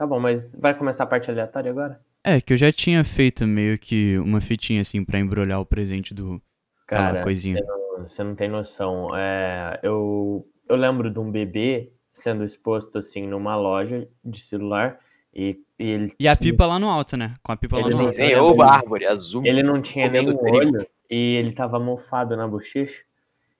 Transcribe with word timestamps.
Tá 0.00 0.06
bom, 0.06 0.18
mas 0.18 0.56
vai 0.58 0.72
começar 0.72 1.04
a 1.04 1.06
parte 1.06 1.30
aleatória 1.30 1.70
agora? 1.70 2.00
É, 2.24 2.40
que 2.40 2.54
eu 2.54 2.56
já 2.56 2.72
tinha 2.72 3.04
feito 3.04 3.46
meio 3.46 3.78
que 3.78 4.16
uma 4.18 4.40
fitinha 4.40 4.80
assim 4.80 5.04
pra 5.04 5.18
embrulhar 5.18 5.60
o 5.60 5.66
presente 5.66 6.14
do. 6.14 6.40
Aquela 6.86 7.08
Cara, 7.08 7.22
coisinha. 7.22 7.56
você 7.58 7.66
não, 7.66 7.98
você 7.98 8.24
não 8.24 8.34
tem 8.34 8.48
noção. 8.48 9.14
É, 9.14 9.78
eu, 9.82 10.48
eu 10.66 10.76
lembro 10.76 11.10
de 11.10 11.20
um 11.20 11.30
bebê 11.30 11.92
sendo 12.10 12.42
exposto 12.44 12.96
assim 12.96 13.26
numa 13.26 13.54
loja 13.56 14.08
de 14.24 14.40
celular 14.40 14.98
e, 15.34 15.60
e 15.78 15.84
ele, 15.90 16.14
E 16.18 16.26
a 16.26 16.34
pipa 16.34 16.64
lá 16.64 16.78
no 16.78 16.88
alto, 16.88 17.18
né? 17.18 17.34
Com 17.42 17.52
a 17.52 17.56
pipa 17.58 17.76
lá 17.76 17.82
Ele 17.82 17.90
no 17.90 17.98
não 17.98 18.06
alto. 18.06 18.16
Desenhou 18.16 18.54
uma 18.54 18.72
árvore 18.72 19.06
azul. 19.06 19.42
ele 19.44 19.62
não 19.62 19.82
tinha 19.82 20.08
nenhum 20.08 20.34
trigo. 20.34 20.56
olho 20.56 20.86
e 21.10 21.34
ele 21.36 21.52
tava 21.52 21.78
mofado 21.78 22.34
na 22.38 22.48
bochecha. 22.48 23.02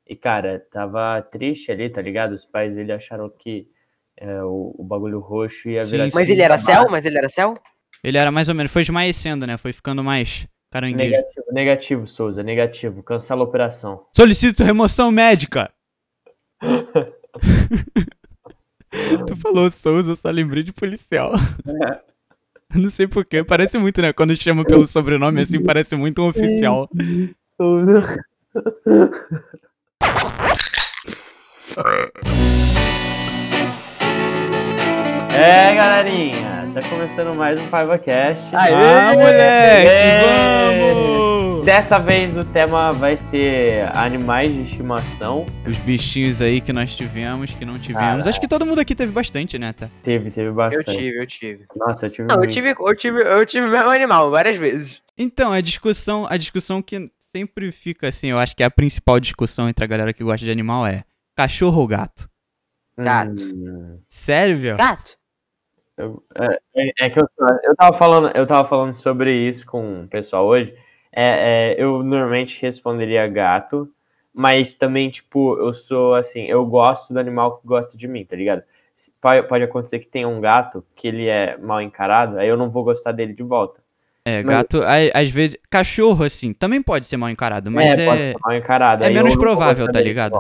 E, 0.07 0.17
cara, 0.17 0.67
tava 0.71 1.21
triste 1.21 1.71
ali, 1.71 1.91
tá 1.91 2.01
ligado? 2.01 2.33
Os 2.33 2.47
pais 2.47 2.77
dele 2.77 2.93
acharam 2.93 3.29
que 3.29 3.69
é, 4.21 4.45
o, 4.45 4.75
o 4.79 4.85
bagulho 4.85 5.19
roxo 5.19 5.71
ia 5.71 5.85
Sim, 5.87 5.93
virar. 5.93 6.11
sim. 6.11 6.15
Mas 6.15 6.29
ele 6.29 6.43
era 6.43 6.59
céu? 6.59 6.87
Mas 6.91 7.07
ele 7.07 7.17
era 7.17 7.29
céu? 7.29 7.55
Ele 8.05 8.19
era 8.19 8.31
mais 8.31 8.51
ou 8.51 8.55
menos, 8.55 8.71
foi 8.71 8.83
esmaecendo, 8.83 9.47
né? 9.47 9.57
Foi 9.57 9.73
ficando 9.73 10.05
mais 10.05 10.47
caranguejo. 10.71 11.11
Negativo, 11.11 11.47
negativo, 11.53 12.07
Souza, 12.07 12.43
negativo. 12.43 13.03
Cancela 13.03 13.41
a 13.41 13.45
operação. 13.45 14.05
Solicito 14.15 14.63
remoção 14.63 15.11
médica! 15.11 15.73
tu 19.27 19.37
falou 19.37 19.71
Souza, 19.71 20.13
eu 20.13 20.17
só 20.17 20.31
lembrei 20.31 20.63
de 20.63 20.73
policial. 20.73 21.33
Não 22.75 22.91
sei 22.91 23.09
porquê, 23.09 23.43
parece 23.43 23.79
muito, 23.79 24.03
né? 24.03 24.13
Quando 24.13 24.37
chama 24.37 24.65
pelo 24.65 24.87
sobrenome 24.87 25.41
assim, 25.41 25.63
parece 25.63 25.97
muito 25.97 26.23
um 26.23 26.29
oficial. 26.29 26.91
Souza. 27.41 28.03
É, 35.43 35.75
galerinha, 35.75 36.71
tá 36.75 36.87
começando 36.87 37.35
mais 37.35 37.59
um 37.59 37.67
PaivaCast. 37.69 38.55
Aê! 38.55 38.75
Ah, 38.75 39.13
moleque, 39.15 40.27
vamos! 40.79 41.65
Dessa 41.65 41.99
vez 41.99 42.37
o 42.37 42.45
tema 42.45 42.93
vai 42.93 43.17
ser 43.17 43.89
animais 43.97 44.53
de 44.53 44.63
estimação. 44.65 45.47
Os 45.67 45.79
bichinhos 45.79 46.43
aí 46.43 46.61
que 46.61 46.75
nós 46.75 46.95
tivemos, 46.95 47.53
que 47.55 47.65
não 47.65 47.79
tivemos. 47.79 48.01
Caralho. 48.03 48.29
Acho 48.29 48.39
que 48.39 48.47
todo 48.47 48.67
mundo 48.67 48.81
aqui 48.83 48.95
teve 48.95 49.11
bastante, 49.13 49.59
né? 49.59 49.73
Tá? 49.73 49.89
Teve, 50.03 50.31
teve 50.31 50.49
Eu 50.49 50.55
bastante. 50.55 50.91
tive, 50.95 51.23
eu 51.23 51.27
tive. 51.27 51.65
Nossa, 51.75 52.05
eu 52.07 52.11
tive 52.11 52.29
Não, 52.29 52.35
eu 52.35 52.41
muito. 52.41 52.53
tive, 52.53 52.75
eu 52.79 52.95
tive, 52.95 53.23
eu 53.23 53.47
tive 53.47 53.67
mesmo 53.67 53.89
animal 53.89 54.31
várias 54.31 54.59
vezes. 54.59 55.01
Então, 55.17 55.53
a 55.53 55.63
discussão, 55.63 56.27
a 56.29 56.37
discussão 56.37 56.83
que 56.83 57.11
sempre 57.33 57.73
fica 57.73 58.09
assim, 58.09 58.27
eu 58.29 58.39
acho 58.39 58.55
que 58.55 58.63
a 58.63 58.71
principal 58.71 59.19
discussão 59.19 59.71
entre 59.71 59.83
a 59.83 59.89
galera 59.89 60.13
que 60.13 60.23
gosta 60.23 60.45
de 60.45 60.53
animal 60.53 60.87
é 60.87 61.03
cachorro 61.35 61.81
ou 61.81 61.87
gato? 61.87 62.29
Gato. 62.99 63.43
Hum, 63.43 63.99
Sério, 64.07 64.59
velho? 64.59 64.77
Gato. 64.77 65.19
Eu- 66.01 66.23
é, 66.35 66.61
é- 66.77 67.07
é 67.07 67.11
que 67.11 67.21
eu, 67.21 67.29
eu, 67.65 67.77
tava 67.77 67.97
falando, 67.97 68.31
eu 68.37 68.47
tava 68.47 68.67
falando 68.69 68.95
sobre 68.95 69.33
isso 69.35 69.67
com 69.67 70.03
o 70.03 70.09
pessoal 70.09 70.47
hoje. 70.47 70.75
É, 71.13 71.75
é, 71.79 71.83
eu 71.83 72.03
normalmente 72.03 72.61
responderia 72.63 73.27
gato, 73.27 73.89
mas 74.33 74.77
também, 74.77 75.11
tipo, 75.11 75.57
eu 75.59 75.73
sou 75.73 76.15
assim, 76.15 76.45
eu 76.45 76.65
gosto 76.67 77.13
do 77.13 77.19
animal 77.21 77.59
que 77.59 77.67
gosta 77.67 77.97
de 77.99 78.07
mim, 78.07 78.25
tá 78.25 78.37
ligado? 78.37 78.63
Pode, 79.21 79.49
pode 79.49 79.65
acontecer 79.65 79.99
que 79.99 80.07
tenha 80.07 80.29
um 80.29 80.41
gato 80.41 80.85
que 80.95 81.09
ele 81.09 81.27
é 81.27 81.57
mal 81.57 81.81
encarado, 81.81 82.39
aí 82.39 82.47
eu 82.49 82.57
não 82.57 82.71
vou 82.71 82.85
gostar 82.85 83.13
dele 83.13 83.33
de 83.33 83.43
volta. 83.43 83.81
É, 84.25 84.43
Mas- 84.43 84.57
gato, 84.57 84.83
às 85.15 85.31
vezes. 85.31 85.57
Cachorro, 85.71 86.25
assim, 86.25 86.53
também 86.53 86.83
pode 86.83 87.07
ser 87.07 87.17
mal 87.17 87.31
encarado, 87.31 87.71
mas 87.71 87.99
é, 87.99 88.31
é, 88.31 88.35
mal 88.41 88.55
encarado. 88.55 89.03
é 89.05 89.11
menos 89.11 89.35
provável, 89.35 89.91
tá 89.91 90.01
ligado? 90.01 90.39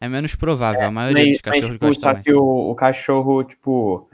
é 0.00 0.08
menos 0.08 0.34
provável. 0.36 0.86
a 0.86 0.90
maioria 0.90 1.24
Mas, 1.24 1.34
dos 1.36 1.42
mas, 1.44 1.54
cachorros 1.54 1.72
tipo, 1.74 1.86
gosta 1.86 2.00
só 2.00 2.12
mais. 2.12 2.24
que 2.24 2.32
o, 2.32 2.70
o 2.70 2.74
cachorro, 2.74 3.42
tipo, 3.42 4.08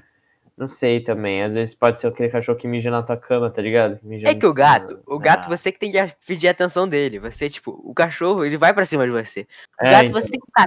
não 0.62 0.66
sei 0.68 1.00
também. 1.00 1.42
Às 1.42 1.54
vezes 1.54 1.74
pode 1.74 1.98
ser 1.98 2.06
aquele 2.06 2.28
cachorro 2.28 2.56
que 2.56 2.66
mija 2.68 2.90
na 2.90 3.02
tua 3.02 3.16
cama, 3.16 3.50
tá 3.50 3.60
ligado? 3.60 3.98
Mija 4.02 4.28
É 4.28 4.34
que 4.34 4.46
o 4.46 4.54
gato, 4.54 5.00
o 5.06 5.18
gato 5.18 5.46
Ah, 5.46 5.56
você 5.56 5.70
que 5.72 5.78
tem 5.78 5.90
que 5.92 5.98
pedir 6.26 6.48
a 6.48 6.52
atenção 6.52 6.88
dele. 6.88 7.18
Você, 7.18 7.50
tipo, 7.50 7.72
o 7.84 7.92
cachorro, 7.92 8.44
ele 8.44 8.56
vai 8.56 8.72
pra 8.72 8.84
cima 8.84 9.04
de 9.04 9.10
você. 9.12 9.46
O 9.80 9.86
é, 9.86 9.90
gato 9.90 10.04
então. 10.08 10.20
você 10.20 10.28
tem 10.30 10.40
que 10.40 10.46
ficar. 10.46 10.66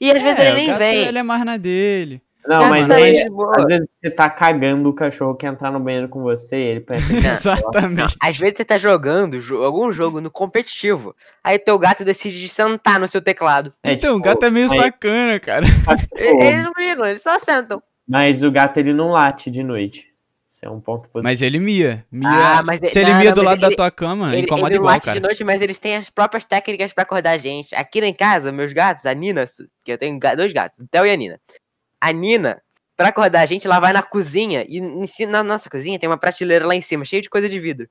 E 0.00 0.10
às 0.10 0.22
vezes 0.22 0.38
É, 0.38 0.42
ele 0.42 0.50
o 0.50 0.54
nem 0.56 0.66
gato, 0.68 0.78
vem. 0.78 0.96
Ele 1.06 1.18
é 1.18 1.22
mais 1.22 1.44
na 1.44 1.56
dele. 1.56 2.22
Não, 2.48 2.60
Gato 2.60 2.70
mas 2.70 2.86
tá 2.88 2.94
aí, 2.94 3.26
às 3.58 3.64
vezes 3.64 3.88
você 3.90 4.08
tá 4.08 4.30
cagando, 4.30 4.88
o 4.88 4.92
cachorro 4.94 5.34
quer 5.34 5.48
entrar 5.48 5.72
no 5.72 5.80
banheiro 5.80 6.08
com 6.08 6.22
você, 6.22 6.54
ele 6.54 6.78
pensa 6.86 7.08
que 7.08 7.26
Exatamente. 7.26 8.14
Às 8.22 8.38
vezes 8.38 8.56
você 8.58 8.64
tá 8.64 8.78
jogando 8.78 9.40
jo- 9.40 9.64
algum 9.64 9.90
jogo 9.90 10.20
no 10.20 10.30
competitivo. 10.30 11.12
Aí 11.42 11.58
teu 11.58 11.76
gato 11.76 12.04
decide 12.04 12.48
sentar 12.48 13.00
no 13.00 13.08
seu 13.08 13.20
teclado. 13.20 13.72
É, 13.82 13.94
então, 13.94 14.12
o 14.14 14.16
tipo, 14.18 14.28
gato 14.28 14.44
é 14.44 14.50
meio 14.50 14.70
aí- 14.70 14.78
sacana, 14.78 15.40
cara. 15.40 15.66
Eles 16.14 16.62
não 16.62 16.72
ligam, 16.78 17.04
eles 17.06 17.22
só 17.22 17.36
sentam. 17.40 17.82
Mas 18.08 18.42
o 18.42 18.50
gato, 18.50 18.78
ele 18.78 18.92
não 18.92 19.10
late 19.10 19.50
de 19.50 19.62
noite. 19.62 20.12
Isso 20.48 20.64
é 20.64 20.70
um 20.70 20.80
ponto 20.80 21.08
positivo. 21.08 21.24
Mas 21.24 21.42
ele 21.42 21.58
mia. 21.58 22.06
mia 22.10 22.28
Ah, 22.58 22.62
mas 22.62 22.78
se 22.80 22.98
ele 22.98 23.10
não, 23.12 23.18
mia 23.18 23.28
não, 23.30 23.34
do 23.34 23.42
lado 23.42 23.58
ele- 23.64 23.70
da 23.70 23.76
tua 23.76 23.90
cama, 23.90 24.32
Ele, 24.32 24.42
incomoda 24.46 24.68
ele 24.68 24.76
igual, 24.76 24.92
late 24.94 25.04
cara. 25.04 25.18
de 25.20 25.26
noite, 25.26 25.44
mas 25.44 25.60
eles 25.60 25.78
têm 25.78 25.96
as 25.96 26.08
próprias 26.08 26.44
técnicas 26.44 26.92
pra 26.92 27.02
acordar 27.02 27.32
a 27.32 27.38
gente. 27.38 27.74
Aqui 27.74 27.98
em 28.00 28.14
casa, 28.14 28.52
meus 28.52 28.72
gatos, 28.72 29.04
a 29.06 29.12
Nina, 29.12 29.44
que 29.84 29.92
eu 29.92 29.98
tenho 29.98 30.18
dois 30.36 30.52
gatos, 30.52 30.78
o 30.78 30.86
Theo 30.88 31.04
e 31.04 31.10
a 31.10 31.16
Nina. 31.16 31.40
A 32.00 32.12
Nina, 32.12 32.62
pra 32.96 33.08
acordar 33.08 33.40
a 33.42 33.46
gente, 33.46 33.66
ela 33.66 33.80
vai 33.80 33.92
na 33.92 34.02
cozinha 34.02 34.64
e 34.68 34.78
em 34.78 35.06
cima- 35.06 35.32
na 35.32 35.42
nossa 35.42 35.68
cozinha 35.68 35.98
tem 35.98 36.08
uma 36.08 36.16
prateleira 36.16 36.64
lá 36.66 36.74
em 36.74 36.80
cima, 36.80 37.04
cheia 37.04 37.20
de 37.20 37.28
coisa 37.28 37.48
de 37.48 37.58
vidro. 37.58 37.88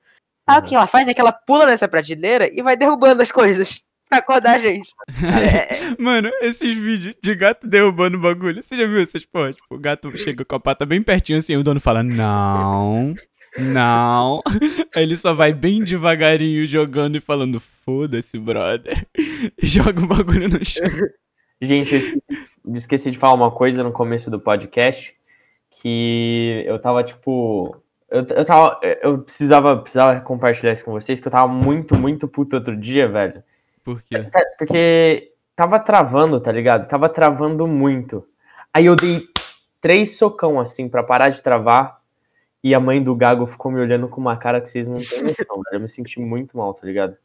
Aí 0.47 0.56
o 0.58 0.59
Uhum. 0.62 0.66
que 0.66 0.76
ela 0.76 0.88
faz 0.88 1.08
é 1.08 1.14
que 1.14 1.20
ela 1.22 1.34
pula 1.34 1.66
nessa 1.66 1.88
prateleira 1.88 2.47
e 2.52 2.62
vai 2.64 2.78
derrubando 2.78 3.22
as 3.22 3.32
coisas 3.32 3.84
pra 4.10 4.20
acordar 4.20 4.56
a 4.56 4.60
gente. 4.60 4.94
É, 5.10 6.02
Mano, 6.02 6.30
esses 6.42 6.74
vídeos 6.76 7.16
de 7.22 7.36
gato 7.36 7.68
derrubando 7.68 8.18
o 8.18 8.22
bagulho. 8.22 8.62
Você 8.62 8.78
já 8.78 8.86
viu 8.86 9.02
essas 9.02 9.26
porra? 9.26 9.52
Tipo, 9.52 9.76
o 9.76 9.80
gato 9.80 10.16
chega 10.18 10.46
com 10.46 10.56
a 10.56 10.60
pata 10.60 10.86
bem 10.86 11.02
pertinho 11.02 11.40
assim, 11.40 11.56
o 11.56 11.64
dono 11.64 11.80
fala, 11.80 12.04
não, 12.04 13.14
não. 13.58 14.42
Aí 14.96 15.04
ele 15.04 15.18
só 15.18 15.34
vai 15.34 15.54
bem 15.54 15.84
devagarinho 15.84 16.66
jogando 16.66 17.18
e 17.18 17.22
falando, 17.22 17.60
foda-se, 17.60 18.38
brother. 18.38 19.06
E 19.18 19.66
joga 19.66 20.04
o 20.04 20.08
bagulho 20.08 20.50
no 20.50 20.64
chão. 20.64 20.90
Gente, 21.62 21.94
eu 21.94 22.00
esqueci, 22.00 22.22
esqueci 22.74 23.12
de 23.12 23.18
falar 23.18 23.34
uma 23.34 23.52
coisa 23.52 23.84
no 23.84 23.92
começo 23.92 24.30
do 24.30 24.40
podcast, 24.40 25.16
que 25.82 26.64
eu 26.68 26.78
tava, 26.80 27.04
tipo... 27.04 27.78
Eu, 28.10 28.26
eu 28.36 28.46
tava... 28.46 28.80
Eu 29.02 29.20
precisava, 29.20 29.78
precisava 29.78 30.20
compartilhar 30.22 30.74
isso 30.74 30.86
com 30.86 30.92
vocês, 30.92 31.20
que 31.20 31.28
eu 31.28 31.32
tava 31.32 31.48
muito, 31.52 31.98
muito 31.98 32.28
puto 32.28 32.58
outro 32.58 32.76
dia, 32.76 33.08
velho. 33.08 33.42
Por 33.85 34.01
quê? 34.01 34.23
Tá, 34.23 34.41
Porque 34.57 35.31
tava 35.56 35.79
travando, 35.79 36.41
tá 36.41 36.51
ligado? 36.51 36.88
Tava 36.88 37.07
travando 37.07 37.68
muito. 37.68 38.28
Aí 38.73 38.88
eu 38.88 38.96
dei 38.96 39.28
três 39.79 40.18
socão 40.18 40.59
assim 40.59 40.90
pra 40.90 41.03
parar 41.03 41.29
de 41.29 41.41
travar. 41.41 42.01
E 42.63 42.73
a 42.73 42.79
mãe 42.79 43.01
do 43.01 43.16
Gago 43.16 43.46
ficou 43.46 43.72
me 43.72 43.79
olhando 43.79 44.09
com 44.09 44.19
uma 44.19 44.35
cara 44.35 44.59
que 44.59 44.68
vocês 44.68 44.90
não 44.90 44.97
têm 44.97 45.22
noção, 45.22 45.62
velho. 45.63 45.73
Eu 45.73 45.79
me 45.79 45.88
senti 45.88 46.19
muito 46.19 46.57
mal, 46.57 46.73
tá 46.73 46.88
ligado? 46.88 47.16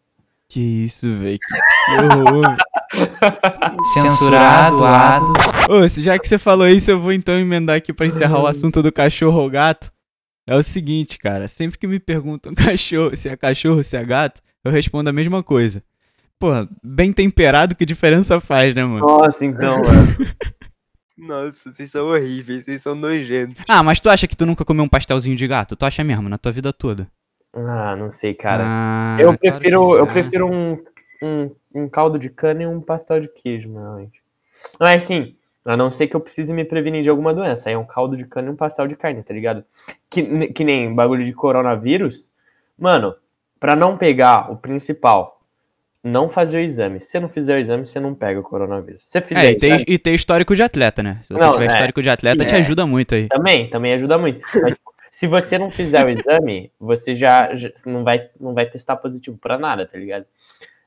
Que 0.47 0.85
isso, 0.85 1.07
velho. 1.17 1.39
Que 1.39 1.93
horror. 1.95 2.57
Censurado, 3.95 4.85
ado. 4.85 5.33
Ô, 5.71 5.89
já 5.89 6.19
que 6.19 6.29
você 6.29 6.37
falou 6.37 6.69
isso, 6.69 6.91
eu 6.91 7.01
vou 7.01 7.15
então 7.15 7.39
emendar 7.39 7.77
aqui 7.77 7.91
pra 7.91 8.07
encerrar 8.07 8.43
o 8.43 8.47
assunto 8.47 8.83
do 8.83 8.93
cachorro 8.93 9.41
ou 9.41 9.49
gato. 9.49 9.91
É 10.47 10.55
o 10.55 10.63
seguinte, 10.63 11.19
cara, 11.19 11.49
sempre 11.49 11.79
que 11.79 11.87
me 11.87 11.99
perguntam 11.99 12.53
cachorro, 12.57 13.17
se 13.17 13.29
é 13.31 13.37
cachorro, 13.37 13.83
se 13.83 13.97
é 13.97 14.05
gato, 14.05 14.43
eu 14.63 14.71
respondo 14.71 15.09
a 15.09 15.13
mesma 15.13 15.43
coisa. 15.43 15.83
Porra, 16.41 16.67
bem 16.83 17.13
temperado, 17.13 17.77
que 17.77 17.85
diferença 17.85 18.41
faz, 18.41 18.75
né, 18.75 18.83
mano? 18.83 19.07
Nossa, 19.07 19.45
então, 19.45 19.77
mano. 19.77 20.17
Nossa, 21.19 21.71
vocês 21.71 21.91
são 21.91 22.09
horríveis, 22.09 22.65
vocês 22.65 22.81
são 22.81 22.95
nojentos. 22.95 23.63
Ah, 23.69 23.83
mas 23.83 24.01
tu 24.01 24.09
acha 24.09 24.27
que 24.27 24.35
tu 24.35 24.47
nunca 24.47 24.65
comeu 24.65 24.83
um 24.83 24.89
pastelzinho 24.89 25.37
de 25.37 25.47
gato? 25.47 25.77
Tu 25.77 25.85
acha 25.85 26.03
mesmo, 26.03 26.31
na 26.31 26.39
tua 26.39 26.51
vida 26.51 26.73
toda? 26.73 27.07
Ah, 27.53 27.95
não 27.95 28.11
sei, 28.11 28.33
cara. 28.33 28.65
Ah, 28.67 29.19
eu 29.21 29.37
prefiro, 29.37 29.97
eu 29.97 30.07
prefiro 30.07 30.51
um, 30.51 30.83
um, 31.23 31.51
um 31.75 31.89
caldo 31.91 32.19
de 32.19 32.31
cana 32.31 32.63
e 32.63 32.67
um 32.67 32.81
pastel 32.81 33.21
de 33.21 33.29
queijo, 33.29 33.69
normalmente. 33.69 34.23
Mas 34.79 35.05
assim, 35.05 35.37
a 35.63 35.77
não 35.77 35.91
ser 35.91 36.07
que 36.07 36.17
eu 36.17 36.21
precise 36.21 36.55
me 36.55 36.65
prevenir 36.65 37.03
de 37.03 37.11
alguma 37.11 37.35
doença. 37.35 37.69
Aí 37.69 37.75
é 37.75 37.79
um 37.79 37.85
caldo 37.85 38.17
de 38.17 38.25
cana 38.25 38.49
e 38.49 38.53
um 38.53 38.57
pastel 38.57 38.87
de 38.87 38.97
carne, 38.97 39.23
tá 39.23 39.35
ligado? 39.35 39.63
Que, 40.09 40.49
que 40.49 40.65
nem 40.65 40.95
bagulho 40.95 41.23
de 41.23 41.35
coronavírus. 41.35 42.33
Mano, 42.79 43.15
pra 43.59 43.77
não 43.77 43.99
pegar 43.99 44.51
o 44.51 44.57
principal, 44.57 45.40
não 46.03 46.29
fazer 46.29 46.59
o 46.59 46.61
exame. 46.61 47.01
Se 47.01 47.09
você 47.09 47.21
não 47.21 47.29
fizer 47.29 47.57
o 47.57 47.59
exame, 47.59 47.85
você 47.87 48.01
não 48.01 48.15
pega 48.15 48.41
o 48.41 48.43
coronavírus. 48.43 49.03
Se 49.03 49.11
você 49.13 49.21
fizer 49.21 49.45
É, 49.47 49.51
e 49.53 49.57
ter, 49.57 49.67
exame, 49.67 49.85
e 49.89 50.15
histórico 50.15 50.55
de 50.57 50.63
atleta, 50.63 51.03
né? 51.03 51.19
Se 51.23 51.33
você 51.33 51.45
Não, 51.45 51.53
tiver 51.53 51.65
é. 51.65 51.69
histórico 51.69 52.03
de 52.03 52.11
atleta, 52.11 52.45
te 52.45 52.55
É. 52.55 52.59
ajuda 52.59 52.87
muito 52.87 53.15
aí. 53.15 53.29
também, 53.29 53.69
também 53.71 53.93
ajuda 53.95 54.17
muito. 54.19 54.41
Mas, 54.63 54.73
tipo, 54.75 54.91
se 55.11 55.27
você 55.27 55.59
não 55.59 55.71
fizer 55.71 56.05
o 56.07 56.09
exame, 56.11 56.73
você 56.81 57.15
já, 57.15 57.55
já 57.55 57.69
não, 57.85 58.03
vai, 58.05 58.29
não 58.41 58.55
vai 58.55 58.67
testar 58.67 58.97
positivo 58.97 59.37
pra 59.37 59.59
nada, 59.59 59.87
tá 59.87 59.99
ligado? 59.99 60.25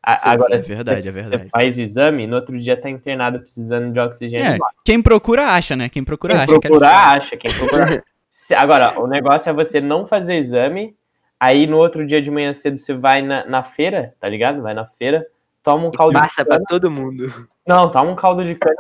A- 0.06 0.32
Agora, 0.32 0.56
é 0.56 0.58
verdade, 0.58 1.04
você, 1.04 1.10
é 1.10 1.12
verdade. 1.12 1.44
você 1.44 1.50
faz 1.50 1.78
o 1.78 1.82
exame, 1.82 2.28
no 2.28 2.36
outro 2.36 2.60
dia 2.60 2.76
tá 2.76 2.90
internado 2.90 3.40
precisando 3.40 3.94
de 3.94 4.00
oxigênio. 4.00 4.56
É, 4.56 4.58
quem 4.84 5.02
procura 5.02 5.48
acha, 5.48 5.76
né? 5.78 5.88
Quem 5.90 6.04
procura 6.04 6.34
Quem 6.34 6.42
acha. 6.44 6.60
procurar, 6.60 6.88
história. 6.90 7.18
acha. 7.18 7.38
Quem 7.38 7.54
procurar. 7.54 8.04
Se- 8.30 8.54
Agora, 8.56 9.00
o 9.00 9.08
negócio 9.08 9.50
é 9.50 9.54
você 9.54 9.80
não 9.80 10.06
fazer 10.08 10.36
exame, 10.36 10.96
aí 11.44 11.68
no 11.68 11.78
outro 11.78 12.06
dia 12.06 12.22
de 12.22 12.32
manhã 12.32 12.54
cedo 12.54 12.78
você 12.78 12.94
vai 12.94 13.22
na, 13.22 13.46
na 13.46 13.64
feira, 13.64 14.14
tá 14.20 14.30
ligado? 14.30 14.62
Vai 14.62 14.74
na 14.74 14.86
feira, 14.86 15.26
toma 15.62 15.88
um 15.88 15.92
caldo 15.92 16.14
de 16.14 16.20
Passa 16.22 16.44
cana. 16.46 16.58
pra 16.58 16.66
todo 16.68 16.90
mundo. 16.90 17.32
Não, 17.68 17.90
toma 17.92 18.12
um 18.12 18.16
caldo 18.16 18.44
de 18.46 18.56
cana. 18.56 18.76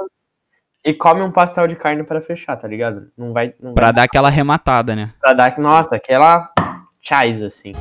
e 0.86 0.94
come 0.94 1.22
um 1.22 1.32
pastel 1.32 1.68
de 1.68 1.76
carne 1.76 2.04
pra 2.04 2.22
fechar, 2.22 2.56
tá 2.58 2.68
ligado? 2.68 3.10
Não 3.18 3.34
vai. 3.34 3.54
Não 3.62 3.74
Pra 3.74 3.86
vai 3.88 3.94
dar 3.94 4.04
aquela 4.04 4.28
arrematada, 4.30 4.96
né? 4.96 5.14
pra 5.20 5.34
dar. 5.34 5.58
Nossa, 5.60 5.96
aquela. 5.96 6.50
Chais, 7.02 7.44
assim. 7.44 7.74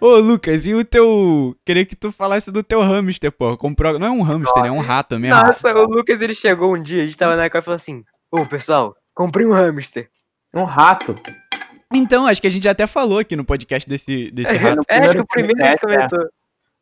Ô, 0.00 0.16
Lucas, 0.16 0.66
e 0.66 0.74
o 0.74 0.84
teu. 0.84 1.54
Queria 1.64 1.84
que 1.84 1.94
tu 1.94 2.10
falasse 2.10 2.50
do 2.50 2.62
teu 2.62 2.80
hamster, 2.80 3.30
pô. 3.30 3.56
Comprou. 3.56 3.98
Não 3.98 4.06
é 4.06 4.10
um 4.10 4.22
hamster, 4.22 4.64
é 4.64 4.70
um 4.72 4.80
rato 4.80 5.18
mesmo. 5.18 5.36
Nossa, 5.40 5.72
o 5.74 5.84
Lucas 5.86 6.20
ele 6.22 6.34
chegou 6.34 6.74
um 6.74 6.82
dia, 6.82 7.02
a 7.02 7.06
gente 7.06 7.18
tava 7.18 7.36
na 7.36 7.50
casa 7.50 7.62
e 7.62 7.64
falou 7.66 7.76
assim: 7.76 8.02
Ô 8.32 8.46
pessoal, 8.46 8.96
comprei 9.20 9.46
um 9.46 9.52
hamster. 9.52 10.08
Um 10.54 10.64
rato. 10.64 11.14
Então, 11.92 12.26
acho 12.26 12.40
que 12.40 12.46
a 12.46 12.50
gente 12.50 12.64
já 12.64 12.70
até 12.70 12.86
falou 12.86 13.18
aqui 13.18 13.36
no 13.36 13.44
podcast 13.44 13.86
desse, 13.86 14.30
desse 14.30 14.56
rato. 14.56 14.80
É, 14.88 14.96
acho 14.96 15.12
que 15.12 15.20
o 15.20 15.26
primeiro 15.26 15.62
a 15.62 15.66
gente 15.66 15.80
podcast, 15.80 16.08
comentou. 16.08 16.30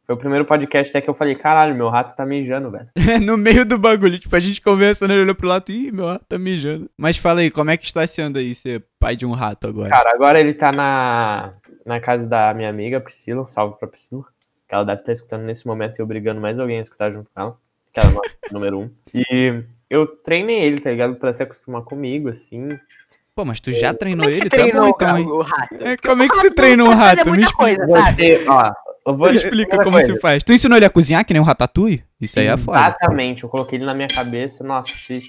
Foi 0.07 0.15
o 0.15 0.19
primeiro 0.19 0.45
podcast 0.45 0.91
até 0.91 1.01
que 1.01 1.11
eu 1.11 1.15
falei, 1.15 1.35
caralho, 1.35 1.75
meu 1.75 1.89
rato 1.89 2.15
tá 2.15 2.25
mijando, 2.25 2.71
velho. 2.71 2.89
no 3.27 3.37
meio 3.37 3.67
do 3.67 3.77
bagulho. 3.77 4.21
Tipo, 4.21 4.37
a 4.37 4.41
gente 4.41 4.63
conversando, 4.63 5.11
ele 5.13 5.23
olhou 5.23 5.35
pro 5.35 5.49
lado 5.49 5.69
e, 5.71 5.89
ih, 5.89 5.93
meu 5.93 6.07
rato 6.07 6.27
tá 6.29 6.39
mijando. 6.39 6.89
Mas 6.97 7.17
fala 7.17 7.41
aí, 7.41 7.51
como 7.51 7.73
é 7.73 7.77
que 7.77 7.87
está 7.87 8.07
sendo 8.07 8.39
aí 8.39 8.55
ser 8.55 8.85
pai 9.01 9.17
de 9.17 9.27
um 9.27 9.33
rato 9.33 9.67
agora? 9.67 9.91
Cara, 9.91 10.13
agora 10.15 10.39
ele 10.39 10.55
tá 10.55 10.71
na, 10.71 11.55
na 11.85 11.99
casa 11.99 12.25
da 12.25 12.55
minha 12.55 12.71
amiga 12.71 13.01
Priscila, 13.01 13.43
um 13.43 13.49
salve 13.49 13.77
pra 13.81 13.89
Priscila. 13.89 14.25
Que 14.69 14.77
ela 14.77 14.85
deve 14.85 15.01
estar 15.01 15.13
escutando 15.13 15.43
nesse 15.43 15.67
momento 15.67 15.99
e 15.99 16.03
obrigando 16.03 16.41
mais 16.41 16.61
alguém 16.61 16.79
a 16.79 16.83
escutar 16.83 17.11
junto 17.11 17.29
com 17.35 17.41
ela. 17.41 17.57
Que 17.93 17.99
ela 17.99 18.11
é 18.11 18.49
a 18.49 18.53
número 18.55 18.79
um. 18.79 18.91
E 19.13 19.65
eu 19.91 20.07
treinei 20.07 20.61
ele, 20.61 20.81
tá 20.81 20.91
ligado? 20.91 21.17
Pra 21.17 21.33
se 21.33 21.43
acostumar 21.43 21.83
comigo, 21.83 22.29
assim. 22.29 22.69
Pô, 23.35 23.45
mas 23.45 23.61
tu 23.61 23.73
já 23.73 23.95
treinou 23.95 24.27
Como 24.27 24.37
é 24.37 24.41
que 24.41 24.47
ele? 24.47 24.51
você 24.51 24.57
Tá 24.57 24.57
bom 24.57 24.63
treinou, 24.71 24.89
então, 24.89 24.99
cara, 24.99 25.21
hein? 25.21 25.27
o 25.29 25.43
rato? 25.43 25.75
É, 25.81 25.97
como 25.97 26.23
é 26.23 26.29
que 26.29 26.37
rato 26.37 26.55
treina 26.55 26.85
um 26.85 26.89
rato? 26.89 27.31
Me 27.31 27.43
explica. 27.43 27.57
coisa, 27.57 27.89
sabe? 27.89 28.17
Você, 28.17 28.45
ó, 28.49 28.73
eu 29.07 29.17
vou 29.17 29.29
Me 29.31 29.37
explica 29.37 29.77
como 29.77 29.93
coisa, 29.93 30.13
se 30.13 30.21
faz. 30.21 30.45
Tu 30.45 30.53
ensinou 30.53 30.77
ele 30.77 30.85
a 30.85 30.91
cozinhar, 30.91 31.25
que 31.25 31.33
nem 31.33 31.41
um 31.41 31.45
ratatouille? 31.45 32.05
Isso 32.21 32.39
aí 32.41 32.47
é 32.49 32.57
foda. 32.57 32.79
Exatamente, 32.79 33.45
eu 33.45 33.49
coloquei 33.49 33.79
ele 33.79 33.87
na 33.87 33.95
minha 33.95 34.09
cabeça, 34.09 34.65
nossa, 34.65 34.91
fiz, 34.91 35.25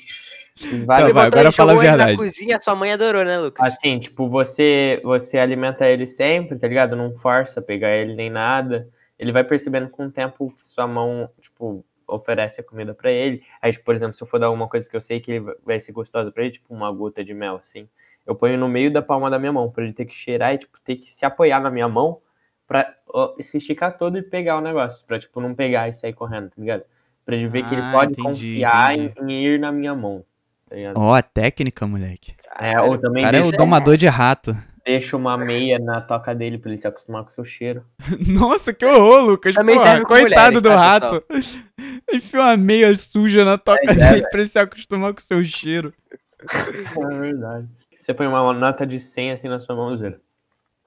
fiz 0.56 0.82
Tá, 0.82 0.86
várias 0.88 1.14
vai, 1.14 1.26
Botou 1.26 1.40
agora 1.40 1.52
fala 1.52 1.74
a 1.74 1.76
verdade. 1.76 2.12
Na 2.14 2.18
cozinha, 2.18 2.60
sua 2.60 2.76
mãe 2.76 2.92
adorou, 2.92 3.24
né, 3.24 3.38
Lucas? 3.38 3.66
Assim, 3.66 4.00
tipo, 4.00 4.28
você 4.28 5.00
você 5.04 5.38
alimenta 5.38 5.88
ele 5.88 6.08
sempre, 6.08 6.58
tá 6.58 6.68
ligado? 6.68 6.96
Não 6.96 7.14
força 7.14 7.62
pegar 7.62 7.96
ele 7.96 8.16
nem 8.16 8.30
nada. 8.30 8.88
Ele 9.20 9.32
vai 9.32 9.44
percebendo 9.44 9.88
com 9.90 10.08
o 10.08 10.12
tempo 10.12 10.52
que 10.58 10.66
sua 10.66 10.88
mão, 10.88 11.30
tipo, 11.40 11.86
oferece 12.14 12.62
a 12.62 12.64
comida 12.64 12.94
pra 12.94 13.12
ele. 13.12 13.44
Aí, 13.62 13.72
tipo, 13.72 13.86
por 13.86 13.94
exemplo, 13.96 14.14
se 14.16 14.22
eu 14.24 14.28
for 14.28 14.40
dar 14.40 14.48
alguma 14.48 14.68
coisa 14.68 14.90
que 14.90 14.96
eu 14.96 15.02
sei 15.02 15.20
que 15.20 15.32
ele 15.32 15.56
vai 15.66 15.80
ser 15.80 15.92
gostosa 15.92 16.32
pra 16.32 16.44
ele, 16.44 16.54
tipo 16.54 16.74
uma 16.74 16.92
gota 16.92 17.24
de 17.24 17.34
mel, 17.34 17.56
assim, 17.56 17.88
eu 18.26 18.36
ponho 18.36 18.58
no 18.58 18.68
meio 18.68 18.92
da 18.92 19.02
palma 19.02 19.30
da 19.30 19.40
minha 19.40 19.54
mão, 19.54 19.70
pra 19.72 19.84
ele 19.84 19.94
ter 19.94 20.06
que 20.06 20.14
cheirar 20.14 20.54
e, 20.54 20.58
tipo, 20.58 20.80
ter 20.84 20.96
que 20.98 21.10
se 21.10 21.26
apoiar 21.26 21.60
na 21.60 21.72
minha 21.72 21.88
mão 21.88 22.20
pra 22.68 22.94
ó, 23.08 23.34
se 23.40 23.58
esticar 23.58 23.98
todo 23.98 24.18
e 24.18 24.22
pegar 24.22 24.58
o 24.58 24.62
negócio. 24.62 25.06
Pra, 25.06 25.18
tipo, 25.18 25.40
não 25.42 25.56
pegar 25.56 25.88
e 25.90 25.94
sair 25.94 26.14
correndo, 26.14 26.50
tá 26.50 26.56
ligado? 26.58 26.84
Pra 27.26 27.36
ele 27.36 27.48
ver 27.48 27.66
que 27.68 27.74
ele 27.76 27.82
Ah, 27.82 27.92
pode 27.92 28.12
entendi, 28.14 28.28
confiar 28.28 28.98
em, 28.98 29.06
entendi. 29.06 29.34
em 29.34 29.46
ir 29.46 29.60
na 29.60 29.72
minha 29.72 29.94
mão, 29.96 30.24
tá 30.70 30.76
ligado? 30.76 30.98
Ó, 30.98 31.14
a 31.14 31.22
técnica, 31.22 31.86
moleque. 31.88 32.34
É, 32.60 32.80
ou 32.82 32.94
O 32.94 32.98
também 32.98 33.24
cara 33.24 33.38
é 33.38 33.42
o 33.42 33.44
deixa, 33.44 33.58
domador 33.58 33.98
de 33.98 34.08
rato. 34.08 34.56
deixa 34.86 35.16
uma 35.16 35.38
meia 35.38 35.78
na 35.80 36.02
toca 36.02 36.34
dele 36.34 36.58
pra 36.58 36.70
ele 36.72 36.78
se 36.80 36.88
acostumar 36.88 37.22
com 37.24 37.30
o 37.30 37.32
seu 37.32 37.46
cheiro. 37.46 37.86
Nossa, 38.28 38.74
que 38.74 38.84
horror, 38.86 39.22
Lucas. 39.30 39.54
Também 39.56 39.76
Porra, 39.76 40.04
coitado 40.04 40.60
mulheres, 40.60 40.62
do 40.64 40.70
tá, 40.70 40.76
rato. 40.76 41.24
Enfia 42.14 42.40
uma 42.40 42.58
meia 42.58 42.96
suja 42.96 43.46
na 43.46 43.58
toca 43.58 43.82
é, 43.84 43.88
dele 43.88 44.00
velho. 44.00 44.30
pra 44.30 44.40
ele 44.40 44.50
se 44.50 44.60
acostumar 44.60 45.14
com 45.14 45.20
o 45.20 45.24
seu 45.24 45.44
cheiro. 45.44 45.94
É 46.42 47.20
verdade. 47.20 47.68
Você 47.94 48.14
põe 48.14 48.28
uma 48.28 48.54
nota 48.54 48.86
de 48.86 49.00
100 49.00 49.32
assim 49.32 49.48
na 49.48 49.60
sua 49.60 49.76
mão, 49.76 49.96
Zero. 49.98 50.20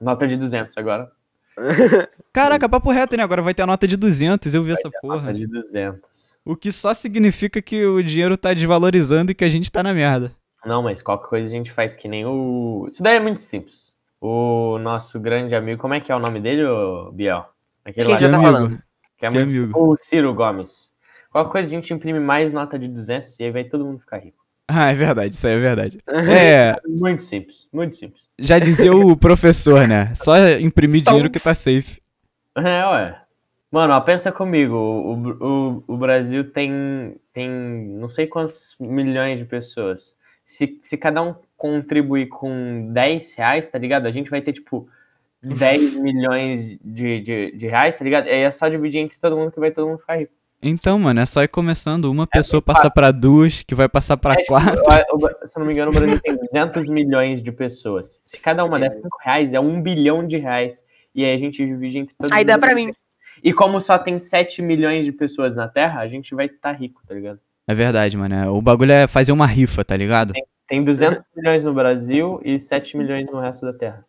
Nota 0.01 0.27
de 0.27 0.37
200 0.37 0.77
agora. 0.79 1.11
Caraca, 2.33 2.69
papo 2.69 2.91
reto, 2.91 3.17
né? 3.17 3.23
Agora 3.23 3.43
vai 3.43 3.53
ter 3.53 3.63
a 3.63 3.67
nota 3.67 3.87
de 3.87 3.97
200, 3.97 4.55
eu 4.55 4.63
vi 4.63 4.73
essa 4.73 4.91
porra. 5.01 5.17
Nota 5.17 5.35
de 5.35 5.47
200. 5.47 6.41
O 6.45 6.57
que 6.57 6.73
só 6.73 6.95
significa 6.95 7.61
que 7.61 7.85
o 7.85 8.03
dinheiro 8.03 8.37
tá 8.37 8.55
desvalorizando 8.55 9.31
e 9.31 9.35
que 9.35 9.45
a 9.45 9.49
gente 9.49 9.71
tá 9.71 9.83
na 9.83 9.93
merda. 9.93 10.33
Não, 10.65 10.83
mas 10.83 11.03
qualquer 11.03 11.29
coisa 11.29 11.47
a 11.49 11.57
gente 11.57 11.71
faz 11.71 11.95
que 11.95 12.09
nem 12.09 12.25
o. 12.25 12.87
Isso 12.89 13.03
daí 13.03 13.17
é 13.17 13.21
muito 13.21 13.41
simples. 13.41 13.97
O 14.21 14.79
nosso 14.79 15.21
grande 15.21 15.55
amigo, 15.55 15.81
como 15.81 15.95
é 15.95 16.01
que 16.01 16.11
é 16.11 16.17
o 16.17 16.21
nome 16.21 16.41
dele, 16.41 16.63
Biel? 17.13 17.45
Aquele 17.85 18.07
Quem 18.07 18.15
lá 18.15 18.21
já 18.21 18.27
que 18.27 18.33
tá 18.33 18.39
amigo. 18.39 18.53
falando? 18.53 18.83
que 19.19 19.27
é 19.27 19.29
que 19.31 19.35
muito 19.39 19.57
amigo? 19.57 19.79
O 19.93 19.97
Ciro 19.97 20.35
Gomes. 20.35 20.92
Qualquer 21.33 21.51
coisa 21.51 21.69
a 21.69 21.71
gente 21.71 21.93
imprime 21.93 22.21
mais 22.21 22.53
nota 22.53 22.79
de 22.79 22.87
200 22.87 23.41
e 23.41 23.45
aí 23.45 23.51
vai 23.51 23.65
todo 23.65 23.85
mundo 23.85 23.99
ficar 24.01 24.19
rico. 24.19 24.41
Ah, 24.75 24.91
é 24.91 24.95
verdade, 24.95 25.35
isso 25.35 25.47
aí 25.47 25.55
é 25.55 25.59
verdade. 25.59 25.99
É, 26.09 26.77
Muito 26.89 27.23
simples, 27.25 27.69
muito 27.73 27.97
simples. 27.97 28.29
já 28.39 28.59
dizia 28.59 28.95
o 28.95 29.15
professor, 29.19 29.87
né? 29.89 30.15
Só 30.15 30.35
imprimir 30.61 31.03
dinheiro 31.03 31.29
que 31.31 31.41
tá 31.41 31.53
safe. 31.53 32.01
É, 32.57 32.87
ué. 32.87 33.21
Mano, 33.71 33.93
ó, 33.95 34.01
pensa 34.01 34.31
comigo. 34.31 34.75
O, 34.75 35.15
o, 35.45 35.85
o 35.89 35.97
Brasil 35.97 36.51
tem, 36.53 37.17
tem 37.33 37.51
não 37.51 38.09
sei 38.09 38.27
quantos 38.27 38.77
milhões 38.79 39.39
de 39.41 39.45
pessoas. 39.45 40.15
Se, 40.45 40.79
se 40.83 40.97
cada 40.97 41.21
um 41.23 41.35
contribuir 41.57 42.29
com 42.29 42.89
10 42.93 43.35
reais, 43.35 43.69
tá 43.69 43.79
ligado? 43.79 44.07
A 44.07 44.11
gente 44.11 44.31
vai 44.31 44.41
ter, 44.41 44.53
tipo, 44.53 44.89
10 45.43 45.95
milhões 45.97 46.79
de, 46.83 47.21
de, 47.21 47.53
de 47.53 47.67
reais, 47.67 47.99
tá 47.99 48.05
ligado? 48.05 48.27
Aí 48.27 48.41
é 48.43 48.51
só 48.51 48.69
dividir 48.69 49.01
entre 49.01 49.19
todo 49.21 49.37
mundo 49.37 49.51
que 49.53 49.61
vai 49.61 49.71
todo 49.71 49.89
mundo 49.89 49.99
ficar 49.99 50.17
rico. 50.17 50.33
Então, 50.63 50.99
mano, 50.99 51.19
é 51.21 51.27
só 51.27 51.43
ir 51.43 51.49
começando. 51.49 52.05
Uma 52.05 52.27
pessoa 52.27 52.61
bem 52.65 52.75
passa 52.75 52.91
pra 52.91 53.11
duas, 53.11 53.63
que 53.63 53.75
vai 53.75 53.89
passar 53.89 54.17
pra 54.17 54.35
É, 54.35 54.45
quatro. 54.45 54.81
o- 55.13 55.47
se 55.47 55.59
eu 55.59 55.61
não 55.61 55.67
me 55.67 55.73
engano, 55.73 55.91
o 55.91 55.95
Brasil 55.95 56.21
tem 56.21 56.37
200 56.37 56.89
milhões 56.89 57.43
de 57.43 57.51
pessoas. 57.51 58.21
Se 58.23 58.39
cada 58.39 58.65
uma 58.65 58.79
der 58.79 58.93
5 58.93 59.19
reais, 59.23 59.55
é 59.55 59.61
1 59.61 59.83
bilhão 59.83 60.25
de 60.27 60.37
reais. 60.39 60.85
E 61.15 61.25
aí 61.25 61.35
a 61.35 61.37
gente 61.37 61.65
divide 61.67 61.99
entre 61.99 62.15
todos 62.15 62.31
Aí 62.35 62.45
dá 62.45 62.57
pra 62.59 62.75
milhões. 62.75 62.95
mim. 62.97 63.03
E 63.43 63.53
como 63.53 63.81
só 63.81 63.99
tem 63.99 64.19
7 64.19 64.63
milhões 64.63 65.05
de 65.05 65.11
pessoas 65.13 65.57
na 65.57 65.67
Terra, 65.67 66.01
a 66.01 66.07
gente 66.09 66.35
vai 66.35 66.47
estar 66.47 66.73
rico, 66.73 67.03
tá 67.07 67.15
ligado? 67.15 67.41
É 67.67 67.75
verdade, 67.75 68.17
mano. 68.17 68.35
é, 68.35 68.49
O 68.49 68.61
bagulho 68.63 68.93
é 68.93 69.07
fazer 69.07 69.33
uma 69.33 69.47
rifa, 69.47 69.85
tá 69.85 69.97
ligado? 69.97 70.33
Tem 70.69 70.83
200 70.85 71.25
milhões 71.37 71.65
no 71.65 71.75
Brasil 71.75 72.41
e 72.45 72.59
7 72.59 72.97
milhões 72.97 73.31
no 73.31 73.41
resto 73.41 73.67
da 73.67 73.73
Terra. 73.73 74.05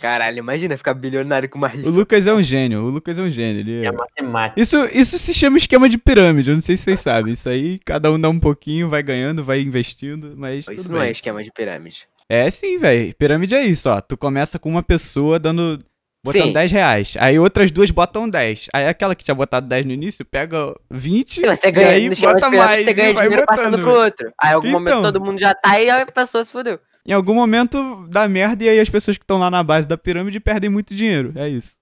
Caralho, 0.00 0.38
imagina 0.38 0.76
ficar 0.76 0.94
bilionário 0.94 1.48
com 1.48 1.58
uma 1.58 1.70
O. 1.84 1.90
Lucas 1.90 2.26
é 2.26 2.32
um 2.32 2.42
gênio, 2.42 2.84
o 2.84 2.88
Lucas 2.88 3.18
é 3.18 3.22
um 3.22 3.30
gênio. 3.30 3.60
Ele... 3.60 3.86
É 3.86 3.92
matemática. 3.92 4.60
Isso, 4.60 4.76
isso 4.92 5.18
se 5.18 5.34
chama 5.34 5.58
esquema 5.58 5.88
de 5.88 5.98
pirâmide, 5.98 6.50
eu 6.50 6.54
não 6.54 6.62
sei 6.62 6.76
se 6.76 6.84
vocês 6.84 7.00
sabem. 7.00 7.32
Isso 7.32 7.48
aí, 7.48 7.78
cada 7.84 8.10
um 8.10 8.20
dá 8.20 8.28
um 8.28 8.38
pouquinho, 8.38 8.88
vai 8.88 9.02
ganhando, 9.02 9.42
vai 9.44 9.60
investindo, 9.60 10.34
mas 10.36 10.66
Isso 10.66 10.74
tudo 10.74 10.94
não 10.94 11.00
é 11.00 11.04
bem. 11.04 11.12
esquema 11.12 11.42
de 11.42 11.50
pirâmide. 11.50 12.06
É 12.28 12.50
sim, 12.50 12.78
velho. 12.78 13.14
Pirâmide 13.14 13.54
é 13.54 13.64
isso, 13.64 13.88
ó. 13.88 14.00
Tu 14.00 14.16
começa 14.16 14.58
com 14.58 14.68
uma 14.68 14.82
pessoa 14.82 15.38
dando. 15.38 15.82
Botando 16.32 16.46
Sim. 16.48 16.52
10 16.52 16.72
reais. 16.72 17.14
Aí 17.18 17.38
outras 17.38 17.70
duas 17.70 17.90
botam 17.90 18.28
10. 18.28 18.66
Aí 18.72 18.86
aquela 18.88 19.14
que 19.14 19.24
tinha 19.24 19.34
botado 19.34 19.66
10 19.66 19.86
no 19.86 19.92
início 19.92 20.24
pega 20.24 20.74
20. 20.90 21.34
Sim, 21.40 21.46
mas 21.46 21.58
você 21.60 21.68
e 21.68 21.72
ganha, 21.72 21.88
aí 21.88 22.06
esquema 22.06 22.34
de 22.34 22.40
bota 22.40 22.50
mais 22.56 22.84
você 22.84 22.94
ganha 22.94 23.10
e 23.10 23.12
vai 23.12 23.24
dinheiro 23.28 23.46
botando. 23.46 23.56
passando 23.56 23.78
pro 23.80 23.90
outro. 23.94 24.32
Aí 24.42 24.50
em 24.50 24.54
algum 24.54 24.68
Então. 24.68 24.80
momento 24.80 25.02
todo 25.02 25.20
mundo 25.24 25.38
já 25.38 25.54
tá 25.54 25.80
e 25.80 25.88
a 25.90 26.04
pessoa 26.06 26.44
se 26.44 26.52
fudeu. 26.52 26.78
Em 27.06 27.12
algum 27.12 27.34
momento 27.34 28.06
dá 28.10 28.28
merda 28.28 28.64
e 28.64 28.68
aí 28.68 28.80
as 28.80 28.88
pessoas 28.90 29.16
que 29.16 29.24
estão 29.24 29.38
lá 29.38 29.50
na 29.50 29.62
base 29.62 29.86
da 29.88 29.96
pirâmide 29.96 30.38
perdem 30.40 30.68
muito 30.70 30.94
dinheiro. 30.94 31.32
É 31.36 31.48
isso. 31.48 31.74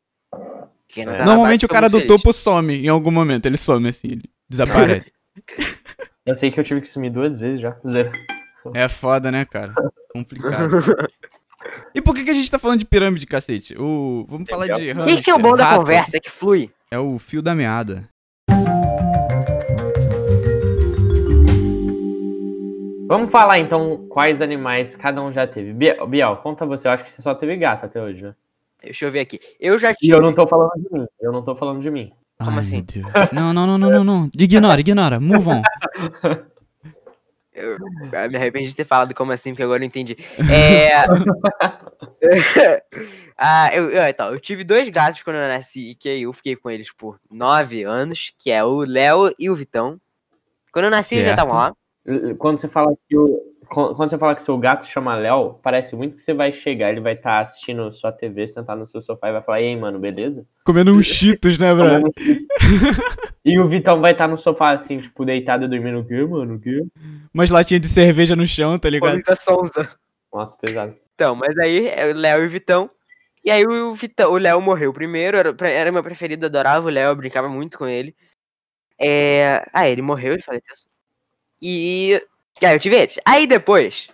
Quem 0.89 1.05
não 1.05 1.13
É. 1.13 1.17
tá 1.17 1.25
na 1.25 1.27
Normalmente 1.31 1.63
base 1.63 1.67
o 1.67 1.69
cara 1.69 1.89
do 1.89 1.99
feliz. 1.99 2.09
topo 2.09 2.33
some 2.33 2.75
em 2.85 2.89
algum 2.89 3.11
momento. 3.11 3.47
Ele 3.47 3.57
some 3.57 3.89
assim, 3.89 4.09
ele 4.13 4.25
desaparece. 4.49 5.11
Eu 6.25 6.35
sei 6.35 6.51
que 6.51 6.59
eu 6.59 6.65
tive 6.65 6.81
que 6.81 6.89
sumir 6.89 7.11
duas 7.11 7.39
vezes 7.39 7.61
já. 7.61 7.77
Zero. 7.89 8.11
é 8.75 8.89
foda, 8.89 9.31
né, 9.31 9.45
cara? 9.45 9.73
Complicado. 10.13 10.83
E 11.97 12.03
por 12.03 12.15
que, 12.15 12.25
que 12.25 12.31
a 12.31 12.35
gente 12.35 12.51
tá 12.51 12.59
falando 12.59 12.81
de 12.81 12.85
pirâmide, 12.85 13.25
cacete? 13.25 13.75
O... 13.79 14.27
Vamos 14.29 14.47
falar 14.51 14.67
de 14.67 14.93
hamster, 14.93 15.15
Isso 15.15 15.23
que 15.23 15.31
é 15.31 15.35
o 15.35 15.39
bom 15.39 15.57
da 15.57 15.65
rato. 15.65 15.81
conversa, 15.81 16.19
é 16.19 16.21
que 16.21 16.31
flui. 16.31 16.71
É 16.91 16.99
o 16.99 17.19
fio 17.19 17.41
da 17.41 17.55
meada. 17.55 18.07
Vamos 23.09 23.33
falar 23.33 23.61
então 23.61 24.07
quais 24.11 24.43
animais 24.43 24.95
cada 24.95 25.23
um 25.23 25.33
já 25.33 25.47
teve. 25.47 25.73
Biel, 25.73 26.07
Biel, 26.07 26.37
conta 26.43 26.67
você. 26.67 26.87
Eu 26.87 26.93
acho 26.93 27.03
que 27.03 27.11
você 27.11 27.23
só 27.23 27.35
teve 27.35 27.57
gato 27.57 27.87
até 27.87 28.03
hoje, 28.03 28.25
né? 28.25 28.35
Deixa 28.83 29.07
eu 29.07 29.11
ver 29.11 29.21
aqui. 29.21 29.41
Eu 29.59 29.79
já 29.79 29.93
E 29.93 29.95
tive. 29.95 30.13
eu 30.15 30.21
não 30.21 30.35
tô 30.35 30.47
falando 30.47 30.73
de 30.77 30.93
mim. 30.99 31.07
Eu 31.19 31.33
não 31.33 31.43
tô 31.43 31.55
falando 31.55 31.81
de 31.81 31.91
mim. 31.91 32.13
Como 32.39 32.59
Ai, 32.59 32.63
assim? 32.63 32.85
Não, 33.33 33.55
não, 33.55 33.67
não, 33.67 33.79
não, 33.79 33.91
não, 33.91 34.05
não. 34.05 34.31
Ignora, 34.39 34.81
ignora. 34.81 35.19
Move 35.19 35.49
on. 35.49 35.63
Eu, 37.57 37.73
eu 37.73 38.31
me 38.31 38.37
arrependi 38.37 38.69
de 38.69 38.77
ter 38.77 38.85
falado 38.85 39.15
como 39.15 39.33
assim, 39.33 39.51
porque 39.51 39.63
agora 39.63 39.83
eu 39.83 39.87
entendi. 39.87 40.15
É. 40.51 40.91
ah, 43.37 43.71
eu, 43.75 43.91
eu, 43.91 44.03
então, 44.03 44.31
eu 44.31 44.39
tive 44.39 44.63
dois 44.63 44.87
gatos 44.91 45.23
quando 45.23 45.37
eu 45.37 45.49
nasci 45.49 45.91
e 45.91 45.95
que 45.95 46.21
eu 46.21 46.33
fiquei 46.35 46.55
com 46.55 46.71
eles 46.71 46.93
por 46.93 47.19
nove 47.31 47.83
anos, 47.83 48.35
que 48.39 48.51
é 48.51 48.63
o 48.63 48.81
Léo 48.81 49.33
e 49.39 49.49
o 49.49 49.55
Vitão. 49.55 49.99
Quando 50.71 50.85
eu 50.85 50.91
nasci, 50.91 51.15
eles 51.15 51.29
já 51.29 51.35
Certo. 51.35 51.47
estavam 51.47 51.65
lá. 51.65 51.75
Quando 52.37 52.59
você 52.59 52.69
fala 52.69 52.95
que 53.09 53.17
o. 53.17 53.56
Quando 53.69 53.97
você 53.97 54.17
fala 54.17 54.35
que 54.35 54.43
seu 54.43 54.57
gato 54.57 54.85
chama 54.87 55.15
Léo, 55.17 55.59
parece 55.63 55.97
muito 55.97 56.17
que 56.17 56.23
você 56.23 56.33
vai 56.33 56.53
chegar, 56.53 56.91
ele 56.91 57.01
vai 57.01 57.15
estar 57.15 57.41
assistindo 57.41 57.91
sua 57.91 58.13
TV, 58.13 58.47
sentar 58.47 58.77
no 58.77 58.87
seu 58.87 59.01
sofá 59.01 59.29
e 59.29 59.33
vai 59.33 59.43
falar, 59.43 59.61
e 59.61 59.65
aí, 59.67 59.77
mano, 59.77 59.99
beleza? 59.99 60.47
Comendo 60.65 60.93
uns 60.93 61.07
cheetos, 61.07 61.59
né, 61.59 61.69
isso. 62.19 62.47
e 63.45 63.59
o 63.59 63.67
Vitão 63.67 64.01
vai 64.01 64.13
estar 64.13 64.29
no 64.29 64.37
sofá, 64.37 64.71
assim, 64.71 64.99
tipo, 64.99 65.25
deitado 65.25 65.65
e 65.65 65.69
dormindo. 65.69 66.01
O 66.01 66.05
quê, 66.05 66.25
mano? 66.25 66.55
O 66.55 66.61
quê? 66.61 66.85
Umas 67.35 67.51
latinhas 67.51 67.81
de 67.81 67.89
cerveja 67.89 68.37
no 68.37 68.47
chão, 68.47 68.79
tá 68.79 68.89
ligado? 68.89 69.11
Paulista 69.11 69.37
Sonza. 69.37 69.91
Nossa, 70.33 70.57
pesado. 70.57 70.95
Então, 71.15 71.35
mas 71.35 71.57
aí 71.59 71.89
é 71.89 72.07
o 72.13 72.15
Léo 72.15 72.43
e 72.43 72.47
o 72.47 72.51
Vitão. 72.51 72.91
E 73.45 73.51
aí 73.51 73.65
o 73.67 73.95
Vitão, 73.95 74.33
o 74.33 74.39
Léo 74.39 74.61
morreu 74.61 74.93
primeiro, 74.93 75.37
era, 75.37 75.55
era 75.69 75.93
meu 75.93 76.03
preferido, 76.03 76.47
adorava 76.47 76.87
o 76.87 76.91
Léo, 76.91 77.15
brincava 77.17 77.49
muito 77.49 77.79
com 77.79 77.87
ele. 77.87 78.15
É... 78.99 79.65
Ah, 79.73 79.89
ele 79.89 80.03
morreu, 80.03 80.35
ele 80.35 80.43
faleceu. 80.43 80.75
E. 81.61 82.23
E 82.61 82.67
aí 82.67 82.75
eu 82.75 82.81
tive 82.81 82.97
eles. 82.97 83.19
Aí 83.25 83.47
depois. 83.47 84.09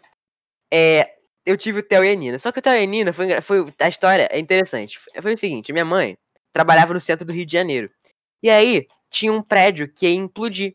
É... 0.73 1.17
Eu 1.45 1.57
tive 1.57 1.81
o 1.81 1.83
Theo 1.83 2.05
e 2.05 2.09
a 2.09 2.15
Nina. 2.15 2.39
Só 2.39 2.53
que 2.53 2.61
o 2.61 2.63
Theo 2.63 2.75
e 2.75 2.85
a 2.85 2.87
Nina 2.87 3.13
foi, 3.13 3.41
foi. 3.41 3.75
A 3.81 3.89
história 3.89 4.29
é 4.31 4.39
interessante. 4.39 4.99
Foi 5.21 5.35
o 5.35 5.39
seguinte: 5.39 5.73
minha 5.73 5.85
mãe 5.85 6.17
trabalhava 6.53 6.95
no 6.95 7.01
centro 7.01 7.25
do 7.27 7.33
Rio 7.33 7.47
de 7.47 7.53
Janeiro. 7.53 7.91
E 8.43 8.49
aí 8.49 8.87
tinha 9.11 9.33
um 9.33 9.43
prédio 9.43 9.93
que 9.93 10.07
ia 10.07 10.15
implodir. 10.15 10.75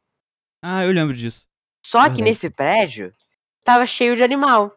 Ah, 0.62 0.84
eu 0.86 0.92
lembro 0.92 1.14
disso. 1.14 1.46
Só 1.86 2.00
que 2.00 2.08
Verdade. 2.08 2.24
nesse 2.24 2.50
prédio 2.50 3.14
tava 3.64 3.86
cheio 3.86 4.16
de 4.16 4.24
animal. 4.24 4.76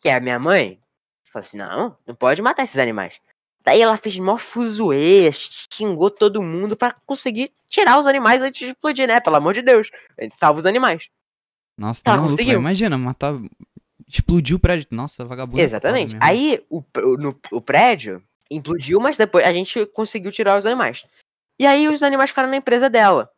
Que 0.00 0.08
a 0.08 0.20
minha 0.20 0.38
mãe 0.38 0.80
falou 1.22 1.44
assim: 1.44 1.58
não, 1.58 1.96
não 2.06 2.14
pode 2.14 2.40
matar 2.40 2.64
esses 2.64 2.78
animais. 2.78 3.20
Daí 3.64 3.80
ela 3.80 3.96
fez 3.96 4.18
mó 4.18 4.36
fuzuê, 4.36 5.30
xingou 5.32 6.10
todo 6.10 6.42
mundo 6.42 6.76
pra 6.76 6.94
conseguir 7.06 7.50
tirar 7.66 7.98
os 7.98 8.06
animais 8.06 8.42
antes 8.42 8.58
de 8.60 8.72
explodir, 8.72 9.08
né? 9.08 9.20
Pelo 9.20 9.36
amor 9.36 9.54
de 9.54 9.62
Deus. 9.62 9.90
A 10.18 10.22
gente 10.22 10.36
salva 10.36 10.58
os 10.58 10.66
animais. 10.66 11.08
Nossa, 11.78 12.02
Tá, 12.02 12.12
tá 12.12 12.16
maluco, 12.16 12.32
conseguiu. 12.32 12.58
Imagina, 12.58 12.96
matar. 12.96 13.34
Explodiu 14.06 14.56
o 14.56 14.60
prédio. 14.60 14.86
Nossa, 14.90 15.24
vagabundo. 15.24 15.60
é 15.60 15.64
Exatamente. 15.64 16.16
Aí 16.20 16.62
o, 16.70 16.82
no, 17.18 17.38
o 17.50 17.60
prédio 17.60 18.22
implodiu, 18.50 19.00
mas 19.00 19.16
depois 19.16 19.44
a 19.44 19.52
gente 19.52 19.84
conseguiu 19.86 20.30
tirar 20.30 20.58
os 20.58 20.66
animais. 20.66 21.04
E 21.58 21.66
aí 21.66 21.88
os 21.88 22.02
animais 22.02 22.30
ficaram 22.30 22.50
na 22.50 22.56
empresa 22.56 22.90
dela. 22.90 23.28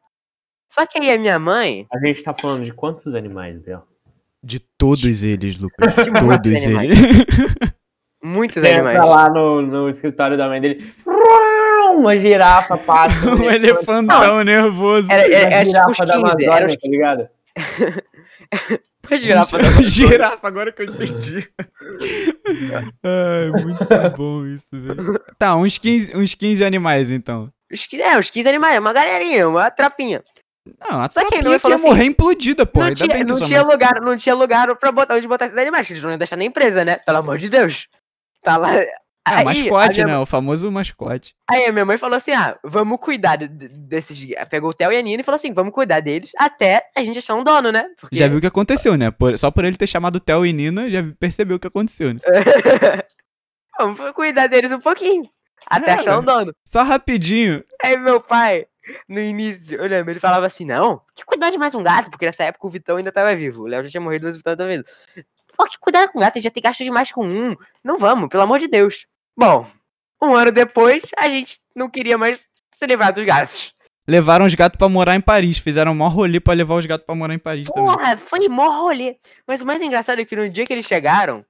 Só 0.69 0.85
que 0.87 0.99
aí 0.99 1.11
a 1.11 1.19
minha 1.19 1.39
mãe. 1.39 1.87
A 1.93 1.99
gente 1.99 2.23
tá 2.23 2.35
falando 2.39 2.65
de 2.65 2.73
quantos 2.73 3.15
animais, 3.15 3.59
Biel? 3.59 3.87
De 4.43 4.59
todos 4.59 5.23
eles, 5.23 5.57
Lucas. 5.57 5.95
De 5.95 6.13
todos 6.13 6.53
eles. 6.53 6.99
Muitos 8.23 8.57
Entra 8.59 8.75
animais. 8.75 8.99
tá 8.99 9.05
lá 9.05 9.31
no, 9.31 9.63
no 9.63 9.89
escritório 9.89 10.37
da 10.37 10.49
mãe 10.49 10.61
dele. 10.61 10.93
Uma 11.95 12.17
girafa 12.17 12.77
passa. 12.77 13.31
um 13.35 13.51
elefantão 13.51 14.43
nervoso. 14.43 15.11
Era, 15.11 15.33
era, 15.33 15.55
era 15.55 15.65
tipo 15.65 15.73
da 15.73 15.87
15. 15.87 16.03
Era 16.03 16.15
Amazônia, 16.17 16.67
uns 16.67 16.77
tá 16.77 16.89
ligado? 16.89 17.29
15 19.09 19.23
girafas. 19.23 19.63
Girafa, 19.89 20.49
agora 20.49 20.73
que 20.73 20.83
eu 20.83 20.87
entendi. 20.87 21.49
Ai, 23.05 23.51
muito 23.63 24.17
bom 24.17 24.45
isso, 24.47 24.71
velho. 24.73 25.21
Tá, 25.39 25.57
uns 25.57 25.79
15, 25.79 26.17
uns 26.17 26.35
15 26.35 26.65
animais, 26.65 27.11
então. 27.11 27.51
Os, 27.73 27.87
é, 27.95 28.19
uns 28.19 28.31
15 28.31 28.49
animais, 28.49 28.79
uma 28.79 28.93
galerinha, 28.93 29.49
uma 29.49 29.71
tropinha. 29.71 30.25
Não, 30.81 31.03
a 31.03 31.09
Só 31.09 31.25
que 31.29 31.41
não 31.41 31.53
ia 31.53 31.61
falou 31.61 31.79
morrer 31.79 32.05
implodida, 32.05 32.67
pô. 32.67 32.81
não 32.81 32.87
Ainda 32.89 32.97
tinha, 32.97 33.17
que 33.17 33.25
não 33.25 33.41
tinha 33.41 33.63
lugar, 33.63 34.01
não 34.01 34.17
tinha 34.17 34.35
lugar 34.35 34.75
pra 34.77 34.91
botar 34.91 35.15
onde 35.15 35.29
botar 35.29 35.47
esses 35.47 35.57
animais, 35.57 35.87
que 35.87 35.93
eles 35.93 36.03
não 36.03 36.11
iam 36.11 36.19
deixar 36.19 36.37
na 36.37 36.45
empresa, 36.45 36.85
né? 36.85 36.97
Pelo 36.97 37.19
amor 37.19 37.39
de 37.39 37.49
Deus. 37.49 37.87
Tá 38.43 38.57
lá. 38.57 38.73
É, 39.29 39.43
o 39.43 39.45
mascote, 39.45 40.05
né? 40.05 40.19
O 40.19 40.27
famoso 40.27 40.71
mascote. 40.71 41.35
Aí 41.51 41.65
a 41.67 41.73
minha 41.73 41.85
mãe 41.85 41.99
falou 41.99 42.17
assim: 42.17 42.33
ah, 42.33 42.57
vamos 42.63 42.99
cuidar 43.01 43.37
de- 43.37 43.49
de- 43.49 43.69
desses. 43.69 44.19
Pegou 44.49 44.71
o 44.71 44.75
Theo 44.75 44.93
e 44.93 44.97
a 44.97 45.03
Nina 45.03 45.21
e 45.21 45.25
falou 45.25 45.37
assim: 45.37 45.53
vamos 45.53 45.73
cuidar 45.75 46.01
deles 46.01 46.31
até 46.39 46.89
a 46.97 47.03
gente 47.03 47.19
achar 47.19 47.35
um 47.35 47.43
dono, 47.43 47.73
né? 47.73 47.87
Porque... 48.01 48.15
Já 48.17 48.29
viu 48.29 48.39
o 48.39 48.41
que 48.41 48.47
aconteceu, 48.47 48.97
né? 48.97 49.11
Por- 49.11 49.37
só 49.39 49.51
por 49.51 49.65
ele 49.65 49.77
ter 49.77 49.87
chamado 49.87 50.21
Theo 50.21 50.47
e 50.47 50.53
Nina, 50.53 50.89
já 50.91 51.03
percebeu 51.19 51.57
o 51.57 51.61
que 51.61 51.67
aconteceu, 51.67 52.13
né? 52.15 52.21
vamos 53.79 53.99
cuidar 54.13 54.47
deles 54.47 54.73
um 54.73 54.81
pouquinho. 54.81 55.29
Até 55.67 55.91
É, 55.91 55.95
achar 55.95 56.19
um 56.21 56.25
dono. 56.25 56.53
Só 56.65 56.83
rapidinho. 56.83 57.65
Aí 57.83 57.97
meu 57.97 58.21
pai, 58.21 58.67
no 59.09 59.19
início, 59.21 59.77
eu 59.79 59.89
lembro, 59.89 60.13
ele 60.13 60.21
falava 60.21 60.47
assim, 60.47 60.65
não, 60.65 61.01
que 61.15 61.25
cuidar 61.25 61.51
de 61.51 61.59
mais 61.59 61.75
um 61.75 61.83
gato, 61.83 62.11
porque 62.11 62.25
nessa 62.27 62.45
época 62.45 62.67
o 62.67 62.71
Vitão 62.71 62.97
ainda 62.97 63.11
tava 63.11 63.35
vivo. 63.35 63.63
O 63.65 63.67
Léo 63.67 63.83
já 63.83 63.91
tinha 63.91 64.01
morrido, 64.01 64.27
mas 64.27 64.37
o 64.37 64.39
Vitão 64.39 64.57
tava 64.57 64.71
vivo. 64.71 64.85
Pô, 65.57 65.65
que 65.65 65.79
cuidar 65.81 66.09
com 66.09 66.21
gato, 66.21 66.35
gente 66.35 66.45
já 66.45 66.51
tem 66.51 66.63
gasto 66.63 66.85
demais 66.85 67.11
com 67.11 67.27
um. 67.27 67.57
Não 67.83 67.99
vamos, 67.99 68.29
pelo 68.29 68.43
amor 68.45 68.59
de 68.59 68.69
Deus. 68.69 69.07
Bom, 69.37 69.67
um 70.23 70.35
ano 70.35 70.51
depois, 70.51 71.11
a 71.19 71.29
gente 71.29 71.59
não 71.75 71.91
queria 71.91 72.17
mais 72.17 72.49
se 72.73 72.87
livrar 72.87 73.13
dos 73.13 73.25
gatos. 73.25 73.75
Levaram 74.09 74.47
os 74.47 74.55
gatos 74.55 74.79
pra 74.79 74.89
morar 74.89 75.17
em 75.17 75.21
Paris. 75.21 75.59
Fizeram 75.59 75.93
um 75.93 75.97
maior 75.97 76.11
rolê 76.11 76.39
pra 76.39 76.55
levar 76.55 76.77
os 76.77 76.87
gatos 76.87 77.05
pra 77.05 77.15
morar 77.15 77.35
em 77.35 77.39
Paris 77.39 77.69
também. 77.69 77.85
Porra, 77.85 78.17
foi 78.17 78.49
mó 78.49 78.71
rolê. 78.71 79.17
Mas 79.47 79.61
o 79.61 79.67
mais 79.67 79.83
engraçado 79.83 80.21
é 80.21 80.25
que 80.25 80.37
no 80.37 80.49
dia 80.49 80.65
que 80.65 80.73
eles 80.73 80.87
chegaram, 80.87 81.45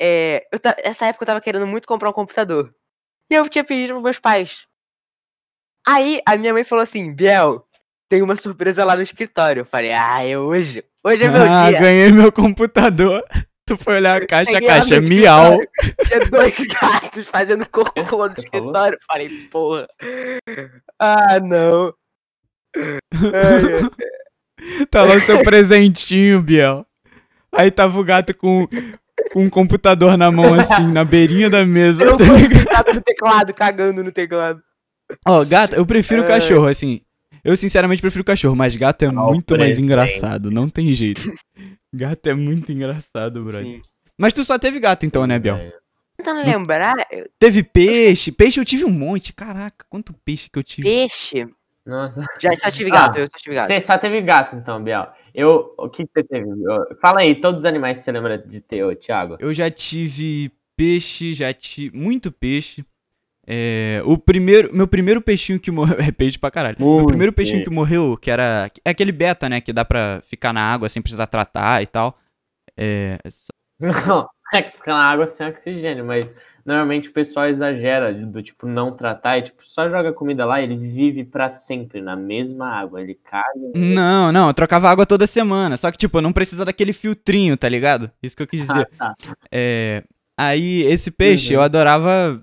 é, 0.00 0.46
eu 0.50 0.58
ta- 0.58 0.76
essa 0.78 1.06
época 1.06 1.24
eu 1.24 1.26
tava 1.26 1.40
querendo 1.42 1.66
muito 1.66 1.86
comprar 1.86 2.08
um 2.08 2.14
computador. 2.14 2.70
E 3.30 3.34
eu 3.34 3.48
tinha 3.48 3.62
pedido 3.62 3.92
pros 3.92 4.02
meus 4.02 4.18
pais. 4.18 4.66
Aí 5.86 6.22
a 6.26 6.36
minha 6.36 6.54
mãe 6.54 6.64
falou 6.64 6.82
assim, 6.82 7.12
Biel, 7.12 7.66
tem 8.08 8.22
uma 8.22 8.34
surpresa 8.34 8.84
lá 8.84 8.96
no 8.96 9.02
escritório. 9.02 9.60
Eu 9.60 9.66
falei, 9.66 9.92
ah, 9.92 10.24
é 10.24 10.38
hoje. 10.38 10.82
Hoje 11.04 11.24
é 11.24 11.28
meu 11.28 11.42
ah, 11.42 11.70
dia. 11.70 11.80
ganhei 11.80 12.10
meu 12.10 12.32
computador. 12.32 13.22
Tu 13.70 13.76
foi 13.76 13.98
olhar 13.98 14.20
a 14.20 14.26
caixa, 14.26 14.58
a 14.58 14.60
caixa 14.60 14.96
é 14.96 15.00
miau. 15.00 15.60
Tinha 16.04 16.28
dois 16.28 16.56
gatos 16.82 17.28
fazendo 17.28 17.64
cocô 17.68 18.16
no 18.16 18.26
escritório. 18.26 18.98
Falei, 19.06 19.28
porra. 19.48 19.86
Ah, 20.98 21.38
não. 21.38 21.94
Ai. 22.74 23.88
Tá 24.90 25.04
lá 25.04 25.14
o 25.14 25.20
seu 25.20 25.44
presentinho, 25.44 26.42
Biel. 26.42 26.84
Aí 27.52 27.70
tava 27.70 28.00
o 28.00 28.02
gato 28.02 28.34
com, 28.34 28.66
com 29.32 29.44
um 29.44 29.48
computador 29.48 30.18
na 30.18 30.32
mão, 30.32 30.54
assim, 30.54 30.90
na 30.90 31.04
beirinha 31.04 31.48
da 31.48 31.64
mesa. 31.64 32.02
Eu 32.02 32.16
tá 32.18 32.24
ligado? 32.24 32.64
gato 32.64 32.94
no 32.94 33.00
teclado, 33.02 33.54
cagando 33.54 34.02
no 34.02 34.10
teclado. 34.10 34.60
Ó, 35.24 35.44
gato, 35.44 35.76
eu 35.76 35.86
prefiro 35.86 36.22
Ai. 36.22 36.28
cachorro, 36.28 36.66
assim. 36.66 37.02
Eu 37.44 37.56
sinceramente 37.56 38.02
prefiro 38.02 38.24
cachorro, 38.24 38.56
mas 38.56 38.74
gato 38.74 39.04
é 39.04 39.08
Ó, 39.08 39.32
muito 39.32 39.56
mais 39.56 39.78
engraçado, 39.78 40.50
não 40.50 40.68
tem 40.68 40.92
jeito. 40.92 41.32
Gato 41.92 42.26
é 42.28 42.34
muito 42.34 42.70
engraçado, 42.72 43.42
brother. 43.44 43.64
Sim. 43.64 43.82
Mas 44.18 44.32
tu 44.32 44.44
só 44.44 44.58
teve 44.58 44.78
gato 44.78 45.04
então, 45.06 45.26
né, 45.26 45.38
Biel? 45.38 45.56
É. 45.56 45.72
Tentando 46.16 46.44
lembrar, 46.44 46.94
eu- 47.10 47.28
Teve 47.38 47.62
peixe. 47.62 48.30
Peixe 48.30 48.60
eu 48.60 48.64
tive 48.64 48.84
um 48.84 48.90
monte. 48.90 49.32
Caraca, 49.32 49.84
quanto 49.88 50.12
peixe 50.24 50.48
que 50.50 50.58
eu 50.58 50.62
tive. 50.62 50.82
peixe. 50.88 51.48
Nossa. 51.86 52.22
Já, 52.38 52.50
já 52.52 52.70
tive 52.70 52.90
Ah, 52.90 52.94
gato, 53.06 53.18
eu 53.18 53.26
só 53.26 53.38
tive 53.38 53.54
gato. 53.56 53.66
Você 53.68 53.80
só 53.80 53.96
teve 53.98 54.20
gato, 54.20 54.54
então, 54.54 54.82
Biel. 54.84 55.08
Eu, 55.34 55.74
o 55.78 55.88
que 55.88 56.04
que 56.04 56.10
você 56.14 56.22
teve? 56.22 56.46
Eu- 56.48 56.96
Fala 57.00 57.20
aí, 57.20 57.34
todos 57.40 57.62
os 57.62 57.64
animais 57.64 57.98
que 57.98 58.04
você 58.04 58.12
lembra 58.12 58.36
de 58.38 58.60
ter, 58.60 58.84
ô, 58.84 58.94
Thiago. 58.94 59.36
Eu 59.40 59.52
já 59.54 59.70
tive 59.70 60.52
peixe, 60.76 61.34
já 61.34 61.52
tive 61.54 61.96
muito 61.96 62.30
peixe. 62.30 62.84
É, 63.52 64.00
o 64.04 64.16
primeiro, 64.16 64.72
meu 64.72 64.86
primeiro 64.86 65.20
peixinho 65.20 65.58
que 65.58 65.72
morreu, 65.72 65.96
é 65.98 66.12
peixe 66.12 66.38
pra 66.38 66.52
caralho. 66.52 66.76
meu 66.78 67.04
primeiro 67.04 67.32
peixinho 67.32 67.64
que 67.64 67.70
morreu, 67.70 68.16
que 68.16 68.30
era, 68.30 68.70
é 68.84 68.90
aquele 68.90 69.10
beta, 69.10 69.48
né, 69.48 69.60
que 69.60 69.72
dá 69.72 69.84
pra 69.84 70.22
ficar 70.24 70.52
na 70.52 70.60
água 70.62 70.88
sem 70.88 71.02
precisar 71.02 71.26
tratar 71.26 71.82
e 71.82 71.86
tal. 71.86 72.16
É, 72.76 73.18
Não, 74.06 74.28
é 74.54 74.62
que 74.62 74.76
fica 74.76 74.92
na 74.92 75.04
água 75.04 75.26
sem 75.26 75.48
oxigênio, 75.48 76.04
mas 76.04 76.32
normalmente 76.64 77.08
o 77.08 77.12
pessoal 77.12 77.46
exagera 77.48 78.12
do 78.14 78.40
tipo 78.40 78.68
não 78.68 78.92
tratar 78.92 79.38
e 79.38 79.42
tipo 79.42 79.66
só 79.66 79.88
joga 79.90 80.12
comida 80.12 80.44
lá 80.44 80.60
e 80.60 80.64
ele 80.64 80.76
vive 80.76 81.24
pra 81.24 81.48
sempre 81.48 82.00
na 82.00 82.14
mesma 82.14 82.68
água. 82.68 83.00
Ele 83.00 83.14
caga. 83.16 83.44
não, 83.74 84.30
não, 84.30 84.46
eu 84.48 84.54
trocava 84.54 84.88
água 84.88 85.04
toda 85.04 85.26
semana, 85.26 85.76
só 85.76 85.90
que 85.90 85.98
tipo, 85.98 86.20
não 86.20 86.32
precisa 86.32 86.64
daquele 86.64 86.92
filtrinho, 86.92 87.56
tá 87.56 87.68
ligado? 87.68 88.10
Isso 88.22 88.36
que 88.36 88.42
eu 88.42 88.46
quis 88.46 88.60
dizer. 88.68 88.88
Ah, 89.00 89.14
tá. 89.16 89.34
É, 89.50 90.04
aí 90.38 90.82
esse 90.82 91.10
peixe 91.10 91.48
Uhum. 91.54 91.60
eu 91.60 91.64
adorava 91.64 92.40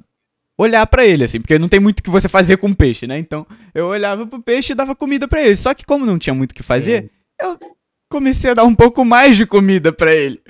olhar 0.57 0.85
pra 0.87 1.05
ele 1.05 1.23
assim, 1.23 1.39
porque 1.39 1.59
não 1.59 1.69
tem 1.69 1.79
muito 1.79 1.99
o 1.99 2.03
que 2.03 2.09
você 2.09 2.27
fazer 2.27 2.57
com 2.57 2.73
peixe, 2.73 3.05
né? 3.05 3.17
Então, 3.17 3.45
eu 3.73 3.85
olhava 3.87 4.25
pro 4.25 4.41
peixe 4.41 4.73
e 4.73 4.75
dava 4.75 4.95
comida 4.95 5.27
pra 5.27 5.41
ele. 5.41 5.55
Só 5.55 5.73
que 5.73 5.85
como 5.85 6.05
não 6.05 6.17
tinha 6.17 6.33
muito 6.33 6.51
o 6.51 6.55
que 6.55 6.63
fazer, 6.63 7.11
eu 7.39 7.57
comecei 8.11 8.51
a 8.51 8.53
dar 8.53 8.63
um 8.63 8.73
pouco 8.75 9.05
mais 9.05 9.37
de 9.37 9.45
comida 9.45 9.91
pra 9.91 10.13
ele. 10.13 10.41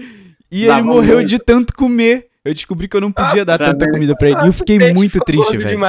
E 0.49 0.65
Dava 0.65 0.79
ele 0.79 0.87
morreu 0.87 1.15
muito. 1.17 1.27
de 1.29 1.39
tanto 1.39 1.73
comer. 1.73 2.27
Eu 2.45 2.53
descobri 2.53 2.87
que 2.87 2.95
eu 2.95 3.01
não 3.01 3.11
podia 3.11 3.43
dar 3.43 3.57
pra 3.57 3.73
tanta 3.73 3.89
comida 3.89 4.15
pra 4.15 4.29
ele. 4.29 4.41
E 4.43 4.47
eu 4.47 4.53
fiquei 4.53 4.77
Peixe 4.77 4.93
muito 4.93 5.19
triste, 5.19 5.57
velho. 5.57 5.79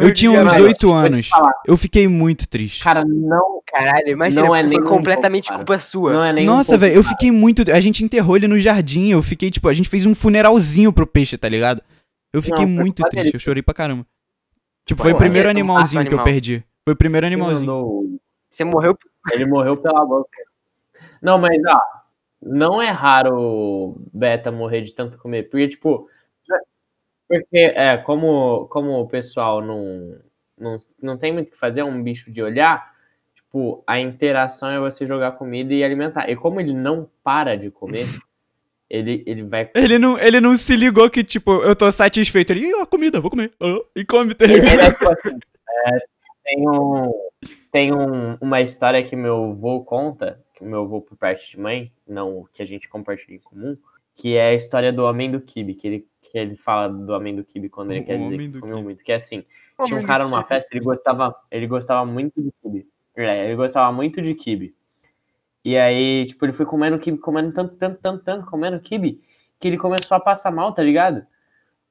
Eu 0.00 0.14
tinha 0.14 0.30
uns 0.30 0.58
oito 0.60 0.92
anos. 0.92 1.28
Eu 1.66 1.76
fiquei 1.76 2.06
muito 2.06 2.48
triste. 2.48 2.84
Cara, 2.84 3.04
não, 3.04 3.60
Caralho, 3.66 4.08
imagina, 4.10 4.42
Não 4.42 4.54
é 4.54 4.62
nem 4.62 4.78
um 4.78 4.84
completamente 4.84 5.48
pouco, 5.48 5.64
culpa 5.64 5.78
sua. 5.80 6.12
não 6.12 6.24
é 6.24 6.32
nem 6.32 6.44
um 6.44 6.54
Nossa, 6.54 6.72
pouco 6.72 6.80
velho, 6.80 6.94
eu 6.94 7.02
fiquei 7.02 7.32
muito. 7.32 7.68
A 7.72 7.80
gente 7.80 8.04
enterrou 8.04 8.36
ele 8.36 8.46
no 8.46 8.58
jardim. 8.58 9.10
Eu 9.10 9.22
fiquei, 9.22 9.50
tipo, 9.50 9.66
a 9.68 9.74
gente 9.74 9.88
fez 9.88 10.06
um 10.06 10.14
funeralzinho 10.14 10.92
pro 10.92 11.06
peixe, 11.06 11.36
tá 11.36 11.48
ligado? 11.48 11.82
Eu 12.32 12.42
fiquei 12.42 12.64
Não, 12.64 12.72
foi 12.74 12.82
muito 12.82 13.02
triste, 13.04 13.24
dele. 13.24 13.36
eu 13.36 13.40
chorei 13.40 13.62
pra 13.62 13.74
caramba. 13.74 14.06
Tipo, 14.84 14.98
Pô, 14.98 15.02
foi 15.04 15.12
o 15.12 15.18
primeiro 15.18 15.48
animalzinho 15.48 16.02
que 16.02 16.08
eu 16.08 16.18
animal. 16.18 16.24
perdi. 16.24 16.64
Foi 16.84 16.94
o 16.94 16.96
primeiro 16.96 17.26
animalzinho. 17.26 17.60
mandou- 17.72 18.18
Você 18.50 18.64
morreu 18.64 18.98
Ele 19.32 19.46
morreu 19.46 19.76
pela 19.76 20.04
boca. 20.04 20.28
Não, 21.22 21.38
mas 21.38 21.56
ó, 21.68 21.78
não 22.42 22.82
é 22.82 22.88
raro 22.90 23.34
o 23.38 24.02
Beta 24.12 24.50
morrer 24.50 24.80
de 24.82 24.94
tanto 24.94 25.16
comer, 25.18 25.48
porque 25.48 25.68
tipo, 25.68 26.08
porque 27.28 27.58
é 27.58 27.96
como 27.98 28.66
como 28.68 29.00
o 29.00 29.06
pessoal 29.08 29.60
não 29.62 30.18
não, 30.58 30.76
não 31.00 31.16
tem 31.16 31.32
muito 31.32 31.48
o 31.48 31.50
que 31.52 31.56
fazer, 31.58 31.80
é 31.80 31.84
um 31.84 32.02
bicho 32.02 32.30
de 32.32 32.42
olhar, 32.42 32.92
tipo, 33.34 33.82
a 33.86 33.98
interação 34.00 34.70
é 34.70 34.78
você 34.78 35.06
jogar 35.06 35.32
comida 35.32 35.72
e 35.72 35.82
alimentar. 35.82 36.28
E 36.30 36.36
como 36.36 36.60
ele 36.60 36.72
não 36.74 37.08
para 37.24 37.56
de 37.56 37.70
comer, 37.70 38.06
ele 38.92 39.22
ele 39.26 39.42
vai 39.44 39.70
Ele 39.74 39.98
não, 39.98 40.18
ele 40.18 40.40
não 40.40 40.56
se 40.56 40.76
ligou 40.76 41.08
que, 41.10 41.24
tipo, 41.24 41.62
eu 41.62 41.74
tô 41.74 41.90
satisfeito. 41.90 42.50
Ele, 42.50 42.66
"Ih, 42.66 42.74
ó, 42.74 42.84
comida, 42.86 43.20
vou 43.20 43.30
comer. 43.30 43.50
Ah, 43.60 43.78
E 43.96 44.04
come, 44.04 44.34
tá 44.34 44.44
ligado? 44.46 44.72
Ele 44.72 44.82
é 44.82 44.90
tipo 44.92 45.08
assim, 45.10 45.38
é, 45.86 45.98
tem 46.44 46.68
um, 46.68 47.12
tem 47.72 47.92
um, 47.94 48.36
uma 48.40 48.60
história 48.60 49.02
que 49.02 49.16
meu 49.16 49.50
avô 49.50 49.82
conta, 49.82 50.38
que 50.54 50.62
meu 50.62 50.82
avô 50.82 51.00
por 51.00 51.16
parte 51.16 51.50
de 51.50 51.58
mãe, 51.58 51.90
não 52.06 52.38
o 52.40 52.44
que 52.52 52.62
a 52.62 52.66
gente 52.66 52.88
compartilha 52.88 53.36
em 53.36 53.38
comum, 53.38 53.76
que 54.14 54.36
é 54.36 54.48
a 54.50 54.54
história 54.54 54.92
do 54.92 55.04
homem 55.04 55.30
do 55.30 55.40
kibe, 55.40 55.74
que 55.74 55.86
ele, 55.88 56.06
que 56.20 56.36
ele 56.38 56.54
fala 56.56 56.88
do 56.88 57.12
homem 57.12 57.34
do 57.34 57.42
kibe 57.42 57.68
quando 57.70 57.92
ele 57.92 58.00
O 58.00 58.04
quer 58.04 58.18
dizer 58.18 58.34
homem 58.34 58.46
que 58.46 58.52
do 58.52 58.60
comeu 58.60 58.76
quibe. 58.76 58.86
muito, 58.88 59.02
que 59.04 59.10
é 59.12 59.14
assim, 59.14 59.42
tinha 59.86 59.98
um 59.98 60.02
cara 60.02 60.24
numa 60.24 60.44
festa, 60.44 60.68
ele 60.76 60.84
gostava, 60.84 61.34
ele 61.50 61.66
gostava 61.66 62.04
muito 62.04 62.42
de 62.42 62.52
kibe. 62.62 62.86
É, 63.16 63.46
ele 63.46 63.56
gostava 63.56 63.90
muito 63.92 64.20
de 64.20 64.34
kibe. 64.34 64.74
E 65.64 65.76
aí, 65.76 66.26
tipo, 66.26 66.44
ele 66.44 66.52
foi 66.52 66.66
comendo 66.66 66.98
kibe, 66.98 67.18
comendo 67.18 67.52
tanto, 67.52 67.76
tanto, 67.76 67.98
tanto, 68.00 68.24
tanto, 68.24 68.46
comendo 68.46 68.80
kibe, 68.80 69.20
que 69.58 69.68
ele 69.68 69.78
começou 69.78 70.16
a 70.16 70.20
passar 70.20 70.50
mal, 70.50 70.72
tá 70.74 70.82
ligado? 70.82 71.24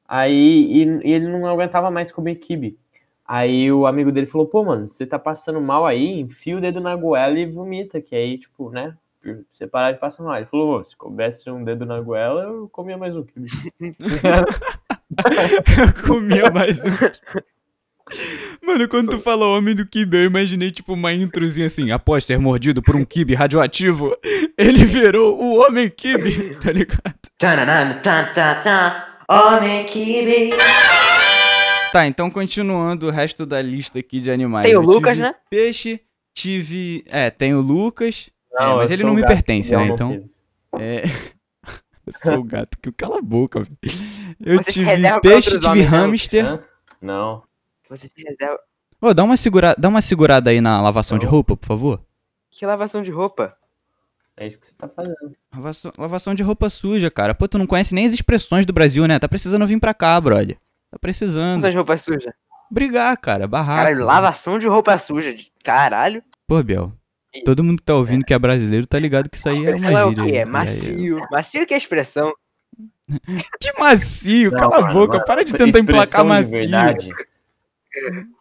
Aí, 0.08 0.34
e, 0.72 0.84
e 1.08 1.12
ele 1.14 1.28
não 1.30 1.46
aguentava 1.48 1.92
mais 1.92 2.12
comer 2.12 2.36
kibe. 2.36 2.78
Aí 3.26 3.72
o 3.72 3.88
amigo 3.88 4.12
dele 4.12 4.28
falou, 4.28 4.48
pô, 4.48 4.64
mano, 4.64 4.88
você 4.88 5.06
tá 5.06 5.18
passando 5.20 5.62
mal 5.62 5.86
aí, 5.86 6.20
enfia 6.20 6.58
o 6.58 6.62
dedo 6.62 6.82
na 6.82 6.96
goela 6.96 7.40
e 7.40 7.46
vomita, 7.46 8.02
que 8.02 8.16
aí, 8.16 8.38
tipo, 8.38 8.70
né, 8.72 8.98
você 9.52 9.68
parar 9.68 9.92
de 9.94 10.00
passar 10.00 10.24
mal. 10.24 10.36
Ele 10.38 10.46
falou, 10.46 10.80
"Ô, 10.80 10.84
se 10.84 10.96
coubesse 10.98 11.50
um 11.50 11.64
dedo 11.64 11.86
na 11.86 12.02
goela, 12.02 12.44
eu 12.44 12.68
comia 12.70 12.98
mais 12.98 13.16
um 13.16 13.24
kibe. 13.24 13.48
Eu 15.78 16.08
comia 16.08 16.50
mais 16.50 16.84
um. 16.86 16.90
Mano, 18.64 18.88
quando 18.88 19.10
tu 19.10 19.20
falou 19.20 19.58
homem 19.58 19.74
do 19.74 19.86
kibe, 19.86 20.18
eu 20.18 20.26
imaginei 20.26 20.70
tipo 20.72 20.94
uma 20.94 21.12
introzinha 21.14 21.66
assim, 21.66 21.92
após 21.92 22.26
ser 22.26 22.38
mordido 22.38 22.82
por 22.82 22.96
um 22.96 23.04
kibe 23.04 23.34
radioativo, 23.34 24.16
ele 24.58 24.86
virou 24.86 25.38
o 25.42 25.60
homem 25.66 25.90
kibe, 25.90 26.56
tá 26.62 26.72
ligado? 26.72 27.16
Tan, 27.38 27.56
tan, 28.02 28.62
tan. 28.62 29.04
Homem 29.28 29.86
kibe. 29.86 30.52
Tá, 31.92 32.06
então 32.06 32.30
continuando 32.30 33.08
o 33.08 33.12
resto 33.12 33.46
da 33.46 33.62
lista 33.62 34.00
aqui 34.00 34.20
de 34.20 34.30
animais. 34.32 34.66
Tem 34.66 34.76
o 34.78 34.82
Eu 34.82 34.86
Lucas, 34.86 35.14
tive 35.18 35.22
né? 35.24 35.36
Peixe, 35.50 36.02
tive... 36.34 37.04
É, 37.10 37.30
tem 37.30 37.54
o 37.54 37.62
Lucas, 37.62 38.30
É, 38.60 38.66
mas 38.76 38.92
ele 38.92 39.04
não 39.04 39.14
me 39.14 39.26
pertence, 39.26 39.72
né, 39.76 39.86
não 39.86 39.94
então- 39.94 40.30
é... 40.80 41.04
Eu 42.06 42.14
sou 42.14 42.40
o 42.40 42.44
gato 42.46 42.78
que 42.82 42.92
cala 42.92 43.20
a 43.20 43.22
boca, 43.22 43.62
velho. 43.62 43.78
Eu 44.44 44.58
Você 44.58 44.72
tive 44.72 45.20
peixe, 45.22 45.60
tive 45.60 45.84
não? 45.84 45.90
hamster. 45.90 46.60
Não. 47.02 47.44
Você 47.92 48.08
se 48.08 48.14
reserva. 48.26 48.58
Ô, 49.02 49.14
dá 49.14 49.24
uma, 49.24 49.36
segura... 49.36 49.76
dá 49.78 49.90
uma 49.90 50.02
segurada 50.02 50.50
aí 50.50 50.62
na 50.62 50.82
lavação 50.82 51.18
de 51.18 51.26
Não. 51.26 51.32
roupa, 51.32 51.58
por 51.58 51.66
favor. 51.66 52.02
Que 52.50 52.66
lavação 52.66 53.02
de 53.02 53.12
roupa? 53.12 53.56
É 54.38 54.48
isso 54.48 54.60
que 54.60 54.68
você 54.68 54.74
tá 54.78 54.88
fazendo. 54.88 55.36
Lavação, 55.54 55.92
lavação 55.98 56.34
de 56.34 56.42
roupa 56.42 56.70
suja, 56.70 57.12
cara. 57.12 57.36
Pô, 57.36 57.48
tu 57.48 57.58
não 57.58 57.68
conhece 57.68 57.94
nem 57.94 58.06
as 58.06 58.14
expressões 58.14 58.66
do 58.66 58.72
Brasil, 58.74 59.06
né? 59.08 59.20
Tá 59.20 59.28
precisando 59.28 59.68
vir 59.68 59.80
pra 59.80 59.94
cá, 59.94 60.20
brother. 60.22 60.58
Tá 60.90 60.98
precisando. 60.98 61.58
Lavação 61.62 61.70
de 61.70 61.76
roupa 61.78 61.98
suja. 61.98 62.34
Brigar, 62.72 63.18
cara. 63.18 63.48
Barraco. 63.48 63.80
Caralho, 63.84 64.06
lavação 64.06 64.58
de 64.58 64.68
roupa 64.68 64.98
suja. 64.98 65.34
de- 65.34 65.52
Caralho. 65.64 66.24
Pô, 66.48 66.64
Biel. 66.64 66.94
Todo 67.46 67.64
mundo 67.64 67.78
que 67.80 67.84
tá 67.84 67.96
ouvindo 67.96 68.24
que 68.26 68.34
é 68.34 68.40
brasileiro 68.40 68.88
tá 68.88 68.98
ligado 69.00 69.30
que 69.30 69.38
isso 69.38 69.48
aí 69.50 69.66
é 69.66 69.76
uma 69.76 70.00
é 70.00 70.06
o 70.06 70.10
gíria. 70.10 70.24
quê? 70.26 70.32
aí. 70.32 70.38
É 70.38 70.46
macio. 70.46 71.20
Macio 71.32 71.66
que 71.68 71.74
é 71.74 71.78
expressão. 71.78 72.32
Que 73.60 73.78
macio, 73.78 74.52
Não, 74.52 74.58
cala 74.58 74.78
a 74.78 74.82
mano, 74.82 74.94
boca. 74.94 75.14
mano, 75.16 75.26
Para 75.26 75.44
de 75.44 75.52
tentar 75.54 75.80
emplacar 75.80 76.04
expressão 76.06 76.24
de 76.24 76.30
macio. 76.30 76.52
verdade. 76.52 77.10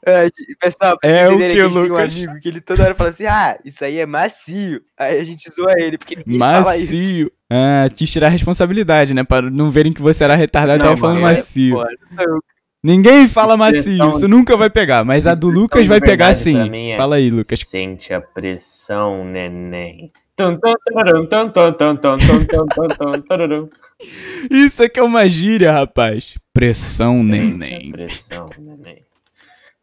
É, 0.07 0.30
pessoal, 0.61 0.97
ah, 1.02 1.09
é 1.09 1.28
o 1.28 1.38
que, 1.38 1.49
que 1.49 1.62
o 1.62 1.69
Lucas... 1.69 2.14
tem 2.14 2.26
um 2.26 2.30
amigo 2.30 2.40
que 2.40 2.49
ele 2.49 2.61
toda 2.61 2.85
hora 2.85 2.95
fala 2.95 3.11
assim, 3.11 3.26
ah, 3.26 3.59
isso 3.64 3.85
aí 3.85 3.99
é 3.99 4.07
macio. 4.07 4.80
Aí 4.97 5.21
a 5.21 5.25
gente 5.25 5.50
zoa 5.50 5.75
ele, 5.76 5.99
porque 5.99 6.14
ele 6.14 6.38
macio. 6.38 7.33
É, 7.50 7.85
ah, 7.87 7.90
te 7.90 8.07
tirar 8.07 8.28
a 8.28 8.30
responsabilidade, 8.30 9.12
né? 9.12 9.25
Para 9.25 9.50
não 9.50 9.71
verem 9.71 9.92
que 9.92 10.00
você 10.00 10.23
era 10.25 10.37
retardado 10.37 10.83
não, 10.83 10.92
até 10.92 11.00
falando 11.00 11.19
é, 11.19 11.23
macio. 11.23 11.75
Porra, 11.75 11.88
Ninguém 12.83 13.28
fala 13.28 13.54
é 13.54 13.57
macio, 13.57 14.09
isso 14.09 14.26
nunca 14.26 14.57
vai 14.57 14.71
pegar, 14.71 15.04
mas 15.04 15.26
a 15.26 15.35
do 15.35 15.49
Lucas 15.49 15.87
vai 15.87 16.00
pegar 16.00 16.33
sim. 16.33 16.90
É 16.92 16.97
fala 16.97 17.16
aí, 17.16 17.28
Lucas. 17.28 17.61
Sente 17.66 18.14
a 18.14 18.23
pressão, 18.23 19.23
neném. 19.23 20.09
Isso 24.50 24.83
aqui 24.83 24.99
é 24.99 25.02
uma 25.02 25.28
gíria, 25.28 25.71
rapaz. 25.71 26.38
Pressão 26.54 27.23
neném. 27.23 27.90
Pressão 27.90 28.49
neném. 28.59 29.04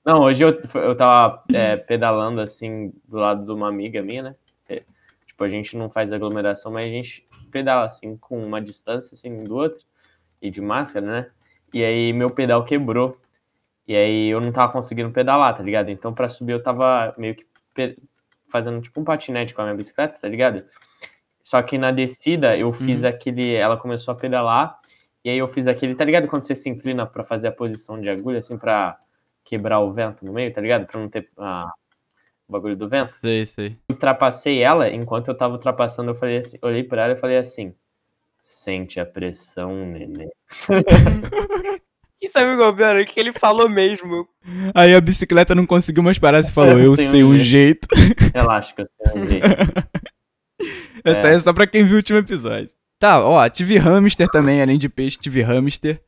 Não, 0.07 0.21
hoje 0.21 0.41
eu, 0.41 0.57
eu 0.75 0.95
tava 0.95 1.43
é, 1.53 1.75
pedalando 1.75 2.39
assim 2.39 2.93
do 3.05 3.17
lado 3.17 3.43
de 3.43 3.51
uma 3.51 3.67
amiga 3.67 4.01
minha, 4.01 4.23
né? 4.23 4.35
É, 4.69 4.83
Tipo, 5.25 5.43
a 5.43 5.49
gente 5.49 5.75
não 5.75 5.89
faz 5.89 6.13
aglomeração, 6.13 6.71
mas 6.71 6.85
a 6.85 6.89
gente 6.89 7.27
pedala 7.51 7.83
assim 7.83 8.15
com 8.15 8.39
uma 8.39 8.61
distância 8.61 9.15
assim 9.15 9.33
um 9.33 9.43
do 9.43 9.57
outro 9.57 9.83
e 10.41 10.49
de 10.49 10.61
máscara, 10.61 11.05
né? 11.05 11.31
E 11.73 11.83
aí 11.83 12.13
meu 12.13 12.29
pedal 12.29 12.63
quebrou. 12.63 13.19
E 13.85 13.97
aí 13.97 14.29
eu 14.29 14.39
não 14.39 14.53
tava 14.53 14.71
conseguindo 14.71 15.11
pedalar, 15.11 15.53
tá 15.53 15.61
ligado? 15.61 15.89
Então 15.89 16.13
pra 16.13 16.29
subir 16.29 16.53
eu 16.53 16.63
tava 16.63 17.13
meio 17.17 17.35
que 17.35 17.45
fazendo 18.47 18.81
tipo 18.81 19.01
um 19.01 19.03
patinete 19.03 19.53
com 19.53 19.61
a 19.61 19.65
minha 19.65 19.75
bicicleta, 19.75 20.17
tá 20.21 20.27
ligado? 20.29 20.63
Só 21.41 21.61
que 21.61 21.77
na 21.77 21.91
descida 21.91 22.57
eu 22.57 22.71
fiz 22.71 23.03
aquele. 23.03 23.53
Ela 23.55 23.75
começou 23.75 24.13
a 24.13 24.15
pedalar. 24.15 24.79
E 25.21 25.29
aí 25.29 25.37
eu 25.37 25.49
fiz 25.49 25.67
aquele, 25.67 25.95
tá 25.95 26.05
ligado? 26.05 26.29
Quando 26.29 26.43
você 26.43 26.55
se 26.55 26.69
inclina 26.69 27.05
pra 27.05 27.25
fazer 27.25 27.49
a 27.49 27.51
posição 27.51 27.99
de 27.99 28.07
agulha, 28.07 28.39
assim, 28.39 28.57
pra 28.57 28.97
quebrar 29.47 29.79
o 29.79 29.93
vento 29.93 30.25
no 30.25 30.33
meio, 30.33 30.51
tá 30.51 30.59
ligado? 30.59 30.85
Pra 30.85 30.99
não 30.99 31.07
ter 31.07 31.29
ah, 31.37 31.71
o 32.47 32.51
bagulho 32.51 32.75
do 32.75 32.89
vento. 32.89 33.13
Sei, 33.21 33.45
sei. 33.45 33.77
Ultrapassei 33.89 34.61
ela, 34.61 34.89
enquanto 34.89 35.29
eu 35.29 35.37
tava 35.37 35.53
ultrapassando, 35.53 36.11
eu 36.11 36.15
falei 36.15 36.37
assim, 36.37 36.57
olhei 36.61 36.83
pra 36.83 37.05
ela 37.05 37.13
e 37.13 37.17
falei 37.17 37.37
assim. 37.37 37.73
Sente 38.43 38.99
a 38.99 39.05
pressão, 39.05 39.73
neném. 39.85 40.29
E 42.21 42.29
sabe 42.29 42.55
o 42.55 42.75
pior? 42.75 42.95
É 42.95 43.03
que 43.03 43.19
ele 43.19 43.31
falou 43.31 43.69
mesmo. 43.69 44.27
Aí 44.73 44.95
a 44.95 45.01
bicicleta 45.01 45.53
não 45.53 45.65
conseguiu 45.65 46.01
mais 46.01 46.17
parar 46.17 46.39
e 46.39 46.51
falou: 46.51 46.73
Eu 46.79 46.95
Eu 46.95 46.97
sei 46.97 47.23
um 47.23 47.31
um 47.31 47.37
jeito. 47.37 47.87
Relaxa 48.33 48.73
que 48.73 48.81
eu 48.81 48.87
sei 48.87 49.21
um 49.21 49.27
jeito. 49.27 49.45
Essa 51.03 51.27
aí 51.27 51.35
é 51.35 51.39
só 51.39 51.53
pra 51.53 51.67
quem 51.67 51.83
viu 51.83 51.93
o 51.93 51.97
último 51.97 52.19
episódio. 52.19 52.69
Tá, 52.99 53.23
ó, 53.23 53.47
tive 53.47 53.77
hamster 53.77 54.27
também, 54.27 54.61
além 54.61 54.77
de 54.77 54.89
peixe, 54.89 55.17
tive 55.17 55.41
hamster. 55.41 56.01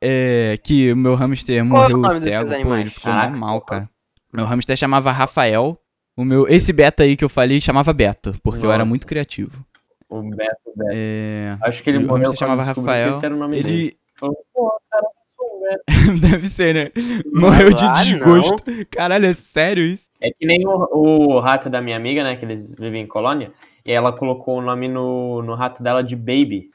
É, 0.00 0.58
que 0.62 0.92
o 0.92 0.96
meu 0.96 1.14
hamster 1.14 1.66
Qual 1.68 1.82
é 1.84 1.86
o 1.94 1.98
morreu 1.98 2.02
dos 2.20 2.22
cego, 2.22 2.48
seus 2.48 2.62
pô, 2.62 2.76
ele 2.76 2.90
ficou 2.90 3.12
Caraca, 3.12 3.36
mal, 3.36 3.60
cara. 3.60 3.90
Meu 4.32 4.44
hamster 4.44 4.76
chamava 4.76 5.10
Rafael. 5.10 5.78
O 6.16 6.24
meu, 6.24 6.48
esse 6.48 6.72
beta 6.72 7.02
aí 7.04 7.16
que 7.16 7.24
eu 7.24 7.28
falei 7.28 7.60
chamava 7.60 7.92
Beto, 7.92 8.34
porque 8.42 8.64
eu 8.64 8.70
era 8.72 8.78
Nossa. 8.84 8.88
muito 8.88 9.06
criativo. 9.06 9.64
O 10.08 10.20
Beto, 10.22 10.72
Beto. 10.76 10.90
É, 10.92 11.56
Acho 11.62 11.82
que 11.82 11.90
ele 11.90 11.98
o 11.98 12.06
morreu 12.06 12.28
hamster 12.30 12.38
chamava 12.48 12.62
Rafael. 12.64 13.10
esse 13.12 13.24
era 13.24 13.34
o 13.34 13.38
nome 13.38 13.56
dele. 13.62 13.68
Ele 13.74 13.98
Falou, 14.16 14.36
pô, 14.52 14.72
cara, 14.90 15.04
eu 15.04 15.36
sou 15.36 15.46
o 15.56 15.60
Beto. 15.62 16.20
deve 16.20 16.48
ser, 16.48 16.74
né? 16.74 16.90
Morreu 17.32 17.72
de 17.72 17.84
Ah, 17.84 17.88
não. 17.88 18.02
desgosto. 18.02 18.64
Caralho, 18.90 19.26
é 19.26 19.34
sério 19.34 19.84
isso? 19.84 20.08
É 20.20 20.30
que 20.30 20.44
nem 20.44 20.66
o, 20.66 20.88
o 21.36 21.38
rato 21.40 21.70
da 21.70 21.80
minha 21.80 21.96
amiga, 21.96 22.24
né? 22.24 22.34
Que 22.36 22.44
eles 22.44 22.72
vivem 22.74 23.02
em 23.04 23.06
colônia. 23.06 23.52
E 23.84 23.92
ela 23.92 24.12
colocou 24.12 24.58
o 24.58 24.62
nome 24.62 24.88
no, 24.88 25.40
no 25.42 25.54
rato 25.54 25.82
dela 25.82 26.02
de 26.02 26.16
Baby. 26.16 26.68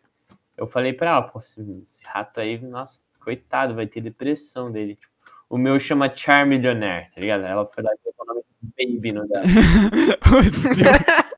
Eu 0.56 0.66
falei 0.68 0.94
pra 0.94 1.10
ela, 1.10 1.22
pô, 1.24 1.40
esse, 1.40 1.60
esse 1.84 2.02
rato 2.06 2.40
aí, 2.40 2.58
nossa, 2.62 3.00
coitado, 3.24 3.76
vai 3.76 3.88
ter 3.88 4.02
depressão 4.02 4.72
dele. 4.72 4.96
Tipo, 4.96 5.14
o 5.50 5.58
meu 5.58 5.80
chama 5.80 6.12
Charmillionaire, 6.14 7.10
tá 7.14 7.22
ligado? 7.22 7.46
Ela 7.46 7.70
foi 7.74 7.84
lá 7.84 7.92
e 7.94 7.98
colocou 8.04 8.26
o 8.26 8.28
nome 8.28 8.42
de 8.62 8.96
Baby 8.96 9.12
no 9.12 9.28
dela. 9.28 9.44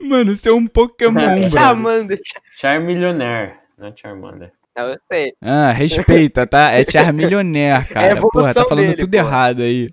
Mano, 0.00 0.34
você 0.34 0.48
é 0.48 0.52
um 0.52 0.66
Pokémon. 0.66 1.20
Chamando. 1.50 2.16
Charmillionaire, 2.56 3.54
não 3.76 3.88
é 3.88 3.92
Charmander. 3.96 4.52
Eu 4.76 4.96
sei. 5.02 5.32
Ah, 5.40 5.70
respeita, 5.72 6.46
tá? 6.46 6.72
É 6.72 6.84
Charmillionaire, 6.84 7.88
cara. 7.88 8.12
evolução 8.12 8.30
porra, 8.30 8.54
tá 8.54 8.64
falando 8.64 8.86
dele, 8.86 8.96
tudo 8.96 9.10
porra. 9.10 9.22
errado 9.24 9.62
aí. 9.62 9.88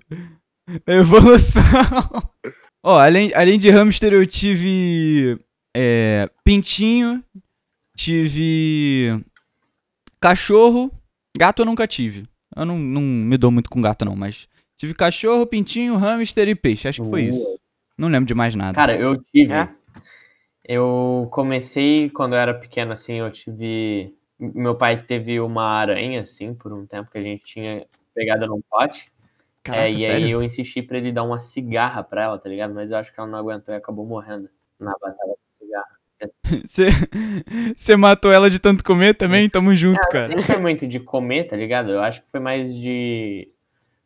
Evolução. 0.86 1.62
Ó, 2.84 2.98
além, 2.98 3.32
além 3.34 3.58
de 3.58 3.70
hamster, 3.70 4.12
eu 4.12 4.26
tive. 4.26 5.38
É, 5.76 6.28
pintinho. 6.44 7.22
Tive. 7.96 9.20
Cachorro. 10.20 10.90
Gato 11.36 11.62
eu 11.62 11.66
nunca 11.66 11.86
tive. 11.86 12.24
Eu 12.54 12.64
não, 12.64 12.78
não 12.78 13.00
me 13.00 13.36
dou 13.36 13.50
muito 13.50 13.70
com 13.70 13.80
gato, 13.80 14.04
não, 14.04 14.14
mas. 14.14 14.48
Tive 14.76 14.94
cachorro, 14.94 15.46
pintinho, 15.46 15.96
hamster 15.96 16.48
e 16.48 16.54
peixe. 16.54 16.88
Acho 16.88 17.02
que 17.02 17.08
foi 17.08 17.22
isso. 17.22 17.58
Não 17.96 18.08
lembro 18.08 18.26
de 18.26 18.34
mais 18.34 18.54
nada. 18.54 18.74
Cara, 18.74 18.96
eu 18.96 19.16
tive. 19.22 19.52
É? 19.52 19.68
Eu 20.64 21.28
comecei 21.30 22.10
quando 22.10 22.34
eu 22.34 22.38
era 22.38 22.54
pequeno, 22.54 22.92
assim, 22.92 23.14
eu 23.14 23.30
tive. 23.30 24.14
Meu 24.38 24.74
pai 24.74 25.02
teve 25.02 25.40
uma 25.40 25.64
aranha, 25.64 26.22
assim, 26.22 26.52
por 26.52 26.72
um 26.72 26.86
tempo 26.86 27.10
que 27.10 27.18
a 27.18 27.22
gente 27.22 27.44
tinha 27.44 27.86
pegada 28.14 28.46
num 28.46 28.60
pote. 28.68 29.10
Caraca, 29.62 29.86
é, 29.86 29.92
e 29.92 29.98
sério? 30.00 30.26
aí 30.26 30.30
eu 30.32 30.42
insisti 30.42 30.82
pra 30.82 30.98
ele 30.98 31.12
dar 31.12 31.22
uma 31.22 31.38
cigarra 31.38 32.02
pra 32.02 32.24
ela, 32.24 32.38
tá 32.38 32.48
ligado? 32.48 32.74
Mas 32.74 32.90
eu 32.90 32.96
acho 32.98 33.12
que 33.14 33.20
ela 33.20 33.28
não 33.28 33.38
aguentou 33.38 33.72
e 33.72 33.76
acabou 33.76 34.04
morrendo 34.04 34.50
na 34.78 34.92
batalha. 35.00 35.36
Você 37.76 37.96
matou 37.96 38.32
ela 38.32 38.48
de 38.50 38.58
tanto 38.58 38.84
comer 38.84 39.14
também? 39.14 39.48
Tamo 39.48 39.74
junto, 39.74 40.00
cara. 40.10 40.28
Nem 40.28 40.38
foi 40.38 40.58
muito 40.58 40.86
de 40.86 41.00
comer, 41.00 41.44
tá 41.44 41.56
ligado? 41.56 41.90
Eu 41.90 42.00
acho 42.00 42.20
que 42.22 42.28
foi 42.30 42.40
mais 42.40 42.74
de. 42.74 43.48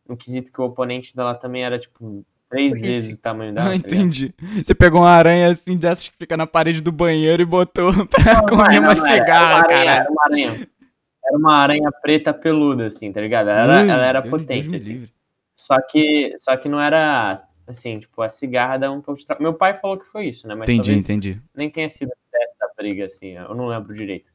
No 0.08 0.16
quesito 0.16 0.52
que 0.52 0.60
o 0.60 0.64
oponente 0.64 1.14
dela 1.16 1.34
também 1.34 1.64
era, 1.64 1.78
tipo, 1.78 2.24
três 2.48 2.72
Isso. 2.74 2.82
vezes 2.84 3.14
o 3.14 3.18
tamanho 3.18 3.52
dela. 3.52 3.66
Ah, 3.66 3.70
tá 3.70 3.76
entendi. 3.76 4.32
Você 4.62 4.74
pegou 4.74 5.00
uma 5.00 5.10
aranha 5.10 5.48
assim 5.48 5.76
dessas 5.76 6.08
que 6.08 6.14
fica 6.18 6.36
na 6.36 6.46
parede 6.46 6.80
do 6.80 6.92
banheiro 6.92 7.42
e 7.42 7.46
botou 7.46 7.92
pra 8.06 8.34
Não, 8.34 8.46
comer 8.46 8.80
não, 8.80 8.82
uma 8.88 8.94
não 8.94 9.06
era. 9.06 9.14
cigarra, 9.14 9.62
era 9.68 9.68
uma 9.68 9.74
aranha, 9.74 9.84
caralho. 9.84 10.00
Era 10.00 10.10
uma 10.10 10.24
aranha. 10.24 10.68
Era 11.28 11.36
uma 11.38 11.54
aranha 11.56 11.90
preta 12.00 12.32
peluda, 12.32 12.86
assim, 12.86 13.12
tá 13.12 13.20
ligado? 13.20 13.48
Ela, 13.50 13.80
ela 13.82 14.06
era 14.06 14.20
Deus- 14.20 14.30
potente, 14.30 14.68
Deus 14.68 14.82
assim. 14.84 14.92
livre. 14.92 15.10
Só 15.56 15.80
que, 15.80 16.34
só 16.38 16.56
que 16.56 16.68
não 16.68 16.80
era, 16.80 17.42
assim, 17.66 17.98
tipo, 17.98 18.22
a 18.22 18.28
cigarra 18.28 18.78
dá 18.78 18.90
um 18.90 19.00
pouco 19.00 19.20
de 19.20 19.26
tra... 19.26 19.36
Meu 19.40 19.54
pai 19.54 19.76
falou 19.78 19.98
que 19.98 20.06
foi 20.06 20.26
isso, 20.26 20.46
né? 20.46 20.54
Mas 20.56 20.68
Entendi, 20.68 20.94
entendi. 20.94 21.42
nem 21.54 21.70
tenha 21.70 21.88
sido 21.88 22.12
essa 22.32 22.72
briga, 22.76 23.04
assim, 23.06 23.30
eu 23.30 23.54
não 23.54 23.66
lembro 23.66 23.94
direito. 23.94 24.30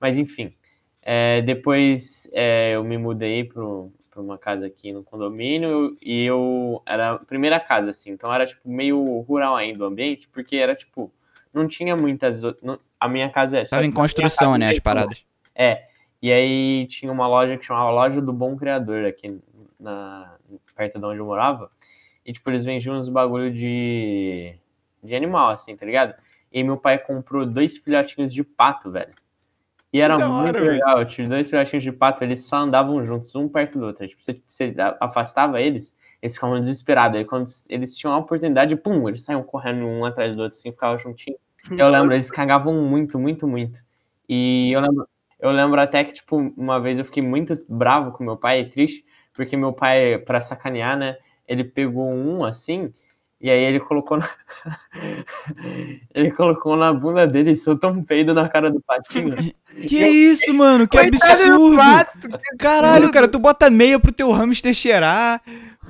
Mas 0.00 0.18
enfim, 0.18 0.54
é, 1.00 1.42
depois 1.42 2.28
é, 2.32 2.72
eu 2.74 2.84
me 2.84 2.98
mudei 2.98 3.44
pro, 3.44 3.92
pra 4.10 4.20
uma 4.20 4.38
casa 4.38 4.66
aqui 4.66 4.92
no 4.92 5.02
condomínio 5.02 5.96
e 6.00 6.24
eu 6.24 6.82
era 6.86 7.12
a 7.12 7.18
primeira 7.18 7.58
casa, 7.58 7.90
assim, 7.90 8.10
então 8.10 8.32
era, 8.32 8.46
tipo, 8.46 8.68
meio 8.68 9.20
rural 9.20 9.56
ainda 9.56 9.84
o 9.84 9.86
ambiente, 9.86 10.28
porque 10.28 10.56
era, 10.56 10.74
tipo, 10.74 11.12
não 11.52 11.68
tinha 11.68 11.96
muitas. 11.96 12.42
não- 12.62 12.78
a 12.98 13.08
minha 13.08 13.28
casa 13.30 13.58
é. 13.58 13.64
só 13.64 13.76
Tava 13.76 13.84
em 13.84 13.88
minha 13.88 13.96
construção, 13.96 14.56
né, 14.56 14.70
as 14.70 14.78
paradas. 14.78 15.24
É. 15.54 15.86
E 16.20 16.32
aí 16.32 16.86
tinha 16.86 17.10
uma 17.10 17.26
loja 17.26 17.58
que 17.58 17.64
chamava 17.64 17.90
Loja 17.90 18.20
do 18.20 18.32
Bom 18.32 18.56
Criador 18.56 19.04
aqui 19.04 19.40
na, 19.78 20.36
perto 20.76 20.98
de 20.98 21.04
onde 21.04 21.18
eu 21.18 21.26
morava. 21.26 21.70
E, 22.24 22.32
tipo, 22.32 22.48
eles 22.50 22.64
vendiam 22.64 22.96
uns 22.96 23.08
bagulho 23.08 23.52
de, 23.52 24.54
de 25.02 25.14
animal, 25.14 25.50
assim, 25.50 25.76
tá 25.76 25.84
ligado? 25.84 26.14
E 26.52 26.62
meu 26.62 26.76
pai 26.76 26.98
comprou 26.98 27.44
dois 27.44 27.76
filhotinhos 27.76 28.32
de 28.32 28.44
pato, 28.44 28.90
velho. 28.90 29.10
E 29.92 30.00
era 30.00 30.16
da 30.16 30.28
muito 30.28 30.48
hora, 30.48 30.60
velho. 30.60 30.72
legal. 30.72 31.00
Eu 31.00 31.06
tive 31.06 31.28
dois 31.28 31.48
filhotinhos 31.50 31.82
de 31.82 31.92
pato, 31.92 32.24
eles 32.24 32.44
só 32.44 32.56
andavam 32.56 33.04
juntos, 33.04 33.34
um 33.34 33.48
perto 33.48 33.78
do 33.78 33.86
outro. 33.86 34.06
Tipo, 34.06 34.22
você, 34.22 34.40
você 34.46 34.74
afastava 35.00 35.60
eles, 35.60 35.94
eles 36.20 36.34
ficavam 36.34 36.60
desesperados. 36.60 37.18
Aí 37.18 37.24
quando 37.24 37.46
eles 37.68 37.96
tinham 37.96 38.14
a 38.14 38.18
oportunidade, 38.18 38.76
pum, 38.76 39.08
eles 39.08 39.22
saíam 39.22 39.42
correndo 39.42 39.84
um 39.84 40.04
atrás 40.04 40.34
do 40.34 40.42
outro, 40.42 40.56
assim, 40.56 40.70
ficavam 40.70 40.98
juntinhos. 40.98 41.38
Eu 41.70 41.88
lembro, 41.88 42.14
eles 42.14 42.30
cagavam 42.30 42.74
muito, 42.74 43.18
muito, 43.18 43.46
muito. 43.46 43.82
E 44.28 44.72
eu 44.72 44.80
lembro, 44.80 45.08
eu 45.38 45.50
lembro 45.50 45.80
até 45.80 46.02
que, 46.04 46.14
tipo, 46.14 46.36
uma 46.56 46.80
vez 46.80 46.98
eu 46.98 47.04
fiquei 47.04 47.22
muito 47.22 47.62
bravo 47.68 48.12
com 48.12 48.24
meu 48.24 48.36
pai, 48.36 48.64
triste, 48.64 49.04
porque 49.32 49.56
meu 49.56 49.72
pai, 49.72 50.18
pra 50.18 50.40
sacanear, 50.40 50.96
né, 50.96 51.18
ele 51.46 51.64
pegou 51.64 52.10
um 52.12 52.44
assim, 52.44 52.92
e 53.40 53.50
aí 53.50 53.58
ele 53.62 53.80
colocou 53.80 54.18
na... 54.18 54.28
ele 56.14 56.30
colocou 56.30 56.76
na 56.76 56.92
bunda 56.92 57.26
dele 57.26 57.50
e 57.52 57.56
soltou 57.56 57.90
um 57.90 58.02
peido 58.04 58.32
na 58.34 58.48
cara 58.48 58.70
do 58.70 58.80
patinho. 58.80 59.34
Que 59.88 60.06
isso, 60.06 60.52
mano? 60.52 60.86
Que 60.86 60.98
absurdo! 60.98 61.76
pato, 61.76 62.28
que 62.28 62.56
Caralho, 62.58 62.94
absurdo. 62.96 63.10
cara, 63.10 63.26
tu 63.26 63.38
bota 63.38 63.70
meia 63.70 63.98
pro 63.98 64.12
teu 64.12 64.30
hamster 64.30 64.74
cheirar, 64.74 65.40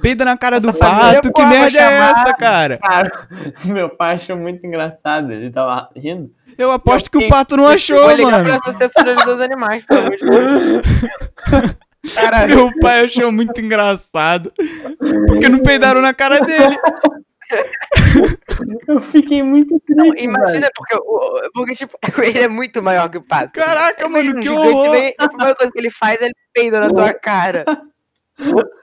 peida 0.00 0.24
na 0.24 0.36
cara 0.36 0.60
do 0.60 0.68
Essa 0.70 0.78
pato, 0.78 1.32
que 1.32 1.44
merda 1.44 1.80
é 1.80 1.82
essa, 1.98 2.32
cara? 2.32 2.78
Cara, 2.78 3.28
meu 3.66 3.88
pai 3.90 4.14
achou 4.14 4.36
muito 4.36 4.64
engraçado, 4.64 5.32
ele 5.32 5.50
tava 5.50 5.88
rindo. 5.96 6.30
Eu 6.56 6.70
aposto 6.70 7.10
que 7.10 7.16
o 7.16 7.20
fiquei- 7.22 7.28
pato 7.36 7.56
não 7.56 7.66
achou, 7.66 7.98
Vou 7.98 8.14
ligar 8.14 8.30
mano. 8.30 8.44
pra 8.44 8.54
Associação 8.70 9.02
dos 9.04 9.40
Animais, 9.40 9.84
pelo 9.84 10.00
amor 10.00 10.16
de 10.16 10.30
Deus. 10.30 11.76
Caralho. 12.14 12.54
Meu 12.56 12.78
pai 12.80 13.04
achou 13.04 13.30
muito 13.32 13.60
engraçado. 13.60 14.52
Porque 15.26 15.48
não 15.48 15.60
peidaram 15.60 16.00
na 16.00 16.12
cara 16.12 16.40
dele. 16.40 16.76
Eu 18.88 19.00
fiquei 19.00 19.42
muito 19.42 19.78
triste, 19.80 20.24
Imagina, 20.24 20.68
porque, 20.74 20.96
o- 20.96 21.50
porque, 21.52 21.74
tipo, 21.74 21.96
ele 22.22 22.38
é 22.38 22.48
muito 22.48 22.82
maior 22.82 23.08
que 23.10 23.18
o 23.18 23.22
pato. 23.22 23.52
Caraca, 23.60 24.08
mano, 24.08 24.30
Um 24.30 24.34
que 24.40 24.48
gigante 24.48 24.68
horror. 24.68 24.90
vem, 24.92 25.14
a 25.18 25.28
primeira 25.28 25.54
coisa 25.54 25.72
que 25.72 25.78
ele 25.78 25.90
faz 25.90 26.20
é 26.20 26.24
ele 26.26 26.34
peida 26.52 26.80
na 26.80 26.88
tua 26.88 27.12
cara. 27.14 27.64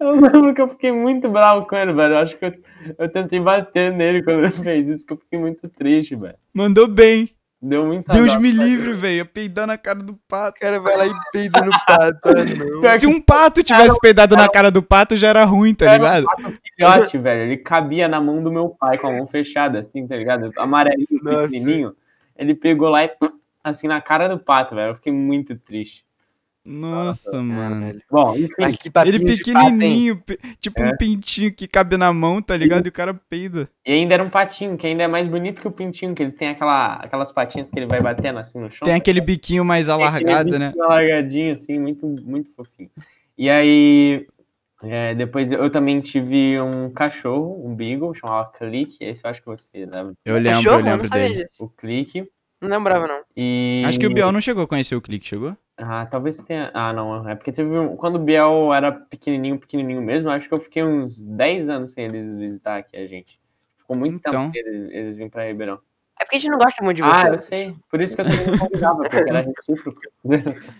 Eu 0.00 0.10
lembro 0.20 0.52
que 0.52 0.60
eu 0.60 0.66
fiquei 0.68 0.90
muito 0.90 1.28
bravo 1.28 1.64
com 1.68 1.76
ele, 1.76 1.92
velho. 1.92 2.14
Eu 2.14 2.18
acho 2.18 2.36
que 2.36 2.44
eu, 2.44 2.52
eu 2.98 3.08
tentei 3.08 3.38
bater 3.38 3.92
nele 3.92 4.20
quando 4.20 4.40
ele 4.40 4.50
fez 4.52 4.88
isso, 4.88 5.06
que 5.06 5.12
eu 5.12 5.16
fiquei 5.16 5.38
muito 5.38 5.68
triste, 5.68 6.16
velho. 6.16 6.34
Mandou 6.52 6.88
bem. 6.88 7.30
Deu 7.66 7.86
muita 7.86 8.12
Deus 8.12 8.36
me 8.36 8.50
livre, 8.50 8.92
velho. 8.92 9.24
Peidar 9.24 9.66
na 9.66 9.78
cara 9.78 9.98
do 10.00 10.12
O 10.12 10.18
pato. 10.28 10.60
cara 10.60 10.78
vai 10.78 10.96
lá 10.98 11.06
e 11.06 11.12
peida 11.32 11.62
no 11.62 11.70
pato. 11.70 12.18
ah, 12.86 12.98
Se 12.98 13.06
um 13.06 13.18
pato 13.18 13.62
tivesse 13.62 13.98
peidado 14.00 14.36
na 14.36 14.46
cara 14.50 14.70
do 14.70 14.82
pato, 14.82 15.16
já 15.16 15.28
era 15.28 15.44
ruim, 15.44 15.74
tá 15.74 15.86
era 15.86 15.94
um 15.94 15.96
ligado? 16.04 16.24
pato 16.26 16.54
filhote, 16.76 17.18
velho. 17.18 17.42
Ele 17.44 17.56
cabia 17.56 18.06
na 18.06 18.20
mão 18.20 18.42
do 18.42 18.52
meu 18.52 18.68
pai 18.68 18.98
com 18.98 19.06
a 19.06 19.12
mão 19.12 19.26
fechada, 19.26 19.78
assim, 19.78 20.06
tá 20.06 20.14
ligado? 20.14 20.52
Amarelinho, 20.58 21.06
pequenininho. 21.22 21.96
Ele 22.36 22.54
pegou 22.54 22.90
lá 22.90 23.02
e 23.04 23.10
assim 23.62 23.88
na 23.88 23.98
cara 24.00 24.28
do 24.28 24.38
pato, 24.38 24.74
velho. 24.74 24.90
Eu 24.90 24.94
fiquei 24.96 25.12
muito 25.12 25.56
triste. 25.56 26.03
Nossa, 26.64 27.42
mano. 27.42 28.00
Bom, 28.10 28.34
enfim. 28.36 28.52
Ele 28.58 28.90
pato, 28.90 29.10
pequenininho, 29.12 30.16
pe- 30.16 30.38
tipo 30.58 30.82
É. 30.82 30.88
um 30.88 30.96
pintinho 30.96 31.52
que 31.54 31.68
cabe 31.68 31.96
na 31.98 32.10
mão, 32.12 32.40
tá 32.40 32.56
ligado? 32.56 32.86
E 32.86 32.88
o 32.88 32.92
cara 32.92 33.12
peida. 33.12 33.68
E 33.86 33.92
ainda 33.92 34.14
era 34.14 34.22
um 34.24 34.30
patinho, 34.30 34.76
que 34.76 34.86
ainda 34.86 35.02
é 35.02 35.08
mais 35.08 35.26
bonito 35.26 35.60
que 35.60 35.68
o 35.68 35.70
pintinho, 35.70 36.14
que 36.14 36.22
ele 36.22 36.32
tem 36.32 36.48
aquela, 36.48 36.94
aquelas 36.94 37.30
patinhas 37.30 37.70
que 37.70 37.78
ele 37.78 37.86
vai 37.86 38.00
batendo 38.00 38.38
assim 38.38 38.58
no 38.58 38.70
chão. 38.70 38.86
Tem 38.86 38.94
aquele 38.94 39.20
biquinho 39.20 39.64
mais 39.64 39.88
alargado, 39.90 40.58
né? 40.58 40.72
Alargadinho, 40.80 41.52
assim, 41.52 41.78
muito, 41.78 42.06
muito 42.06 42.50
fofinho. 42.54 42.90
E 43.36 43.50
aí, 43.50 44.26
é, 44.82 45.14
depois 45.14 45.52
eu 45.52 45.68
também 45.68 46.00
tive 46.00 46.58
um 46.60 46.88
cachorro, 46.90 47.60
um 47.66 47.74
beagle, 47.74 48.14
chamava 48.14 48.50
Clique. 48.52 48.98
Esse 49.04 49.24
eu 49.26 49.30
acho 49.30 49.40
que 49.40 49.46
você 49.46 49.80
lembra. 49.84 50.14
Eu 50.24 50.36
lembro, 50.36 50.62
Cachorro? 50.64 50.78
eu 50.78 50.84
lembro 50.84 51.10
dele. 51.10 51.44
O 51.60 51.68
Clique. 51.68 52.26
Não 52.68 52.76
lembrava, 52.78 53.06
não. 53.06 53.20
E... 53.36 53.82
Acho 53.86 53.98
que 53.98 54.06
o 54.06 54.12
Biel 54.12 54.32
não 54.32 54.40
chegou 54.40 54.64
a 54.64 54.66
conhecer 54.66 54.94
o 54.96 55.00
clique, 55.00 55.26
chegou? 55.26 55.56
Ah, 55.76 56.06
talvez 56.06 56.38
tenha. 56.44 56.70
Ah, 56.72 56.92
não. 56.92 57.28
É 57.28 57.34
porque 57.34 57.52
teve 57.52 57.68
um... 57.78 57.96
Quando 57.96 58.16
o 58.16 58.18
Biel 58.18 58.72
era 58.72 58.90
pequenininho, 58.92 59.58
pequenininho 59.58 60.00
mesmo, 60.00 60.30
acho 60.30 60.48
que 60.48 60.54
eu 60.54 60.58
fiquei 60.60 60.82
uns 60.82 61.24
10 61.26 61.68
anos 61.68 61.92
sem 61.92 62.04
eles 62.06 62.34
visitar 62.34 62.78
aqui 62.78 62.96
a 62.96 63.06
gente. 63.06 63.38
Ficou 63.78 63.96
muito 63.96 64.16
Então. 64.16 64.50
tempo 64.50 64.52
sem 64.52 64.60
eles, 64.74 64.90
eles 64.92 65.14
virem 65.16 65.28
pra 65.30 65.44
Ribeirão. 65.46 65.78
É 66.18 66.24
porque 66.24 66.36
a 66.36 66.38
gente 66.38 66.50
não 66.50 66.58
gosta 66.58 66.82
muito 66.84 66.96
de 66.98 67.02
você. 67.02 67.10
Ah, 67.26 67.28
eu 67.28 67.40
sei. 67.40 67.74
Por 67.90 68.00
isso 68.00 68.14
que 68.14 68.22
eu 68.22 68.26
também 68.26 68.46
não 68.46 68.58
convidava, 68.58 69.02
porque 69.02 69.16
era 69.16 69.40
recíproco. 69.56 70.00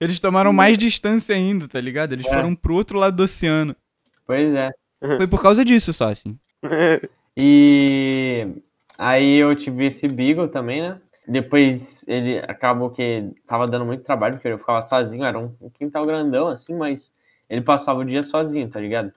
Eles 0.00 0.18
tomaram 0.18 0.52
mais 0.52 0.78
distância 0.78 1.34
ainda, 1.34 1.68
tá 1.68 1.78
ligado? 1.80 2.14
Eles 2.14 2.26
É. 2.26 2.30
foram 2.30 2.54
pro 2.54 2.74
outro 2.74 2.98
lado 2.98 3.14
do 3.16 3.22
oceano. 3.24 3.76
pois 4.26 4.54
é. 4.54 4.70
Foi 5.18 5.26
por 5.26 5.42
causa 5.42 5.64
disso 5.64 5.92
só, 5.92 6.10
assim. 6.10 6.38
E 7.36 8.46
aí 9.02 9.36
eu 9.38 9.54
tive 9.56 9.86
esse 9.86 10.06
Beagle 10.08 10.48
também, 10.48 10.82
né? 10.82 11.00
Depois 11.26 12.06
ele 12.08 12.38
acabou 12.38 12.90
que 12.90 13.30
tava 13.46 13.66
dando 13.66 13.84
muito 13.84 14.04
trabalho, 14.04 14.34
porque 14.34 14.48
eu 14.48 14.58
ficava 14.58 14.82
sozinho, 14.82 15.24
era 15.24 15.38
um 15.38 15.54
quintal 15.74 16.04
grandão, 16.06 16.48
assim, 16.48 16.74
mas 16.74 17.12
ele 17.48 17.62
passava 17.62 18.00
o 18.00 18.04
dia 18.04 18.22
sozinho, 18.22 18.68
tá 18.68 18.80
ligado? 18.80 19.12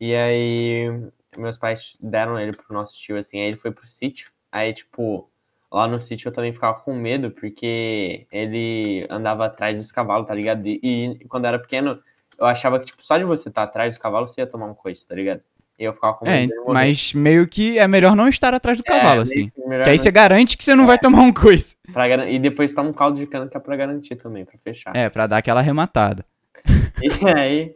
E 0.00 0.14
aí 0.14 0.90
meus 1.38 1.58
pais 1.58 1.96
deram 2.00 2.38
ele 2.40 2.52
pro 2.52 2.74
nosso 2.74 2.98
tio, 2.98 3.16
assim, 3.18 3.38
aí 3.40 3.48
ele 3.48 3.56
foi 3.56 3.70
pro 3.70 3.86
sítio. 3.86 4.30
Aí, 4.52 4.72
tipo, 4.74 5.28
lá 5.70 5.86
no 5.88 6.00
sítio 6.00 6.28
eu 6.28 6.32
também 6.32 6.52
ficava 6.52 6.80
com 6.80 6.94
medo, 6.94 7.30
porque 7.30 8.26
ele 8.30 9.06
andava 9.10 9.46
atrás 9.46 9.78
dos 9.78 9.92
cavalos, 9.92 10.26
tá 10.26 10.34
ligado? 10.34 10.66
E, 10.66 10.80
e 11.20 11.28
quando 11.28 11.44
eu 11.44 11.48
era 11.50 11.58
pequeno, 11.58 12.02
eu 12.38 12.46
achava 12.46 12.78
que, 12.80 12.86
tipo, 12.86 13.02
só 13.04 13.18
de 13.18 13.24
você 13.24 13.48
estar 13.48 13.64
atrás 13.64 13.94
dos 13.94 13.98
cavalos, 13.98 14.32
você 14.32 14.42
ia 14.42 14.46
tomar 14.46 14.66
um 14.66 14.74
coice, 14.74 15.06
tá 15.06 15.14
ligado? 15.14 15.42
E 15.78 15.84
eu 15.84 15.92
ficava 15.92 16.14
com 16.14 16.24
medo 16.28 16.52
É, 16.52 16.72
mas 16.72 17.12
meio 17.12 17.46
que 17.46 17.78
é 17.78 17.86
melhor 17.86 18.16
não 18.16 18.28
estar 18.28 18.54
atrás 18.54 18.78
do 18.78 18.84
cavalo, 18.84 19.20
É, 19.20 19.22
assim. 19.24 19.34
meio 19.34 19.50
que 19.50 19.60
Que 19.84 19.90
aí 19.90 19.96
não- 19.96 19.98
você 20.02 20.10
garante 20.10 20.56
que 20.56 20.64
você 20.64 20.74
não 20.74 20.86
vai 20.86 20.98
tomar 20.98 21.20
um 21.22 21.32
coice. 21.32 21.76
pra 21.92 22.08
garan- 22.08 22.28
E 22.30 22.38
depois 22.38 22.72
tá 22.72 22.80
um 22.82 22.92
caldo 22.94 23.20
de 23.20 23.26
cana 23.26 23.46
que 23.48 23.56
é 23.56 23.60
pra 23.60 23.76
garantir 23.76 24.16
também, 24.16 24.44
pra 24.44 24.56
fechar. 24.64 24.96
É, 24.96 25.10
pra 25.10 25.26
dar 25.26 25.36
aquela 25.38 25.60
arrematada. 25.60 26.24
E 27.02 27.28
aí, 27.28 27.74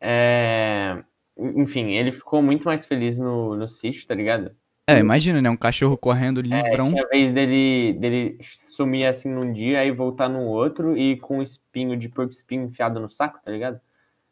é, 0.00 0.96
enfim, 1.36 1.92
ele 1.92 2.10
ficou 2.12 2.40
muito 2.42 2.64
mais 2.64 2.86
feliz 2.86 3.18
no, 3.18 3.54
no 3.56 3.68
sítio, 3.68 4.06
tá 4.06 4.14
ligado? 4.14 4.52
É, 4.88 4.98
imagina, 4.98 5.42
né? 5.42 5.50
Um 5.50 5.56
cachorro 5.56 5.98
correndo 5.98 6.40
É, 6.40 6.42
livrão. 6.44 6.86
tinha 6.88 7.06
vez 7.08 7.30
dele, 7.30 7.92
dele 7.92 8.38
sumir 8.40 9.04
assim 9.04 9.30
num 9.30 9.52
dia, 9.52 9.80
aí 9.80 9.90
voltar 9.90 10.30
no 10.30 10.40
outro 10.44 10.96
e 10.96 11.18
com 11.18 11.38
um 11.38 11.42
espinho 11.42 11.94
de 11.94 12.08
porco 12.08 12.32
espinho 12.32 12.64
enfiado 12.64 12.98
no 12.98 13.10
saco, 13.10 13.38
tá 13.44 13.50
ligado? 13.50 13.78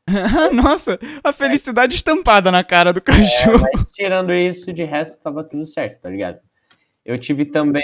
Nossa, 0.52 0.98
a 1.22 1.32
felicidade 1.32 1.94
estampada 1.94 2.50
na 2.52 2.62
cara 2.62 2.92
do 2.92 3.00
cachorro. 3.00 3.66
Mas 3.74 3.90
tirando 3.90 4.32
isso, 4.32 4.72
de 4.72 4.84
resto 4.84 5.20
tava 5.22 5.42
tudo 5.42 5.66
certo, 5.66 6.00
tá 6.00 6.08
ligado? 6.08 6.38
Eu 7.04 7.18
tive 7.18 7.44
também 7.44 7.82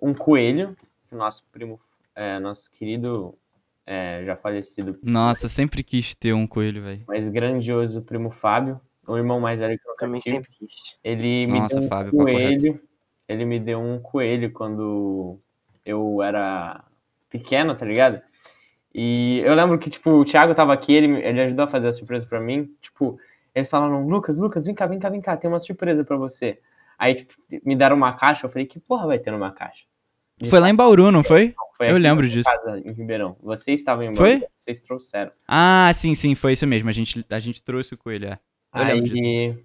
um 0.00 0.14
coelho, 0.14 0.76
nosso 1.10 1.44
primo, 1.50 1.80
é, 2.14 2.38
nosso 2.38 2.70
querido, 2.70 3.34
é, 3.86 4.22
já 4.24 4.36
falecido, 4.36 4.98
Nossa, 5.02 5.48
sempre 5.48 5.82
quis 5.82 6.14
ter 6.14 6.32
um 6.32 6.46
coelho, 6.46 6.82
velho. 6.82 7.04
mas 7.06 7.28
grandioso 7.28 8.02
primo 8.02 8.30
Fábio, 8.30 8.80
o 9.06 9.16
irmão 9.16 9.40
mais 9.40 9.60
velho 9.60 9.78
que 9.78 9.88
eu 9.88 9.96
Também 9.96 10.20
tive. 10.20 10.36
sempre 10.36 10.50
quis. 10.58 10.70
Ele 11.02 11.46
me 11.46 11.60
Nossa, 11.60 11.76
deu 11.76 11.84
um 11.84 11.88
Fábio, 11.88 12.12
coelho. 12.12 12.80
Ele 13.26 13.44
me 13.44 13.58
deu 13.60 13.78
um 13.80 13.98
coelho 14.00 14.50
quando 14.52 15.38
eu 15.84 16.22
era 16.22 16.84
pequeno, 17.28 17.74
tá 17.74 17.84
ligado? 17.84 18.20
E 19.00 19.42
eu 19.44 19.54
lembro 19.54 19.78
que, 19.78 19.88
tipo, 19.88 20.10
o 20.10 20.24
Thiago 20.24 20.56
tava 20.56 20.72
aqui, 20.72 20.92
ele, 20.92 21.24
ele 21.24 21.40
ajudou 21.42 21.66
a 21.66 21.68
fazer 21.68 21.86
a 21.86 21.92
surpresa 21.92 22.26
pra 22.26 22.40
mim. 22.40 22.68
Tipo, 22.82 23.16
eles 23.54 23.70
falaram, 23.70 24.04
Lucas, 24.08 24.36
Lucas, 24.36 24.66
vem 24.66 24.74
cá, 24.74 24.88
vem 24.88 24.98
cá, 24.98 25.08
vem 25.08 25.20
cá, 25.20 25.36
tem 25.36 25.48
uma 25.48 25.60
surpresa 25.60 26.02
pra 26.02 26.16
você. 26.16 26.58
Aí, 26.98 27.14
tipo, 27.14 27.32
me 27.64 27.76
deram 27.76 27.94
uma 27.94 28.14
caixa, 28.14 28.44
eu 28.44 28.50
falei, 28.50 28.66
que 28.66 28.80
porra 28.80 29.06
vai 29.06 29.20
ter 29.20 29.30
numa 29.30 29.52
caixa? 29.52 29.84
Foi 30.50 30.58
lá 30.58 30.68
em 30.68 30.74
Bauru, 30.74 31.12
não 31.12 31.22
foi? 31.22 31.54
Foi 31.76 31.86
eu 31.86 31.92
aqui 31.92 32.00
lembro 32.00 32.28
disso. 32.28 32.50
Casa, 32.50 32.76
em 32.84 32.92
Ribeirão. 32.92 33.36
Vocês 33.40 33.78
estavam 33.78 34.02
em 34.02 34.16
Foi? 34.16 34.38
Bauru, 34.38 34.52
vocês 34.58 34.82
trouxeram. 34.82 35.30
Ah, 35.46 35.92
sim, 35.94 36.16
sim, 36.16 36.34
foi 36.34 36.54
isso 36.54 36.66
mesmo. 36.66 36.88
A 36.88 36.92
gente, 36.92 37.24
a 37.30 37.38
gente 37.38 37.62
trouxe 37.62 37.94
o 37.94 37.96
coelho, 37.96 38.30
é. 38.30 38.38
Eu 38.74 38.84
lembro 38.84 39.04
disso. 39.04 39.22
Aí, 39.24 39.58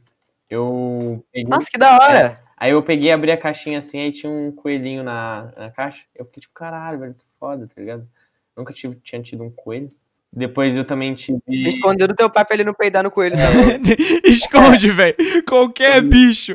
eu 0.47 1.25
peguei 1.31 1.49
Nossa, 1.49 1.71
que 1.71 1.79
da 1.79 1.97
hora. 1.97 2.39
Aí 2.55 2.69
eu 2.69 2.83
peguei, 2.83 3.11
abri 3.11 3.31
a 3.31 3.37
caixinha 3.37 3.79
assim, 3.79 3.99
aí 3.99 4.11
tinha 4.11 4.31
um 4.31 4.51
coelhinho 4.51 5.03
na, 5.03 5.51
na 5.57 5.71
caixa. 5.71 6.05
Eu 6.13 6.23
fiquei 6.25 6.41
tipo, 6.41 6.53
caralho, 6.53 6.99
velho, 6.99 7.15
que 7.15 7.25
foda, 7.39 7.67
tá 7.67 7.81
ligado? 7.81 8.07
Nunca 8.55 8.73
tive, 8.73 8.95
tinha 9.03 9.21
tido 9.21 9.43
um 9.43 9.51
coelho. 9.51 9.91
Depois 10.35 10.75
eu 10.75 10.83
também 10.83 11.13
tive. 11.13 11.39
Você 11.47 11.69
escondeu 11.69 12.07
do 12.07 12.15
teu 12.15 12.29
pai 12.29 12.43
pra 12.43 12.55
ele 12.55 12.63
não 12.63 12.73
peidar 12.73 13.03
no 13.03 13.11
coelho 13.11 13.35
tá 13.35 13.51
também. 13.51 13.81
Esconde, 14.25 14.89
velho. 14.89 15.15
Qualquer 15.47 16.01
bicho. 16.01 16.53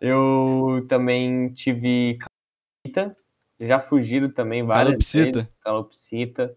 Eu 0.00 0.86
também 0.88 1.50
tive 1.50 2.18
calopsita. 2.18 3.16
Já 3.60 3.80
fugiram 3.80 4.30
também 4.30 4.62
várias 4.64 4.92
Calopsita? 4.92 5.40
vezes. 5.40 5.56
Calopsita. 5.60 6.56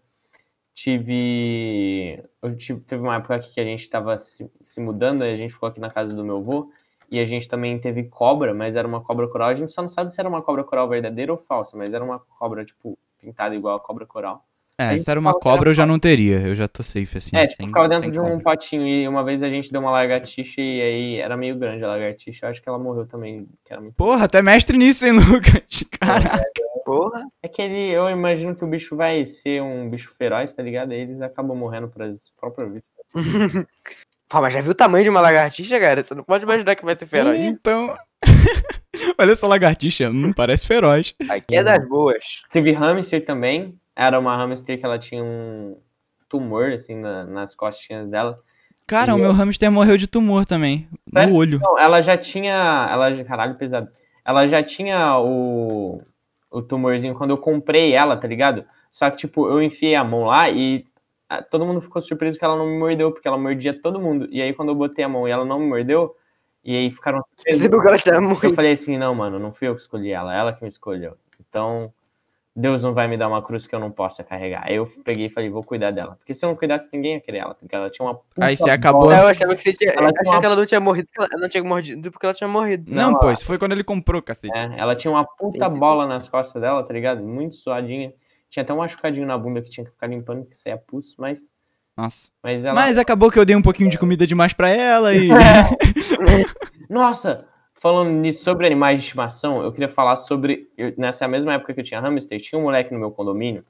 tive. 0.72 2.22
Eu 2.40 2.56
tive, 2.56 2.80
teve 2.80 3.02
uma 3.02 3.16
época 3.16 3.34
aqui 3.34 3.52
que 3.52 3.60
a 3.60 3.64
gente 3.64 3.88
tava 3.90 4.18
se, 4.18 4.50
se 4.60 4.80
mudando, 4.80 5.24
e 5.24 5.32
a 5.32 5.36
gente 5.36 5.52
ficou 5.52 5.68
aqui 5.68 5.80
na 5.80 5.90
casa 5.90 6.14
do 6.14 6.24
meu 6.24 6.38
avô. 6.38 6.70
E 7.10 7.18
a 7.20 7.26
gente 7.26 7.46
também 7.46 7.78
teve 7.78 8.04
cobra, 8.04 8.54
mas 8.54 8.76
era 8.76 8.88
uma 8.88 9.02
cobra 9.02 9.28
coral. 9.28 9.48
A 9.48 9.54
gente 9.54 9.72
só 9.72 9.82
não 9.82 9.88
sabe 9.90 10.14
se 10.14 10.20
era 10.20 10.28
uma 10.28 10.40
cobra 10.40 10.64
coral 10.64 10.88
verdadeira 10.88 11.30
ou 11.32 11.36
falsa, 11.36 11.76
mas 11.76 11.92
era 11.92 12.02
uma 12.02 12.18
cobra, 12.18 12.64
tipo, 12.64 12.98
pintada 13.22 13.54
igual 13.54 13.76
a 13.76 13.80
cobra 13.80 14.04
coral. 14.04 14.44
É, 14.78 14.98
se 14.98 15.08
era 15.08 15.20
uma 15.20 15.34
cobra 15.34 15.70
eu 15.70 15.74
já 15.74 15.86
não 15.86 15.98
teria. 15.98 16.40
Eu 16.40 16.54
já 16.54 16.66
tô 16.66 16.82
safe 16.82 17.18
assim. 17.18 17.36
É, 17.36 17.42
tipo, 17.44 17.56
sem- 17.56 17.66
ficava 17.66 17.88
dentro 17.88 18.10
de 18.10 18.18
um 18.18 18.24
cobra. 18.24 18.40
potinho 18.40 18.86
e 18.86 19.06
uma 19.06 19.22
vez 19.22 19.42
a 19.42 19.48
gente 19.48 19.70
deu 19.70 19.80
uma 19.80 19.90
lagartixa 19.90 20.60
e 20.60 20.80
aí 20.80 21.16
era 21.20 21.36
meio 21.36 21.56
grande 21.56 21.84
a 21.84 21.88
lagartixa. 21.88 22.46
Eu 22.46 22.50
acho 22.50 22.60
que 22.60 22.68
ela 22.68 22.78
morreu 22.78 23.06
também, 23.06 23.46
que 23.64 23.72
era 23.72 23.80
muito... 23.80 23.94
Porra, 23.94 24.24
até 24.24 24.42
mestre 24.42 24.76
nisso, 24.76 25.06
hein, 25.06 25.12
Lucas? 25.30 25.84
Caraca. 26.00 26.42
Porra. 26.84 27.24
É 27.42 27.48
que 27.48 27.62
ele, 27.62 27.90
eu 27.90 28.08
imagino 28.10 28.56
que 28.56 28.64
o 28.64 28.66
bicho 28.66 28.96
vai 28.96 29.24
ser 29.24 29.62
um 29.62 29.88
bicho 29.88 30.12
feroz, 30.18 30.52
tá 30.52 30.62
ligado? 30.62 30.90
Aí 30.90 31.00
eles 31.00 31.20
acabam 31.20 31.56
morrendo 31.56 31.86
pras 31.88 32.32
próprias 32.40 32.72
vítimas. 32.72 33.66
Pô, 34.28 34.40
mas 34.40 34.52
já 34.54 34.60
viu 34.62 34.72
o 34.72 34.74
tamanho 34.74 35.04
de 35.04 35.10
uma 35.10 35.20
lagartixa, 35.20 35.78
cara? 35.78 36.02
Você 36.02 36.14
não 36.14 36.24
pode 36.24 36.44
imaginar 36.44 36.74
que 36.74 36.84
vai 36.84 36.94
ser 36.94 37.06
feroz. 37.06 37.38
Então. 37.38 37.94
Olha 39.18 39.32
essa 39.32 39.46
lagartixa, 39.46 40.10
hum, 40.10 40.32
parece 40.32 40.66
feroz. 40.66 41.14
Aqui 41.28 41.56
é 41.56 41.62
das 41.62 41.86
boas. 41.88 42.42
Teve 42.50 42.72
hamster 42.72 43.24
também. 43.24 43.78
Era 43.94 44.18
uma 44.18 44.36
hamster 44.36 44.78
que 44.78 44.84
ela 44.84 44.98
tinha 44.98 45.22
um 45.22 45.76
tumor, 46.28 46.72
assim, 46.72 46.96
na- 46.96 47.24
nas 47.24 47.54
costinhas 47.54 48.08
dela. 48.08 48.38
Cara, 48.86 49.12
E 49.12 49.14
o 49.14 49.18
meu 49.18 49.32
hamster 49.32 49.70
morreu 49.70 49.96
de 49.96 50.06
tumor 50.06 50.44
também. 50.46 50.88
Sério? 51.12 51.30
No 51.30 51.36
olho. 51.36 51.60
Não, 51.60 51.78
ela 51.78 52.00
já 52.00 52.16
tinha. 52.16 52.88
Ela, 52.90 53.24
caralho, 53.24 53.54
pesado. 53.56 53.88
Ela 54.24 54.46
já 54.46 54.62
tinha 54.62 55.18
o, 55.18 56.02
o 56.50 56.62
tumorzinho 56.62 57.14
quando 57.14 57.30
eu 57.30 57.38
comprei 57.38 57.92
ela, 57.92 58.16
tá 58.16 58.26
ligado? 58.26 58.64
Só 58.90 59.10
que, 59.10 59.16
tipo, 59.16 59.48
eu 59.48 59.62
enfiei 59.62 59.94
a 59.94 60.04
mão 60.04 60.24
lá 60.24 60.48
e 60.50 60.84
ah, 61.28 61.42
todo 61.42 61.64
mundo 61.64 61.80
ficou 61.80 62.00
surpreso 62.02 62.38
que 62.38 62.44
ela 62.44 62.56
não 62.56 62.66
me 62.66 62.78
mordeu, 62.78 63.10
porque 63.10 63.26
ela 63.26 63.38
mordia 63.38 63.72
todo 63.72 64.00
mundo. 64.00 64.28
E 64.30 64.40
aí, 64.42 64.52
quando 64.52 64.68
eu 64.68 64.74
botei 64.74 65.04
a 65.04 65.08
mão 65.08 65.26
e 65.26 65.30
ela 65.30 65.44
não 65.44 65.58
me 65.58 65.66
mordeu, 65.66 66.14
e 66.64 66.76
aí 66.76 66.90
ficaram 66.90 67.24
Eu 68.42 68.54
falei 68.54 68.72
assim, 68.72 68.96
não, 68.98 69.14
mano, 69.14 69.38
não 69.38 69.52
fui 69.52 69.68
eu 69.68 69.74
que 69.74 69.80
escolhi 69.80 70.10
ela, 70.10 70.34
ela 70.34 70.52
que 70.52 70.62
me 70.62 70.68
escolheu. 70.68 71.16
Então, 71.48 71.92
Deus 72.54 72.82
não 72.82 72.92
vai 72.92 73.08
me 73.08 73.16
dar 73.16 73.28
uma 73.28 73.42
cruz 73.42 73.66
que 73.66 73.74
eu 73.74 73.80
não 73.80 73.90
possa 73.90 74.22
carregar. 74.22 74.62
Aí 74.66 74.76
eu 74.76 74.86
peguei 75.04 75.26
e 75.26 75.30
falei, 75.30 75.48
vou 75.48 75.62
cuidar 75.64 75.90
dela. 75.90 76.16
Porque 76.16 76.34
se 76.34 76.44
eu 76.44 76.50
não 76.50 76.56
cuidasse, 76.56 76.90
ninguém 76.92 77.14
ia 77.14 77.20
querer 77.20 77.38
ela, 77.38 77.54
porque 77.54 77.74
ela 77.74 77.88
tinha 77.90 78.06
uma 78.06 78.14
puta 78.14 78.44
Aí 78.44 78.56
você 78.56 78.70
acabou- 78.70 79.02
bola. 79.02 79.16
Eu 79.20 79.26
achava 79.28 79.54
que 79.54 79.62
você 79.62 79.72
tinha. 79.72 79.90
Ela 79.92 80.08
Eu 80.08 80.12
tinha 80.12 80.20
achava 80.22 80.34
uma- 80.36 80.40
que 80.40 80.46
ela 80.46 80.56
não 80.56 80.66
tinha 80.66 80.80
morrido. 80.80 81.08
Ela 81.18 81.28
não 81.40 81.48
tinha 81.48 81.64
mordido 81.64 82.10
porque 82.12 82.26
ela 82.26 82.34
tinha 82.34 82.48
morrido. 82.48 82.90
Não, 82.92 83.12
Não, 83.12 83.18
pô, 83.18 83.24
ela- 83.26 83.32
isso 83.32 83.46
foi 83.46 83.58
quando 83.58 83.72
ele 83.72 83.82
comprou, 83.84 84.20
cacete. 84.22 84.56
É, 84.56 84.78
ela 84.78 84.94
tinha 84.94 85.10
uma 85.10 85.24
puta 85.24 85.68
bola 85.68 86.06
nas 86.06 86.28
costas 86.28 86.60
dela, 86.60 86.82
tá 86.84 86.92
ligado? 86.92 87.22
Muito 87.22 87.56
suadinha. 87.56 88.12
Tinha 88.50 88.62
até 88.62 88.72
um 88.74 88.76
machucadinho 88.78 89.26
na 89.26 89.38
bunda 89.38 89.62
que 89.62 89.70
tinha 89.70 89.84
que 89.86 89.90
ficar 89.92 90.06
limpando, 90.08 90.44
que 90.44 90.54
saia 90.56 90.76
pulso, 90.76 91.14
mas, 91.18 91.54
Nossa. 91.96 92.30
mas 92.42 92.64
ela... 92.64 92.74
Mas 92.74 92.96
acabou 92.98 93.30
que 93.30 93.38
eu 93.38 93.44
dei 93.44 93.54
um 93.54 93.62
pouquinho 93.62 93.90
de 93.90 93.98
comida 93.98 94.26
demais 94.26 94.52
pra 94.52 94.68
ela 94.68 95.14
e. 95.14 95.28
Nossa, 96.88 97.46
falando 97.74 98.10
nisso, 98.10 98.42
sobre 98.44 98.66
animais 98.66 98.98
de 99.00 99.06
estimação, 99.06 99.62
eu 99.62 99.72
queria 99.72 99.88
falar 99.88 100.16
sobre. 100.16 100.68
eu- 100.76 100.94
nessa 100.96 101.26
mesma 101.28 101.54
época 101.54 101.74
que 101.74 101.80
eu 101.80 101.84
tinha 101.84 102.00
hamster, 102.00 102.40
tinha 102.40 102.58
um 102.58 102.62
moleque 102.62 102.92
no 102.92 102.98
meu 103.00 103.10
condomínio 103.10 103.64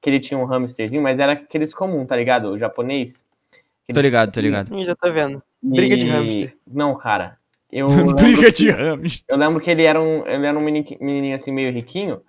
que 0.00 0.08
ele 0.08 0.20
tinha 0.20 0.38
um 0.38 0.52
hamsterzinho, 0.52 1.02
mas 1.02 1.18
era 1.18 1.32
aqueles 1.32 1.74
comum, 1.74 2.06
tá 2.06 2.14
ligado? 2.14 2.50
O 2.50 2.58
japonês. 2.58 3.26
tô 3.50 3.58
Aqueles 3.88 4.02
ligado, 4.04 4.32
tô 4.32 4.40
ligado. 4.40 4.72
Ih, 4.78 4.84
já 4.84 4.94
tô 4.94 5.12
vendo. 5.12 5.42
Briga 5.60 5.96
de 5.96 6.06
E- 6.06 6.08
hamster. 6.08 6.56
Não, 6.66 6.94
cara. 6.96 7.36
Eu 7.70 7.88
Briga 8.14 8.50
de 8.52 8.70
hamster. 8.70 9.24
eu 9.28 9.36
lembro 9.36 9.60
que 9.60 9.68
ele 9.70 9.82
era 9.82 10.00
um, 10.00 10.24
ele 10.24 10.46
era 10.46 10.56
um 10.56 10.62
meni- 10.62 10.96
menininho 11.00 11.34
assim, 11.34 11.50
meio 11.50 11.72
riquinho, 11.72 12.20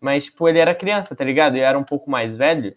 mas, 0.00 0.24
tipo, 0.24 0.48
ele 0.48 0.58
era 0.58 0.74
criança, 0.74 1.14
tá 1.14 1.22
ligado? 1.22 1.54
Ele 1.56 1.64
era 1.64 1.78
um 1.78 1.84
pouco 1.84 2.10
mais 2.10 2.34
velho. 2.34 2.72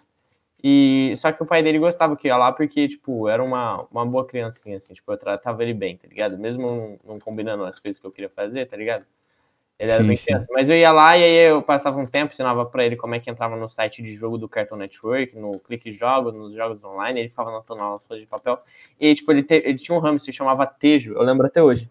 E 0.63 1.13
só 1.17 1.31
que 1.31 1.41
o 1.41 1.45
pai 1.45 1.63
dele 1.63 1.79
gostava 1.79 2.15
que 2.15 2.27
ia 2.27 2.37
lá 2.37 2.51
porque, 2.51 2.87
tipo, 2.87 3.27
era 3.27 3.43
uma, 3.43 3.87
uma 3.91 4.05
boa 4.05 4.25
criancinha, 4.25 4.77
assim, 4.77 4.93
tipo, 4.93 5.11
eu 5.11 5.17
tratava 5.17 5.63
ele 5.63 5.73
bem, 5.73 5.97
tá 5.97 6.07
ligado? 6.07 6.37
Mesmo 6.37 6.67
não, 7.05 7.13
não 7.15 7.19
combinando 7.19 7.63
as 7.65 7.79
coisas 7.79 7.99
que 7.99 8.05
eu 8.07 8.11
queria 8.11 8.29
fazer, 8.29 8.67
tá 8.67 8.77
ligado? 8.77 9.05
Ele 9.79 9.91
era 9.91 10.03
Sim, 10.03 10.07
bem 10.07 10.17
criança. 10.17 10.47
Mas 10.51 10.69
eu 10.69 10.77
ia 10.77 10.91
lá 10.91 11.17
e 11.17 11.23
aí 11.23 11.33
eu 11.49 11.61
passava 11.63 11.99
um 11.99 12.05
tempo, 12.05 12.33
ensinava 12.33 12.65
pra 12.65 12.85
ele 12.85 12.95
como 12.95 13.15
é 13.15 13.19
que 13.19 13.29
entrava 13.31 13.55
no 13.55 13.67
site 13.67 14.03
de 14.03 14.13
jogo 14.15 14.37
do 14.37 14.47
Cartoon 14.47 14.75
Network, 14.77 15.35
no 15.37 15.59
Clique 15.59 15.91
Jogos, 15.91 16.33
nos 16.35 16.53
jogos 16.55 16.83
online, 16.83 17.19
ele 17.21 17.29
ficava 17.29 17.49
anotando 17.49 17.99
folhas 18.07 18.21
de 18.21 18.27
papel. 18.29 18.59
E 18.99 19.07
aí, 19.07 19.15
tipo, 19.15 19.31
ele, 19.31 19.41
te- 19.43 19.55
ele 19.65 19.77
tinha 19.79 19.97
um 19.97 20.01
hamster 20.01 20.31
que 20.31 20.37
chamava 20.37 20.67
Tejo, 20.67 21.13
eu 21.13 21.23
lembro 21.23 21.47
até 21.47 21.63
hoje. 21.63 21.89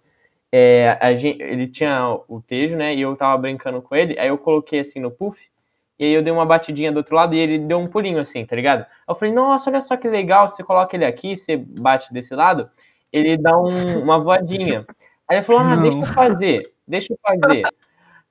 É, 0.53 1.15
gente, 1.17 1.43
ele 1.43 1.67
tinha 1.69 2.17
o 2.29 2.41
Tejo, 2.41 2.77
né? 2.77 2.95
E 2.95 3.01
eu 3.03 3.17
tava 3.17 3.37
brincando 3.41 3.83
com 3.83 3.97
ele, 3.97 4.19
aí 4.19 4.29
eu 4.29 4.39
coloquei 4.39 4.81
assim 4.81 5.01
no 5.01 5.11
puff, 5.11 5.50
e 6.01 6.05
aí 6.07 6.13
eu 6.13 6.23
dei 6.23 6.33
uma 6.33 6.47
batidinha 6.47 6.91
do 6.91 6.97
outro 6.97 7.15
lado 7.15 7.35
e 7.35 7.39
ele 7.39 7.59
deu 7.59 7.79
um 7.79 7.87
pulinho 7.87 8.19
assim, 8.19 8.45
tá 8.47 8.57
ligado? 8.57 8.87
Eu 9.07 9.15
falei, 9.15 9.35
nossa, 9.35 9.69
olha 9.69 9.83
só 9.83 9.99
que 9.99 10.09
legal, 10.09 10.49
você 10.49 10.65
coloca 10.65 10.97
ele 10.97 11.05
aqui, 11.05 11.37
você 11.37 11.59
bate 11.59 12.11
desse 12.11 12.35
lado, 12.35 12.71
ele 13.13 13.37
dá 13.37 13.57
um- 13.59 14.03
uma 14.03 14.19
voadinha. 14.19 14.87
Aí 15.29 15.37
ele 15.37 15.45
falou, 15.45 15.61
ah, 15.61 15.77
Não. 15.77 15.83
deixa 15.83 15.99
eu 15.99 16.07
fazer, 16.07 16.73
deixa 16.89 17.13
eu 17.13 17.19
fazer. 17.23 17.63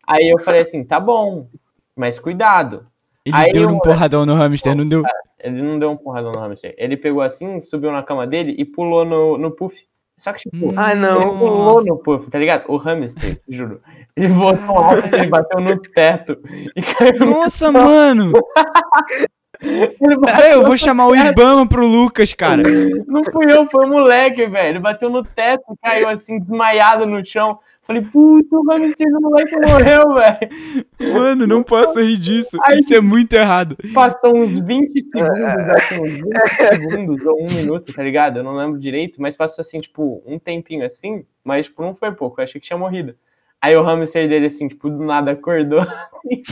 Aí 0.05 0.27
eu 0.27 0.39
falei 0.39 0.61
assim, 0.61 0.83
tá 0.83 0.99
bom, 0.99 1.47
mas 1.95 2.17
cuidado. 2.17 2.87
Ele 3.23 3.35
Aí 3.37 3.51
deu 3.53 3.63
eu- 3.63 3.69
um 3.69 3.79
porradão 3.79 4.25
no 4.25 4.33
hamster, 4.33 4.75
não 4.75 4.87
deu? 4.87 5.03
Ele 5.39 5.61
não 5.61 5.77
deu 5.77 5.91
um 5.91 5.95
porradão 5.97 6.31
no 6.31 6.39
hamster. 6.39 6.73
Ele 6.75 6.97
pegou 6.97 7.21
assim, 7.21 7.61
subiu 7.61 7.91
na 7.91 8.01
cama 8.01 8.25
dele 8.25 8.55
e 8.57 8.65
pulou 8.65 9.05
no, 9.05 9.37
no 9.37 9.51
puff. 9.51 9.87
Só 10.19 10.33
que, 10.33 10.41
tipo, 10.49 10.73
Ah, 10.75 10.91
ele 10.91 10.99
não. 10.99 11.37
pulou 11.39 11.83
no 11.83 11.97
puff, 11.97 12.29
tá 12.29 12.37
ligado? 12.37 12.65
O 12.67 12.75
hamster, 12.75 13.39
juro. 13.47 13.81
Ele 14.17 14.27
votou 14.27 14.77
alto, 14.77 15.15
ele 15.15 15.27
bateu 15.27 15.61
no 15.61 15.77
teto 15.79 16.37
e 16.75 16.81
caiu 16.81 17.19
no... 17.19 17.25
Nossa, 17.27 17.71
mano! 17.71 18.33
Ele 19.61 20.15
bateu 20.17 20.35
Peraí, 20.35 20.51
eu 20.53 20.63
vou 20.63 20.77
chamar 20.77 21.07
o 21.07 21.15
Ibama 21.15 21.67
pro 21.67 21.85
Lucas, 21.85 22.33
cara. 22.33 22.63
Não 23.05 23.25
fui 23.25 23.51
eu, 23.51 23.65
foi 23.65 23.85
o 23.85 23.89
moleque, 23.89 24.47
velho. 24.47 24.69
Ele 24.69 24.79
bateu 24.79 25.09
no 25.09 25.21
teto, 25.21 25.63
caiu 25.83 26.07
assim, 26.07 26.39
desmaiado 26.39 27.05
no 27.05 27.23
chão. 27.25 27.59
Falei, 27.89 28.03
puta, 28.03 28.55
o 28.55 28.63
hamster 28.65 29.09
do 29.09 29.19
moleque 29.19 29.55
morreu, 29.61 30.13
velho. 30.13 31.11
Mano, 31.11 31.47
não 31.47 31.63
posso 31.63 31.99
rir 31.99 32.19
disso. 32.19 32.55
Ai, 32.67 32.77
Isso 32.77 32.93
é 32.93 33.01
muito 33.01 33.33
errado. 33.33 33.75
Passou 33.95 34.37
uns 34.37 34.59
20 34.59 35.01
segundos, 35.01 35.39
acho 35.41 35.95
que 35.95 35.99
uns 35.99 36.11
20 36.11 36.49
segundos 36.55 37.25
ou 37.25 37.41
um 37.41 37.47
minuto, 37.51 37.91
tá 37.91 38.03
ligado? 38.03 38.37
Eu 38.37 38.43
não 38.43 38.55
lembro 38.55 38.79
direito, 38.79 39.19
mas 39.19 39.35
passou 39.35 39.63
assim, 39.63 39.79
tipo, 39.79 40.21
um 40.23 40.37
tempinho 40.37 40.85
assim, 40.85 41.25
mas 41.43 41.65
tipo, 41.65 41.81
não 41.81 41.95
foi 41.95 42.11
pouco, 42.11 42.39
eu 42.39 42.43
achei 42.43 42.61
que 42.61 42.67
tinha 42.67 42.77
morrido. 42.77 43.15
Aí 43.59 43.75
o 43.75 43.81
hamster 43.81 44.29
dele, 44.29 44.45
assim, 44.45 44.67
tipo, 44.67 44.87
do 44.87 45.03
nada 45.03 45.31
acordou, 45.31 45.79
assim, 45.81 46.43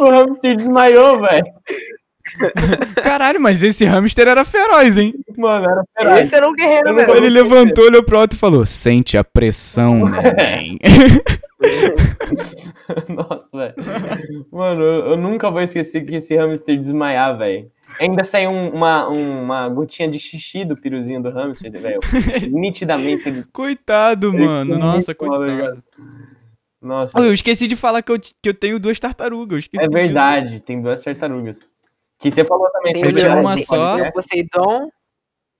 o 0.00 0.10
hamster 0.10 0.56
desmaiou, 0.56 1.20
velho. 1.20 1.44
Caralho, 3.02 3.40
mas 3.40 3.62
esse 3.62 3.84
hamster 3.84 4.28
era 4.28 4.44
feroz, 4.44 4.96
hein? 4.98 5.14
Mano, 5.36 5.66
era 5.66 5.84
feroz. 5.98 6.20
Esse 6.26 6.34
era 6.34 6.48
um 6.48 6.54
guerreiro, 6.54 6.94
velho. 6.94 7.14
Ele 7.16 7.30
levantou, 7.30 7.84
olhou 7.84 8.02
pro 8.02 8.18
alto 8.18 8.34
e 8.34 8.38
falou: 8.38 8.64
Sente 8.66 9.16
a 9.16 9.24
pressão, 9.24 10.06
neném. 10.08 10.78
Nossa, 13.08 13.48
velho. 13.52 13.74
Mano, 14.50 14.82
eu, 14.82 15.06
eu 15.10 15.16
nunca 15.16 15.50
vou 15.50 15.60
esquecer 15.60 16.04
que 16.04 16.16
esse 16.16 16.36
hamster 16.36 16.78
desmaiar, 16.78 17.36
velho. 17.38 17.70
Ainda 18.00 18.22
saiu 18.24 18.50
um- 18.50 18.70
uma, 18.70 19.08
uma 19.08 19.68
gotinha 19.68 20.08
de 20.08 20.18
xixi 20.18 20.64
do 20.64 20.76
piruzinho 20.76 21.22
do 21.22 21.30
hamster, 21.30 21.72
velho. 21.72 22.00
Nitidamente. 22.50 23.44
Coitado, 23.52 24.28
ele 24.32 24.44
mano. 24.44 24.78
Nossa, 24.78 25.14
coitado. 25.14 25.44
ligado? 25.44 25.82
Nossa. 26.80 27.12
Oh, 27.18 27.24
eu 27.24 27.32
esqueci 27.32 27.66
de 27.66 27.76
falar 27.76 28.00
que 28.02 28.10
eu, 28.12 28.18
que 28.18 28.48
eu 28.48 28.54
tenho 28.54 28.78
duas 28.78 28.98
tartarugas. 28.98 29.68
É 29.74 29.78
disso. 29.80 29.90
verdade, 29.92 30.60
tem 30.60 30.80
duas 30.80 31.02
tartarugas. 31.02 31.68
Que 32.20 32.30
você 32.30 32.44
falou 32.44 32.70
também. 32.70 32.92
Tem 32.92 33.02
que 33.02 33.08
Eu 33.08 33.12
o 33.12 33.16
tinha 33.16 33.34
uma 33.34 33.54
tem- 33.54 33.64
só. 33.64 33.96
Tem 33.96 34.08
o 34.08 34.12
Poseidon. 34.12 34.90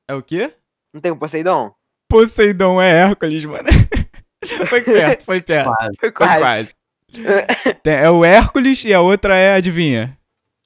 É 0.09 0.15
o 0.15 0.23
quê? 0.23 0.53
Não 0.93 1.01
tem 1.01 1.11
o 1.11 1.17
Poseidon? 1.17 1.73
Poseidon 2.09 2.81
é 2.83 2.91
Hércules, 2.91 3.45
mano. 3.45 3.69
foi 4.69 4.81
perto, 4.83 5.25
foi 5.25 5.41
perto. 5.41 5.67
Quase. 5.71 5.97
Foi 5.99 6.13
Foi 6.13 6.13
quase. 6.13 6.75
Tem- 7.83 7.95
é 7.95 8.11
o 8.11 8.25
Hércules 8.25 8.85
e 8.85 8.93
a 8.93 9.01
outra 9.01 9.37
é, 9.37 9.55
adivinha? 9.55 10.17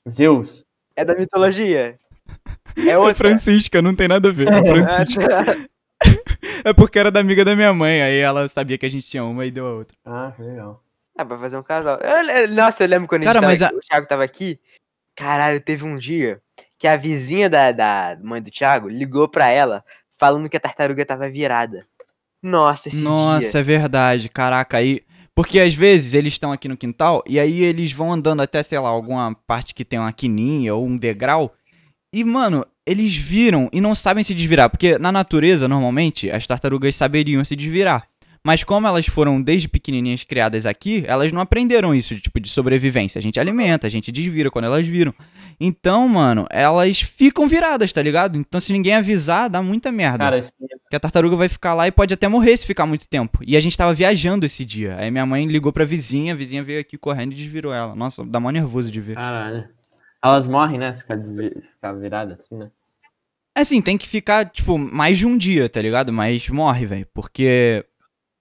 Zeus. 0.08 0.64
É 0.96 1.04
da 1.04 1.14
mitologia. 1.14 1.98
É 2.76 2.88
É 2.88 2.98
outra. 2.98 3.14
Francisca, 3.14 3.80
não 3.80 3.94
tem 3.94 4.08
nada 4.08 4.30
a 4.30 4.32
ver. 4.32 4.48
É 4.48 4.64
Francisca. 4.64 5.68
É 6.64 6.72
porque 6.72 6.98
era 6.98 7.08
da 7.10 7.20
amiga 7.20 7.44
da 7.44 7.54
minha 7.54 7.72
mãe, 7.72 8.02
aí 8.02 8.18
ela 8.18 8.48
sabia 8.48 8.76
que 8.76 8.84
a 8.84 8.88
gente 8.88 9.08
tinha 9.08 9.22
uma 9.24 9.46
e 9.46 9.50
deu 9.52 9.64
a 9.66 9.74
outra. 9.74 9.96
Ah, 10.04 10.32
legal. 10.38 10.82
Ah, 11.16 11.24
pra 11.24 11.38
fazer 11.38 11.56
um 11.56 11.62
casal. 11.62 11.98
Eu- 12.00 12.28
eu- 12.30 12.48
nossa, 12.52 12.82
eu 12.82 12.88
lembro 12.88 13.06
quando 13.06 13.22
a 13.22 13.24
gente 13.26 13.28
Cara, 13.32 13.40
tava 13.40 13.52
mas 13.52 13.62
aqui, 13.62 13.76
o 13.76 13.80
Thiago 13.80 14.06
tava 14.08 14.24
aqui. 14.24 14.58
Caralho, 15.16 15.60
teve 15.60 15.84
um 15.84 15.96
dia 15.96 16.40
que 16.78 16.86
a 16.86 16.96
vizinha 16.96 17.48
da, 17.48 17.72
da 17.72 18.18
mãe 18.22 18.42
do 18.42 18.50
Thiago 18.50 18.88
ligou 18.88 19.28
pra 19.28 19.48
ela 19.48 19.84
falando 20.18 20.48
que 20.48 20.56
a 20.56 20.60
tartaruga 20.60 21.04
tava 21.04 21.28
virada. 21.28 21.86
Nossa, 22.42 22.88
esse 22.88 23.00
Nossa, 23.00 23.50
dia. 23.50 23.60
é 23.60 23.62
verdade. 23.62 24.28
Caraca, 24.28 24.76
aí. 24.76 25.00
Porque 25.34 25.58
às 25.58 25.74
vezes 25.74 26.14
eles 26.14 26.34
estão 26.34 26.52
aqui 26.52 26.68
no 26.68 26.76
quintal 26.76 27.22
e 27.26 27.40
aí 27.40 27.64
eles 27.64 27.90
vão 27.90 28.12
andando 28.12 28.40
até, 28.40 28.62
sei 28.62 28.78
lá, 28.78 28.88
alguma 28.88 29.34
parte 29.46 29.74
que 29.74 29.84
tem 29.84 29.98
uma 29.98 30.12
quininha 30.12 30.74
ou 30.74 30.86
um 30.86 30.96
degrau. 30.96 31.52
E, 32.12 32.22
mano, 32.22 32.64
eles 32.86 33.16
viram 33.16 33.68
e 33.72 33.80
não 33.80 33.94
sabem 33.94 34.22
se 34.22 34.32
desvirar. 34.34 34.70
Porque 34.70 34.98
na 34.98 35.10
natureza, 35.10 35.66
normalmente, 35.66 36.30
as 36.30 36.46
tartarugas 36.46 36.94
saberiam 36.94 37.44
se 37.44 37.56
desvirar. 37.56 38.06
Mas 38.46 38.62
como 38.62 38.86
elas 38.86 39.06
foram 39.06 39.40
desde 39.40 39.66
pequenininhas 39.68 40.22
criadas 40.22 40.66
aqui, 40.66 41.02
elas 41.06 41.32
não 41.32 41.40
aprenderam 41.40 41.94
isso, 41.94 42.14
de, 42.14 42.20
tipo, 42.20 42.38
de 42.38 42.50
sobrevivência. 42.50 43.18
A 43.18 43.22
gente 43.22 43.40
alimenta, 43.40 43.86
a 43.86 43.90
gente 43.90 44.12
desvira 44.12 44.50
quando 44.50 44.66
elas 44.66 44.86
viram. 44.86 45.14
Então, 45.58 46.06
mano, 46.06 46.46
elas 46.50 47.00
ficam 47.00 47.48
viradas, 47.48 47.90
tá 47.90 48.02
ligado? 48.02 48.36
Então, 48.36 48.60
se 48.60 48.70
ninguém 48.70 48.94
avisar, 48.96 49.48
dá 49.48 49.62
muita 49.62 49.90
merda. 49.90 50.18
Cara, 50.18 50.36
assim, 50.36 50.52
Que 50.90 50.96
a 50.96 51.00
tartaruga 51.00 51.36
vai 51.36 51.48
ficar 51.48 51.72
lá 51.72 51.88
e 51.88 51.92
pode 51.92 52.12
até 52.12 52.28
morrer 52.28 52.54
se 52.58 52.66
ficar 52.66 52.84
muito 52.84 53.08
tempo. 53.08 53.38
E 53.46 53.56
a 53.56 53.60
gente 53.60 53.78
tava 53.78 53.94
viajando 53.94 54.44
esse 54.44 54.62
dia. 54.62 54.96
Aí 54.98 55.10
minha 55.10 55.24
mãe 55.24 55.46
ligou 55.46 55.72
pra 55.72 55.86
vizinha, 55.86 56.34
a 56.34 56.36
vizinha 56.36 56.62
veio 56.62 56.80
aqui 56.80 56.98
correndo 56.98 57.32
e 57.32 57.36
desvirou 57.36 57.72
ela. 57.72 57.94
Nossa, 57.94 58.22
dá 58.26 58.38
mó 58.38 58.50
nervoso 58.50 58.90
de 58.90 59.00
ver. 59.00 59.14
caralho. 59.14 59.66
Elas 60.22 60.46
morrem, 60.46 60.78
né? 60.78 60.92
Se 60.92 61.00
ficar, 61.00 61.16
desvi... 61.16 61.50
ficar 61.60 61.92
virada 61.94 62.34
assim, 62.34 62.56
né? 62.56 62.70
É 63.56 63.60
assim, 63.60 63.80
tem 63.80 63.96
que 63.96 64.08
ficar, 64.08 64.50
tipo, 64.50 64.76
mais 64.76 65.16
de 65.16 65.26
um 65.26 65.38
dia, 65.38 65.68
tá 65.68 65.80
ligado? 65.80 66.12
Mas 66.12 66.48
morre, 66.48 66.86
velho. 66.86 67.06
Porque 67.14 67.84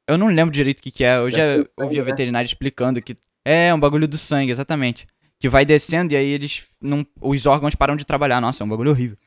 eu 0.08 0.18
não 0.18 0.28
lembro 0.28 0.54
direito 0.54 0.80
o 0.80 0.84
que, 0.84 0.92
que 0.92 1.04
é. 1.04 1.18
Eu 1.18 1.30
já 1.32 1.42
ouvi 1.78 2.00
a 2.00 2.04
né? 2.04 2.06
veterinária 2.06 2.46
explicando 2.46 3.02
que 3.02 3.16
é 3.46 3.74
um 3.74 3.80
bagulho 3.80 4.08
do 4.08 4.18
sangue, 4.18 4.52
exatamente. 4.52 5.08
Que 5.40 5.50
vai 5.50 5.66
descendo 5.66 6.14
e 6.14 6.16
aí 6.18 6.28
eles 6.28 6.68
não. 6.82 7.06
Os 7.20 7.46
órgãos 7.46 7.76
param 7.76 7.96
de 7.96 8.06
trabalhar. 8.06 8.40
Nossa, 8.40 8.64
é 8.64 8.66
um 8.66 8.70
bagulho 8.70 8.92
horrível. 8.92 9.18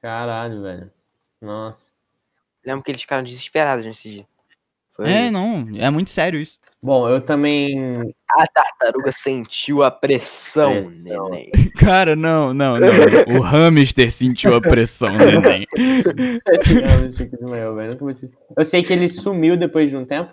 Caralho, 0.00 0.62
velho. 0.62 0.90
Nossa. 1.40 1.90
Lembro 2.64 2.82
que 2.82 2.90
eles 2.90 3.02
ficaram 3.02 3.22
desesperados 3.22 3.84
nesse 3.84 4.10
dia. 4.10 4.26
Foi 4.94 5.10
É, 5.10 5.30
não, 5.30 5.66
é 5.76 5.90
muito 5.90 6.10
sério 6.10 6.40
isso. 6.40 6.58
Bom, 6.86 7.08
eu 7.08 7.20
também. 7.20 8.14
A 8.30 8.46
tartaruga 8.46 9.10
sentiu 9.10 9.82
a 9.82 9.90
pressão, 9.90 10.70
Pressão. 10.70 11.28
neném. 11.30 11.50
Cara, 11.76 12.14
não, 12.14 12.54
não, 12.54 12.78
não. 12.78 13.36
O 13.36 13.40
hamster 13.40 14.08
sentiu 14.08 14.54
a 14.54 14.60
pressão, 14.60 15.08
neném. 15.18 15.66
Esse 17.04 17.24
desmaiou, 17.24 17.74
velho. 17.74 17.98
Eu 18.56 18.64
sei 18.64 18.84
que 18.84 18.92
ele 18.92 19.08
sumiu 19.08 19.56
depois 19.56 19.90
de 19.90 19.96
um 19.96 20.04
tempo. 20.04 20.32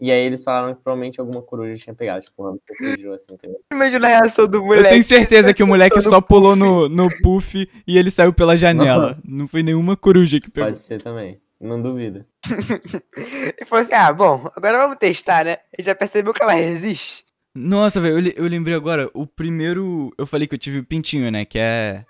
E 0.00 0.10
aí 0.10 0.26
eles 0.26 0.42
falaram 0.42 0.74
que 0.74 0.82
provavelmente 0.82 1.20
alguma 1.20 1.40
coruja 1.40 1.76
tinha 1.76 1.94
pegado. 1.94 2.24
Tipo, 2.24 2.42
um 2.42 2.50
hamster 2.50 2.76
fugiu 2.76 3.14
assim, 3.14 3.34
entendeu? 3.34 3.60
Imagina 3.72 4.06
a 4.08 4.10
reação 4.10 4.48
do 4.48 4.58
Eu 4.58 4.64
moleque. 4.64 4.88
tenho 4.88 5.04
certeza 5.04 5.54
que 5.54 5.62
o 5.62 5.66
moleque 5.68 6.00
só 6.00 6.20
pulou 6.20 6.56
no, 6.56 6.88
no 6.88 7.08
puff 7.22 7.68
e 7.86 7.96
ele 7.96 8.10
saiu 8.10 8.32
pela 8.32 8.56
janela. 8.56 9.16
Não 9.24 9.46
foi 9.46 9.62
nenhuma 9.62 9.96
coruja 9.96 10.40
que 10.40 10.50
pegou. 10.50 10.66
Pode 10.66 10.80
ser 10.80 11.00
também. 11.00 11.40
Não 11.62 11.80
duvido. 11.80 12.26
E 13.60 13.64
falou 13.64 13.82
assim: 13.82 13.94
ah, 13.94 14.12
bom, 14.12 14.50
agora 14.56 14.78
vamos 14.78 14.96
testar, 14.98 15.44
né? 15.44 15.58
Gente 15.78 15.86
já 15.86 15.94
percebeu 15.94 16.34
que 16.34 16.42
ela 16.42 16.54
resiste. 16.54 17.24
Nossa, 17.54 18.00
velho, 18.00 18.18
eu, 18.18 18.44
eu 18.44 18.50
lembrei 18.50 18.74
agora, 18.74 19.08
o 19.14 19.26
primeiro. 19.26 20.12
Eu 20.18 20.26
falei 20.26 20.48
que 20.48 20.54
eu 20.54 20.58
tive 20.58 20.78
o 20.78 20.84
pintinho, 20.84 21.30
né? 21.30 21.44
Que 21.44 21.58
é. 21.58 22.04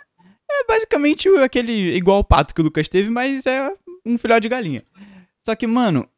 É 0.50 0.64
basicamente 0.66 1.28
aquele. 1.36 1.94
igual 1.94 2.20
o 2.20 2.24
pato 2.24 2.54
que 2.54 2.60
o 2.60 2.64
Lucas 2.64 2.88
teve, 2.88 3.10
mas 3.10 3.44
é 3.44 3.74
um 4.06 4.16
filhote 4.16 4.42
de 4.42 4.48
galinha. 4.48 4.82
Só 5.44 5.54
que, 5.54 5.66
mano, 5.66 6.08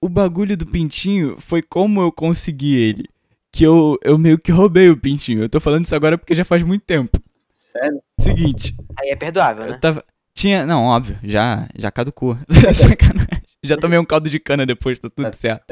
o 0.00 0.08
bagulho 0.08 0.56
do 0.56 0.66
pintinho 0.66 1.36
foi 1.38 1.62
como 1.62 2.02
eu 2.02 2.12
consegui 2.12 2.76
ele. 2.76 3.08
Que 3.50 3.64
eu, 3.64 3.98
eu 4.02 4.18
meio 4.18 4.38
que 4.38 4.50
roubei 4.50 4.90
o 4.90 4.96
pintinho. 4.96 5.42
Eu 5.42 5.48
tô 5.48 5.60
falando 5.60 5.84
isso 5.84 5.94
agora 5.94 6.18
porque 6.18 6.34
já 6.34 6.44
faz 6.44 6.62
muito 6.62 6.84
tempo. 6.84 7.18
Sério? 7.50 8.02
Seguinte, 8.18 8.74
Aí 8.98 9.10
é 9.10 9.16
perdoável, 9.16 9.64
né? 9.64 9.72
eu 9.72 9.80
tava. 9.80 10.04
Tinha. 10.34 10.64
Não, 10.66 10.84
óbvio, 10.84 11.18
já, 11.22 11.68
já 11.76 11.90
caducou. 11.90 12.36
Sacanagem. 12.72 13.42
Já 13.62 13.76
tomei 13.76 13.98
um 13.98 14.04
caldo 14.04 14.28
de 14.30 14.38
cana 14.40 14.66
depois, 14.66 14.98
tá 14.98 15.08
tudo 15.08 15.24
Tá 15.24 15.32
certo. 15.32 15.64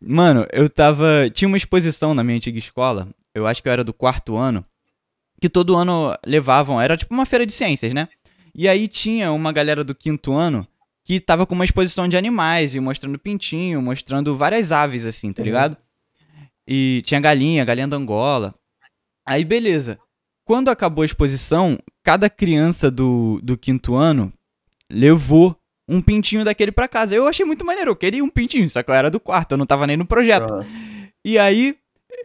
Mano, 0.00 0.46
eu 0.52 0.68
tava. 0.68 1.30
Tinha 1.32 1.46
uma 1.48 1.56
exposição 1.56 2.14
na 2.14 2.24
minha 2.24 2.36
antiga 2.36 2.58
escola, 2.58 3.08
eu 3.34 3.46
acho 3.46 3.62
que 3.62 3.68
eu 3.68 3.72
era 3.72 3.84
do 3.84 3.92
quarto 3.94 4.36
ano, 4.36 4.64
que 5.40 5.48
todo 5.48 5.76
ano 5.76 6.16
levavam, 6.26 6.80
era 6.80 6.96
tipo 6.96 7.14
uma 7.14 7.24
feira 7.26 7.46
de 7.46 7.52
ciências, 7.52 7.92
né? 7.94 8.08
E 8.54 8.68
aí 8.68 8.88
tinha 8.88 9.30
uma 9.32 9.52
galera 9.52 9.84
do 9.84 9.94
quinto 9.94 10.32
ano 10.32 10.66
que 11.04 11.18
tava 11.20 11.46
com 11.46 11.54
uma 11.54 11.64
exposição 11.64 12.08
de 12.08 12.16
animais, 12.16 12.74
e 12.74 12.80
mostrando 12.80 13.18
pintinho, 13.18 13.80
mostrando 13.82 14.36
várias 14.36 14.70
aves, 14.72 15.04
assim, 15.04 15.32
tá 15.32 15.42
Uhum. 15.42 15.46
ligado? 15.46 15.76
E 16.66 17.02
tinha 17.04 17.20
galinha, 17.20 17.64
galinha 17.64 17.88
da 17.88 17.96
Angola. 17.96 18.54
Aí, 19.26 19.44
beleza. 19.44 19.98
Quando 20.52 20.68
acabou 20.68 21.00
a 21.00 21.06
exposição, 21.06 21.78
cada 22.02 22.28
criança 22.28 22.90
do, 22.90 23.40
do 23.42 23.56
quinto 23.56 23.94
ano 23.94 24.30
levou 24.90 25.56
um 25.88 25.98
pintinho 26.02 26.44
daquele 26.44 26.70
pra 26.70 26.86
casa. 26.86 27.14
Eu 27.14 27.26
achei 27.26 27.42
muito 27.42 27.64
maneiro, 27.64 27.92
eu 27.92 27.96
queria 27.96 28.22
um 28.22 28.28
pintinho, 28.28 28.68
só 28.68 28.82
que 28.82 28.90
eu 28.90 28.94
era 28.94 29.10
do 29.10 29.18
quarto, 29.18 29.52
eu 29.52 29.56
não 29.56 29.64
tava 29.64 29.86
nem 29.86 29.96
no 29.96 30.04
projeto. 30.04 30.48
Pronto. 30.48 30.66
E 31.24 31.38
aí 31.38 31.74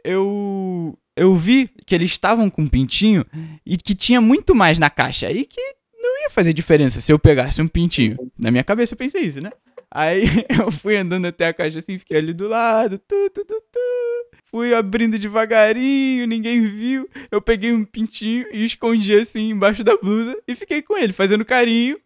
eu 0.04 1.00
eu 1.16 1.38
vi 1.38 1.70
que 1.86 1.96
eles 1.96 2.12
estavam 2.12 2.50
com 2.50 2.64
um 2.64 2.68
pintinho 2.68 3.24
e 3.66 3.78
que 3.78 3.96
tinha 3.96 4.20
muito 4.20 4.54
mais 4.54 4.78
na 4.78 4.90
caixa. 4.90 5.32
E 5.32 5.46
que 5.46 5.62
não 5.98 6.24
ia 6.24 6.30
fazer 6.30 6.52
diferença 6.52 7.00
se 7.00 7.14
eu 7.14 7.18
pegasse 7.18 7.62
um 7.62 7.68
pintinho. 7.70 8.18
Na 8.38 8.52
minha 8.52 8.64
cabeça 8.66 8.94
eu 8.94 8.98
pensei 8.98 9.22
isso, 9.22 9.40
né? 9.40 9.52
Aí 9.90 10.26
eu 10.62 10.70
fui 10.70 10.98
andando 10.98 11.28
até 11.28 11.48
a 11.48 11.54
caixa 11.54 11.80
assim, 11.80 11.98
fiquei 11.98 12.18
ali 12.18 12.34
do 12.34 12.50
lado, 12.50 12.98
tu, 12.98 13.30
tu, 13.30 13.46
tu, 13.46 13.64
tu. 13.72 14.37
Fui 14.50 14.74
abrindo 14.74 15.20
devagarinho, 15.20 16.26
ninguém 16.26 16.62
viu. 16.62 17.10
Eu 17.30 17.42
peguei 17.42 17.74
um 17.74 17.84
pintinho 17.84 18.46
e 18.54 18.64
escondi 18.64 19.14
assim 19.14 19.50
embaixo 19.52 19.84
da 19.84 19.98
blusa 19.98 20.38
e 20.48 20.56
fiquei 20.56 20.82
com 20.82 20.98
ele, 20.98 21.12
fazendo 21.14 21.44
carinho. 21.46 21.98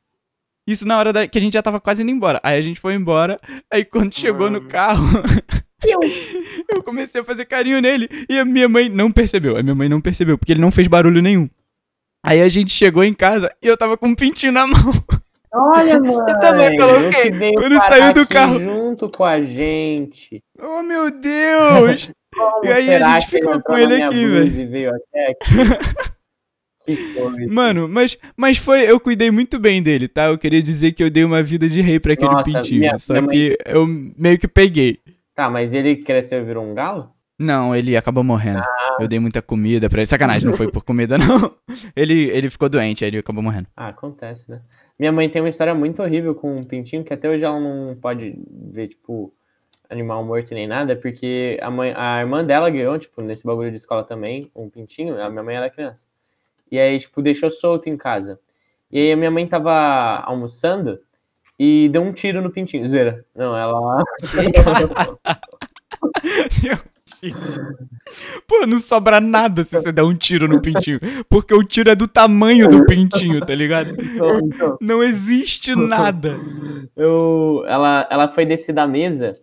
Isso 0.67 0.87
na 0.87 0.97
hora 0.97 1.11
da- 1.13 1.27
que 1.27 1.37
a 1.37 1.41
gente 1.41 1.53
já 1.53 1.61
tava 1.61 1.79
quase 1.79 2.01
indo 2.03 2.11
embora. 2.11 2.39
Aí 2.43 2.57
a 2.57 2.61
gente 2.61 2.79
foi 2.79 2.93
embora. 2.95 3.39
Aí 3.71 3.83
quando 3.85 4.13
chegou 4.17 4.49
no 4.49 4.59
Mano. 4.59 4.69
carro, 4.69 5.03
eu 6.73 6.81
comecei 6.83 7.21
a 7.21 7.23
fazer 7.25 7.45
carinho 7.45 7.81
nele 7.81 8.07
e 8.29 8.37
a 8.39 8.45
minha 8.45 8.67
mãe 8.69 8.89
não 8.89 9.11
percebeu. 9.11 9.57
A 9.57 9.63
minha 9.63 9.75
mãe 9.75 9.87
não 9.89 10.01
percebeu, 10.01 10.37
porque 10.37 10.51
ele 10.53 10.61
não 10.61 10.71
fez 10.71 10.87
barulho 10.87 11.21
nenhum. 11.21 11.49
Aí 12.23 12.41
a 12.41 12.49
gente 12.49 12.71
chegou 12.71 13.03
em 13.03 13.13
casa 13.13 13.53
e 13.61 13.67
eu 13.67 13.75
tava 13.77 13.97
com 13.97 14.07
um 14.09 14.15
pintinho 14.15 14.51
na 14.51 14.65
mão. 14.67 14.93
Olha, 15.53 15.99
mano. 15.99 16.23
Eu 16.29 16.39
também 16.39 16.77
coloquei. 16.77 17.53
Quando 17.55 17.77
saiu 17.87 18.13
do 18.13 18.25
carro. 18.27 18.59
junto 18.59 19.09
com 19.09 19.25
a 19.25 19.41
gente. 19.41 20.41
Oh 20.57 20.81
meu 20.81 21.11
Deus! 21.11 22.09
Como 22.35 22.65
E 22.65 22.71
aí 22.71 22.95
a 22.95 23.19
gente 23.19 23.29
ficou 23.29 23.61
com 23.61 23.77
ele 23.77 24.01
aqui, 24.01 24.25
coisa. 24.33 24.97
Mano, 27.49 27.87
mas, 27.87 28.17
mas 28.35 28.57
foi. 28.57 28.89
Eu 28.89 28.99
cuidei 28.99 29.29
muito 29.31 29.59
bem 29.59 29.81
dele, 29.83 30.07
tá? 30.07 30.25
Eu 30.25 30.37
queria 30.37 30.61
dizer 30.63 30.91
que 30.93 31.03
eu 31.03 31.09
dei 31.09 31.23
uma 31.23 31.43
vida 31.43 31.67
de 31.69 31.81
rei 31.81 31.99
pra 31.99 32.13
aquele 32.13 32.31
Nossa, 32.31 32.51
pintinho. 32.51 32.79
minha- 32.79 32.97
só 32.97 33.13
minha 33.13 33.25
mãe- 33.25 33.35
que 33.35 33.57
eu 33.65 33.85
meio 34.17 34.37
que 34.39 34.47
peguei. 34.47 34.99
Tá, 35.35 35.49
mas 35.49 35.73
ele 35.73 35.97
cresceu 35.97 36.41
e 36.41 36.43
virou 36.43 36.65
um 36.65 36.73
galo? 36.73 37.11
Não, 37.37 37.75
ele 37.75 37.95
acabou 37.97 38.23
morrendo. 38.23 38.59
Ah. 38.59 38.97
Eu 38.99 39.07
dei 39.07 39.19
muita 39.19 39.41
comida 39.41 39.89
pra 39.89 39.99
ele. 39.99 40.05
Sacanagem, 40.07 40.47
não 40.47 40.55
foi 40.55 40.71
por 40.71 40.83
comida, 40.83 41.17
não. 41.17 41.53
Ele, 41.95 42.29
ele 42.29 42.49
ficou 42.49 42.69
doente, 42.69 43.03
aí 43.03 43.09
ele 43.09 43.17
acabou 43.19 43.43
morrendo. 43.43 43.67
Ah, 43.75 43.87
acontece, 43.89 44.49
né? 44.49 44.61
Minha 44.99 45.11
mãe 45.11 45.27
tem 45.29 45.41
uma 45.41 45.49
história 45.49 45.73
muito 45.73 46.01
horrível 46.03 46.35
com 46.35 46.55
um 46.57 46.63
pintinho 46.63 47.03
que 47.03 47.13
até 47.13 47.29
hoje 47.29 47.43
ela 47.43 47.59
não 47.59 47.95
pode 47.99 48.35
ver, 48.71 48.89
tipo, 48.89 49.33
animal 49.91 50.23
morto 50.23 50.53
nem 50.53 50.67
nada, 50.67 50.95
porque 50.95 51.59
a, 51.61 51.69
mãe, 51.69 51.93
a 51.95 52.21
irmã 52.21 52.43
dela 52.43 52.69
ganhou, 52.69 52.97
tipo, 52.97 53.21
nesse 53.21 53.45
bagulho 53.45 53.69
de 53.69 53.77
escola 53.77 54.03
também, 54.03 54.49
um 54.55 54.69
pintinho, 54.69 55.21
a 55.21 55.29
minha 55.29 55.43
mãe 55.43 55.55
era 55.55 55.69
criança. 55.69 56.05
E 56.71 56.79
aí, 56.79 56.97
tipo, 56.97 57.21
deixou 57.21 57.49
solto 57.49 57.89
em 57.89 57.97
casa. 57.97 58.39
E 58.89 58.99
aí 58.99 59.11
a 59.11 59.17
minha 59.17 59.29
mãe 59.29 59.45
tava 59.45 60.21
almoçando 60.23 60.99
e 61.59 61.89
deu 61.89 62.01
um 62.01 62.13
tiro 62.13 62.41
no 62.41 62.49
pintinho. 62.49 62.87
Zoeira. 62.87 63.25
Não, 63.35 63.55
ela. 63.55 64.03
Pô, 68.47 68.65
não 68.65 68.79
sobra 68.79 69.21
nada 69.21 69.63
se 69.63 69.79
você 69.79 69.91
der 69.91 70.03
um 70.03 70.15
tiro 70.15 70.47
no 70.47 70.61
pintinho. 70.61 70.99
Porque 71.29 71.53
o 71.53 71.63
tiro 71.63 71.89
é 71.89 71.95
do 71.95 72.07
tamanho 72.07 72.67
do 72.67 72.85
pintinho, 72.85 73.45
tá 73.45 73.53
ligado? 73.53 73.91
Então, 73.91 74.39
então, 74.39 74.77
Não 74.81 75.03
existe 75.03 75.75
nada. 75.75 76.37
eu, 76.95 77.63
ela, 77.67 78.07
ela 78.09 78.27
foi 78.27 78.45
descer 78.45 78.73
da 78.73 78.87
mesa 78.87 79.37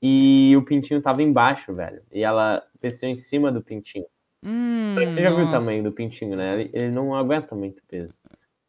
e 0.00 0.54
o 0.56 0.64
pintinho 0.64 1.02
tava 1.02 1.22
embaixo, 1.22 1.72
velho. 1.72 2.02
E 2.12 2.22
ela 2.22 2.62
desceu 2.80 3.08
em 3.08 3.16
cima 3.16 3.50
do 3.50 3.62
pintinho. 3.62 4.06
Hum, 4.44 4.94
Só 4.94 5.00
que 5.00 5.12
você 5.12 5.22
já 5.22 5.30
viu 5.30 5.46
o 5.46 5.50
tamanho 5.50 5.82
do 5.82 5.92
pintinho, 5.92 6.36
né? 6.36 6.60
Ele, 6.60 6.70
ele 6.72 6.90
não 6.90 7.14
aguenta 7.14 7.54
muito 7.54 7.82
peso. 7.88 8.16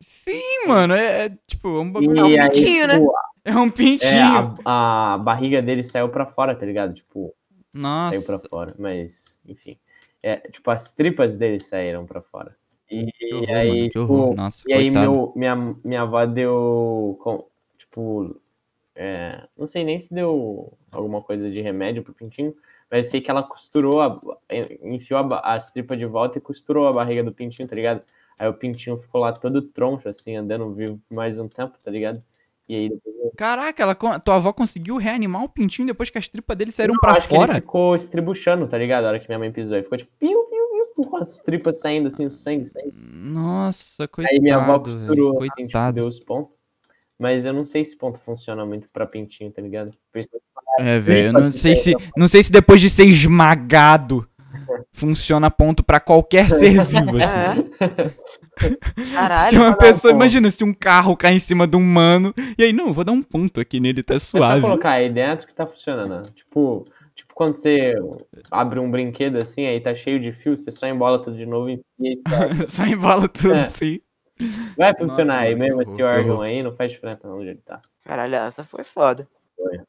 Sim, 0.01 0.67
mano, 0.67 0.93
é, 0.93 1.25
é, 1.25 1.29
tipo, 1.45 1.67
é 1.67 1.79
um 1.81 1.91
bagulho. 1.91 2.25
um 2.25 2.29
E 2.29 2.39
aí, 2.39 2.49
pintinho, 2.49 2.87
né? 2.87 2.95
tipo, 2.95 3.13
É 3.45 3.55
um 3.55 3.67
é, 3.67 3.71
pintinho. 3.71 4.55
a, 4.65 5.13
a 5.13 5.17
barriga 5.17 5.61
dele 5.61 5.83
saiu 5.83 6.09
pra 6.09 6.25
fora, 6.25 6.55
tá 6.55 6.65
ligado? 6.65 6.93
Tipo, 6.93 7.33
Nossa. 7.73 8.13
saiu 8.13 8.23
pra 8.23 8.39
fora. 8.49 8.73
Mas, 8.79 9.39
enfim. 9.45 9.77
É, 10.23 10.37
tipo, 10.37 10.69
as 10.71 10.91
tripas 10.91 11.37
dele 11.37 11.59
saíram 11.59 12.05
pra 12.05 12.21
fora. 12.21 12.55
E, 12.89 13.07
horror, 13.33 13.49
aí, 13.55 13.67
mano, 13.69 13.89
tipo. 13.89 14.35
Nossa, 14.35 14.63
E 14.67 14.73
aí 14.73 14.89
meu, 14.89 15.31
minha, 15.35 15.55
minha 15.83 16.01
avó 16.01 16.25
deu, 16.25 17.19
com- 17.21 17.45
tipo, 17.77 18.35
é, 19.01 19.47
não 19.57 19.65
sei 19.65 19.85
nem 19.85 19.97
se 19.97 20.13
deu 20.13 20.77
alguma 20.91 21.21
coisa 21.21 21.49
de 21.49 21.61
remédio 21.61 22.03
pro 22.03 22.13
pintinho, 22.13 22.53
mas 22.91 23.05
eu 23.05 23.11
sei 23.11 23.21
que 23.21 23.31
ela 23.31 23.41
costurou, 23.41 24.01
a- 24.01 24.19
enfiou 24.83 25.19
a 25.33 25.53
as 25.55 25.71
tripas 25.71 25.97
de 25.97 26.05
volta 26.05 26.37
e 26.37 26.41
costurou 26.41 26.85
a 26.85 26.91
barriga 26.91 27.23
do 27.23 27.31
pintinho, 27.33 27.65
tá 27.67 27.75
ligado? 27.75 28.05
Aí 28.37 28.47
o 28.49 28.53
pintinho 28.53 28.97
ficou 28.97 29.21
lá 29.21 29.31
todo 29.31 29.61
troncho, 29.61 30.09
assim, 30.09 30.35
andando 30.35 30.73
vivo 30.73 30.99
por 31.07 31.15
mais 31.15 31.39
um 31.39 31.47
tempo, 31.47 31.77
tá 31.81 31.89
ligado? 31.89 32.21
E 32.67 32.75
aí 32.75 32.89
depois 32.89 33.15
Caraca, 33.37 33.81
ela, 33.81 33.95
tua 33.95 34.35
avó 34.35 34.51
conseguiu 34.51 34.97
reanimar 34.97 35.43
o 35.43 35.49
pintinho 35.49 35.87
depois 35.87 36.09
que 36.09 36.17
as 36.17 36.27
tripas 36.27 36.57
dele 36.57 36.71
saíram 36.73 36.93
Não, 36.93 36.99
pra 36.99 37.13
acho 37.13 37.27
que 37.27 37.33
ele 37.35 37.45
fora? 37.45 37.53
ficou 37.55 37.95
estribuchando, 37.95 38.67
tá 38.67 38.77
ligado? 38.77 39.05
A 39.05 39.07
hora 39.07 39.19
que 39.19 39.29
minha 39.29 39.39
mãe 39.39 39.49
pisou. 39.51 39.77
Aí 39.77 39.83
ficou 39.83 39.97
tipo, 39.97 40.11
piu, 40.19 40.43
piu, 40.43 40.85
piu, 40.93 41.05
com 41.09 41.15
as 41.17 41.39
tripas 41.39 41.79
saindo, 41.79 42.07
assim, 42.07 42.25
o 42.25 42.31
sangue 42.31 42.65
saindo. 42.65 42.93
Nossa, 42.93 44.07
coitado. 44.09 44.35
Aí 44.35 44.41
minha 44.41 44.57
avó 44.57 44.79
costurou, 44.79 45.37
assim, 45.37 45.47
tipo, 45.47 45.71
coitado. 45.71 45.95
deu 45.95 46.07
os 46.07 46.19
pontos. 46.19 46.58
Mas 47.19 47.45
eu 47.45 47.51
não 47.53 47.65
sei 47.65 47.83
se 47.83 47.97
ponto 47.97 48.17
funciona 48.17 48.65
muito 48.65 48.87
pra 48.89 49.05
pintinho, 49.05 49.51
tá 49.51 49.61
ligado? 49.61 49.91
Por 50.11 50.19
isso- 50.19 50.29
É, 50.79 50.97
velho, 50.99 51.27
eu 51.27 51.33
não 51.33 51.51
sei 51.51 51.75
se. 51.75 51.93
Não 52.15 52.27
sei 52.27 52.41
se 52.43 52.51
depois 52.51 52.79
de 52.79 52.89
ser 52.89 53.03
esmagado 53.05 54.25
funciona 54.93 55.51
ponto 55.51 55.83
pra 55.83 55.99
qualquer 55.99 56.49
ser 56.49 56.71
vivo, 56.83 57.17
assim. 57.17 57.69
É. 57.79 58.13
Caralho. 59.13 59.49
Se 59.49 59.57
uma 59.57 59.75
pessoa, 59.75 60.13
pô. 60.13 60.17
imagina, 60.17 60.49
se 60.49 60.63
um 60.63 60.73
carro 60.73 61.15
cai 61.17 61.33
em 61.33 61.39
cima 61.39 61.67
de 61.67 61.75
um 61.77 61.81
mano, 61.81 62.33
e 62.57 62.63
aí, 62.63 62.71
não, 62.73 62.87
eu 62.87 62.93
vou 62.93 63.03
dar 63.03 63.11
um 63.11 63.21
ponto 63.21 63.59
aqui 63.59 63.79
nele, 63.79 64.01
tá 64.03 64.15
É 64.15 64.19
só 64.19 64.37
suave. 64.37 64.61
colocar 64.61 64.91
aí 64.91 65.09
dentro 65.09 65.45
que 65.47 65.53
tá 65.53 65.65
funcionando. 65.67 66.29
Tipo, 66.31 66.85
tipo 67.15 67.33
quando 67.33 67.53
você 67.55 67.95
abre 68.51 68.79
um 68.79 68.89
brinquedo 68.89 69.37
assim, 69.37 69.65
aí 69.65 69.79
tá 69.81 69.93
cheio 69.93 70.19
de 70.19 70.31
fio, 70.31 70.55
você 70.55 70.71
só 70.71 70.87
embola 70.87 71.21
tudo 71.21 71.35
de 71.37 71.45
novo 71.45 71.69
e. 71.69 71.81
Só 72.67 72.85
embola 72.85 73.27
tudo 73.27 73.55
É. 73.55 73.63
assim. 73.63 73.99
Vai 74.77 74.95
funcionar 74.97 75.39
aí 75.39 75.55
mano, 75.55 75.77
mesmo 75.77 75.91
esse 75.91 76.01
órgão 76.03 76.41
aí, 76.41 76.63
não 76.63 76.75
faz 76.75 76.91
diferença 76.91 77.27
não 77.27 77.39
onde 77.39 77.49
ele 77.49 77.61
tá. 77.65 77.81
Caralho, 78.05 78.35
essa 78.35 78.63
foi 78.63 78.83
foda. 78.83 79.27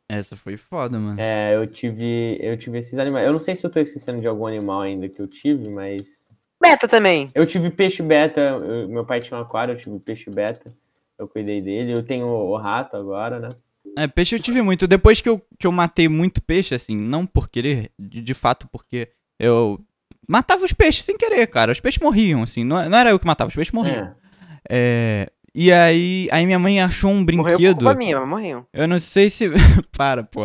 Essa 0.09 0.36
foi 0.36 0.57
foda, 0.57 0.98
mano. 0.98 1.20
É, 1.20 1.55
eu 1.55 1.66
tive, 1.66 2.36
eu 2.40 2.57
tive 2.57 2.78
esses 2.78 2.98
animais. 2.98 3.24
Eu 3.26 3.32
não 3.32 3.38
sei 3.38 3.55
se 3.55 3.64
eu 3.64 3.70
tô 3.70 3.78
esquecendo 3.78 4.20
de 4.20 4.26
algum 4.26 4.46
animal 4.46 4.80
ainda 4.80 5.09
que 5.09 5.20
eu 5.22 5.28
tive, 5.28 5.68
mas 5.68 6.28
Beta 6.61 6.88
também. 6.88 7.30
eu 7.34 7.46
tive 7.46 7.70
peixe 7.70 8.03
beta. 8.03 8.40
eu- 8.40 8.88
meu 8.88 9.05
pai 9.05 9.20
tinha 9.20 9.38
um 9.38 9.42
aquário, 9.42 9.72
eu 9.72 9.78
tive 9.78 9.98
peixe 10.01 10.28
beta. 10.28 10.72
Eu 11.16 11.28
cuidei 11.28 11.61
dele. 11.62 11.92
Eu 11.92 12.03
tenho 12.03 12.26
o 12.26 12.57
rato 12.57 12.96
agora, 12.96 13.38
né? 13.38 13.48
É, 13.96 14.09
peixe 14.09 14.34
eu 14.34 14.40
tive 14.40 14.61
muito. 14.61 14.88
Depois 14.88 15.20
que 15.20 15.28
eu, 15.28 15.40
que 15.59 15.66
eu 15.66 15.72
matei 15.72 16.09
muito 16.09 16.42
peixe, 16.42 16.74
assim, 16.74 16.96
não 16.96 17.24
por 17.24 17.48
querer, 17.48 17.90
de, 17.98 18.20
de 18.20 18.34
fato 18.34 18.66
porque 18.72 19.09
eu 19.38 19.78
matava 20.28 20.64
os 20.64 20.72
peixes 20.72 21.05
sem 21.05 21.16
querer, 21.16 21.46
cara. 21.46 21.70
Os 21.72 21.80
peixes 21.80 22.01
morriam, 22.03 22.42
assim. 22.42 22.64
Não, 22.64 22.88
não 22.88 22.98
era 22.98 23.11
eu 23.11 23.18
que 23.18 23.26
matava, 23.26 23.48
os 23.48 23.55
peixes 23.55 23.72
morriam. 23.72 23.94
É. 23.96 24.19
É, 24.68 25.30
e 25.54 25.72
aí, 25.72 26.28
aí 26.30 26.46
minha 26.46 26.58
mãe 26.58 26.80
achou 26.80 27.11
um 27.11 27.24
Morreu 27.24 27.34
por 27.44 27.44
brinquedo. 27.56 27.76
culpa 27.78 27.94
minha, 27.94 28.18
mas 28.20 28.28
morreu. 28.28 28.66
Eu 28.72 28.86
não 28.88 28.98
sei 28.98 29.28
se. 29.30 29.50
Para, 29.96 30.22
pô. 30.22 30.42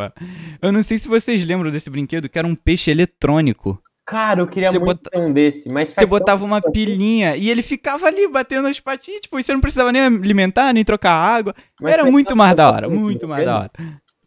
Eu 0.61 0.71
não 0.71 0.81
sei 0.83 0.97
se 0.97 1.07
vocês 1.07 1.45
lembram 1.45 1.71
desse 1.71 1.89
brinquedo, 1.89 2.27
que 2.29 2.37
era 2.39 2.47
um 2.47 2.55
peixe 2.55 2.89
eletrônico. 2.91 3.81
Cara, 4.07 4.39
eu 4.41 4.47
queria 4.47 4.69
Você 4.71 4.77
muito 4.77 4.97
bota- 5.03 5.09
ter 5.09 5.17
um 5.17 5.33
desse, 5.33 5.67
mas 5.67 5.89
Você 5.89 6.05
botava 6.05 6.45
uma 6.45 6.59
assim, 6.59 6.71
pilhinha 6.71 7.35
e 7.35 7.49
ele 7.49 7.63
ficava 7.63 8.05
ali 8.05 8.27
batendo 8.27 8.67
as 8.67 8.79
patinhas, 8.79 9.21
tipo, 9.21 9.39
e 9.39 9.43
você 9.43 9.51
não 9.51 9.59
precisava 9.61 9.91
nem 9.91 10.01
alimentar, 10.03 10.71
nem 10.73 10.83
trocar 10.85 11.11
água. 11.13 11.55
mas 11.81 11.93
Era 11.93 12.03
faz 12.03 12.11
muito 12.13 12.35
mais 12.35 12.55
da 12.55 12.69
hora, 12.71 12.85
assim 12.85 12.95
muito 12.95 13.27
mais 13.27 13.45
da 13.45 13.59
hora. 13.61 13.71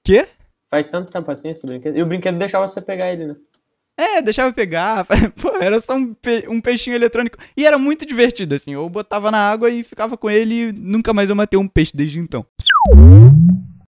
Quê? 0.02 0.26
Faz 0.68 0.88
tanto 0.88 1.10
tempo 1.12 1.30
assim 1.30 1.50
esse 1.50 1.64
brinquedo. 1.64 1.96
E 1.96 2.02
o 2.02 2.06
brinquedo 2.06 2.36
deixava 2.38 2.66
você 2.66 2.80
pegar 2.80 3.12
ele, 3.12 3.26
né? 3.28 3.36
É, 3.98 4.22
deixava 4.22 4.50
eu 4.50 4.52
pegar. 4.54 5.04
Pô, 5.40 5.48
era 5.60 5.80
só 5.80 5.96
um, 5.96 6.14
pe- 6.14 6.46
um 6.48 6.60
peixinho 6.60 6.94
eletrônico. 6.94 7.36
E 7.56 7.66
era 7.66 7.76
muito 7.76 8.06
divertido, 8.06 8.54
assim. 8.54 8.72
Eu 8.74 8.88
botava 8.88 9.30
na 9.30 9.50
água 9.50 9.68
e 9.70 9.82
ficava 9.82 10.16
com 10.16 10.30
ele 10.30 10.68
e 10.68 10.72
nunca 10.72 11.12
mais 11.12 11.28
eu 11.28 11.34
matei 11.34 11.58
um 11.58 11.66
peixe 11.66 11.96
desde 11.96 12.18
então. 12.20 12.46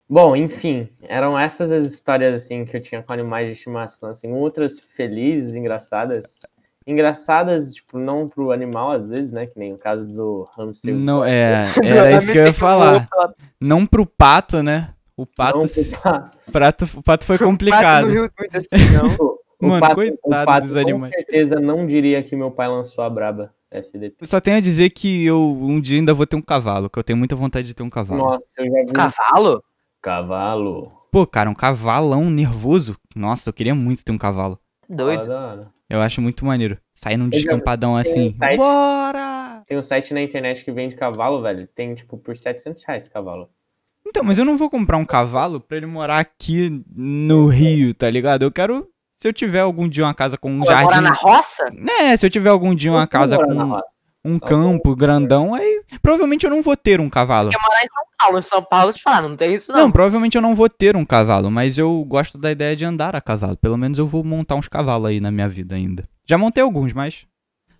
Bom, 0.08 0.36
enfim, 0.36 0.88
eram 1.02 1.36
essas 1.38 1.72
as 1.72 1.92
histórias 1.92 2.44
assim 2.44 2.64
que 2.64 2.76
eu 2.76 2.80
tinha 2.80 3.02
com 3.02 3.12
animais 3.12 3.48
de 3.48 3.54
estimação, 3.54 4.10
assim, 4.10 4.32
outras 4.32 4.78
felizes, 4.78 5.56
engraçadas. 5.56 6.42
Engraçadas, 6.86 7.74
tipo, 7.74 7.98
não 7.98 8.28
pro 8.28 8.52
animal 8.52 8.92
às 8.92 9.10
vezes, 9.10 9.32
né, 9.32 9.46
que 9.46 9.58
nem 9.58 9.72
o 9.72 9.78
caso 9.78 10.06
do 10.06 10.48
hamster. 10.56 10.94
Não, 10.94 11.24
é, 11.24 11.72
era 11.82 12.12
isso 12.16 12.30
que 12.30 12.38
eu 12.38 12.46
ia 12.46 12.52
falar. 12.52 13.08
Não 13.60 13.84
pro 13.84 14.06
pato, 14.06 14.62
né? 14.62 14.90
O 15.16 15.26
pato, 15.26 15.58
Não 15.58 15.66
pro 15.66 16.00
pato. 16.00 16.38
prato, 16.52 16.88
o 16.94 17.02
pato 17.02 17.24
foi 17.26 17.36
Pato 17.38 17.50
complicado. 17.50 18.04
não 18.06 18.12
riu 18.12 18.30
muito 18.38 18.56
assim, 18.56 18.84
não. 18.92 19.35
O 19.60 19.68
Mano, 19.68 19.80
pato, 19.80 19.94
coitado 19.94 20.20
o 20.24 20.30
pato, 20.46 20.66
dos 20.66 20.74
com 20.74 20.80
animais. 20.80 21.14
certeza 21.14 21.58
não 21.60 21.86
diria 21.86 22.22
que 22.22 22.36
meu 22.36 22.50
pai 22.50 22.68
lançou 22.68 23.02
a 23.04 23.08
braba 23.10 23.54
FDP. 23.70 24.16
Eu 24.20 24.26
só 24.26 24.40
tenho 24.40 24.58
a 24.58 24.60
dizer 24.60 24.90
que 24.90 25.24
eu 25.24 25.40
um 25.60 25.80
dia 25.80 25.98
ainda 25.98 26.12
vou 26.12 26.26
ter 26.26 26.36
um 26.36 26.42
cavalo, 26.42 26.90
que 26.90 26.98
eu 26.98 27.02
tenho 27.04 27.16
muita 27.16 27.34
vontade 27.34 27.66
de 27.66 27.74
ter 27.74 27.82
um 27.82 27.90
cavalo. 27.90 28.22
Nossa, 28.22 28.60
eu 28.60 28.66
já 28.66 28.84
vi 28.84 28.90
um 28.90 28.92
Cavalo? 28.92 29.62
cavalo. 30.02 30.92
Pô, 31.10 31.26
cara, 31.26 31.48
um 31.50 31.54
cavalão 31.54 32.30
nervoso. 32.30 32.96
Nossa, 33.14 33.48
eu 33.48 33.52
queria 33.52 33.74
muito 33.74 34.04
ter 34.04 34.12
um 34.12 34.18
cavalo. 34.18 34.58
Doido. 34.88 35.30
Hora. 35.30 35.70
Eu 35.88 36.00
acho 36.00 36.20
muito 36.20 36.44
maneiro. 36.44 36.78
Sair 36.94 37.16
num 37.16 37.28
descampadão 37.28 37.92
tem 37.92 38.00
assim. 38.12 38.28
um 38.30 38.34
site- 38.34 38.56
Bora! 38.58 39.62
Tem 39.66 39.78
um 39.78 39.82
site 39.82 40.12
na 40.12 40.20
internet 40.22 40.64
que 40.64 40.70
vende 40.72 40.94
cavalo, 40.96 41.40
velho. 41.42 41.66
Tem, 41.68 41.94
tipo, 41.94 42.18
por 42.18 42.36
700 42.36 42.84
reais 42.84 43.04
esse 43.04 43.12
cavalo. 43.12 43.48
Então, 44.06 44.22
mas 44.22 44.38
eu 44.38 44.44
não 44.44 44.56
vou 44.56 44.68
comprar 44.70 44.96
um 44.96 45.04
cavalo 45.04 45.60
pra 45.60 45.76
ele 45.76 45.86
morar 45.86 46.18
aqui 46.18 46.84
no 46.94 47.46
Rio, 47.48 47.92
tá 47.94 48.08
ligado? 48.10 48.42
Eu 48.42 48.52
quero. 48.52 48.86
Se 49.18 49.28
eu 49.28 49.32
tiver 49.32 49.60
algum 49.60 49.88
dia 49.88 50.04
uma 50.04 50.14
casa 50.14 50.36
com 50.36 50.50
um 50.50 50.58
Pô, 50.60 50.66
Morar 50.66 50.82
jardim. 50.84 51.00
na 51.00 51.14
roça? 51.14 51.64
Né, 51.72 52.16
se 52.16 52.26
eu 52.26 52.30
tiver 52.30 52.50
algum 52.50 52.74
dia 52.74 52.92
uma 52.92 53.06
casa 53.06 53.38
com 53.38 53.80
um 54.24 54.38
Só 54.38 54.44
campo 54.44 54.94
grandão, 54.94 55.54
aí 55.54 55.82
provavelmente 56.02 56.44
eu 56.44 56.50
não 56.50 56.60
vou 56.60 56.76
ter 56.76 57.00
um 57.00 57.08
cavalo. 57.08 57.50
Quer 57.50 57.60
morar 57.60 57.82
em 57.82 57.86
São 57.86 58.04
Paulo. 58.18 58.38
Em 58.38 58.42
São 58.42 58.62
Paulo, 58.62 58.92
te 58.92 59.02
falar, 59.02 59.22
não 59.22 59.36
tem 59.36 59.54
isso 59.54 59.72
não. 59.72 59.82
Não, 59.82 59.92
provavelmente 59.92 60.36
eu 60.36 60.42
não 60.42 60.54
vou 60.54 60.68
ter 60.68 60.96
um 60.96 61.04
cavalo, 61.04 61.50
mas 61.50 61.78
eu 61.78 62.04
gosto 62.04 62.36
da 62.36 62.50
ideia 62.50 62.76
de 62.76 62.84
andar 62.84 63.14
a 63.14 63.20
cavalo. 63.20 63.56
Pelo 63.56 63.76
menos 63.76 63.98
eu 63.98 64.06
vou 64.06 64.22
montar 64.22 64.56
uns 64.56 64.68
cavalos 64.68 65.08
aí 65.08 65.20
na 65.20 65.30
minha 65.30 65.48
vida 65.48 65.76
ainda. 65.76 66.08
Já 66.28 66.36
montei 66.36 66.62
alguns, 66.62 66.92
mas 66.92 67.26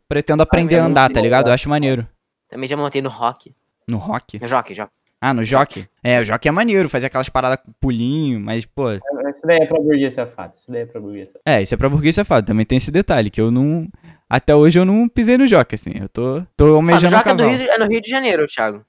pretendo 0.08 0.42
aprender 0.42 0.76
é 0.76 0.80
a 0.80 0.84
andar, 0.84 1.10
tá 1.10 1.20
ligado? 1.20 1.48
Eu 1.48 1.52
acho 1.52 1.68
maneiro. 1.68 2.06
Também 2.48 2.68
já 2.68 2.76
montei 2.76 3.02
no 3.02 3.08
rock. 3.08 3.54
No 3.88 3.98
rock? 3.98 4.38
No 4.40 4.46
jockey, 4.46 4.74
jockey. 4.74 4.95
Ah, 5.20 5.32
no 5.32 5.42
jockey? 5.42 5.88
É, 6.04 6.20
o 6.20 6.24
jockey 6.24 6.48
é 6.48 6.52
maneiro, 6.52 6.88
fazer 6.88 7.06
aquelas 7.06 7.28
paradas 7.28 7.58
com 7.64 7.72
pulinho, 7.80 8.38
mas, 8.38 8.66
pô. 8.66 8.92
Isso 8.92 9.46
daí 9.46 9.58
é 9.58 9.66
pra 9.66 9.78
burguês 9.80 10.14
safado. 10.14 10.52
Isso 10.54 10.70
daí 10.70 10.82
é 10.82 10.86
pra 10.86 11.00
burguês 11.00 11.30
safado. 11.30 11.42
É, 11.46 11.62
isso 11.62 11.74
é 11.74 11.76
pra 11.76 11.88
burguês 11.88 12.14
safado. 12.14 12.46
Também 12.46 12.66
tem 12.66 12.78
esse 12.78 12.90
detalhe, 12.90 13.30
que 13.30 13.40
eu 13.40 13.50
não. 13.50 13.88
Até 14.28 14.54
hoje 14.54 14.78
eu 14.78 14.84
não 14.84 15.08
pisei 15.08 15.38
no 15.38 15.46
jockey, 15.46 15.74
assim. 15.74 15.92
Eu 16.00 16.08
tô, 16.08 16.42
tô 16.56 16.64
Ah, 16.66 16.68
no 16.68 16.74
almejando 16.76 17.06
o 17.14 17.16
jockey 17.16 17.30
é, 17.30 17.34
do 17.34 17.38
cavalo. 17.42 17.56
Rio, 17.58 17.70
é 17.70 17.78
no 17.78 17.86
Rio 17.86 18.00
de 18.00 18.08
Janeiro, 18.10 18.46
Thiago. 18.46 18.84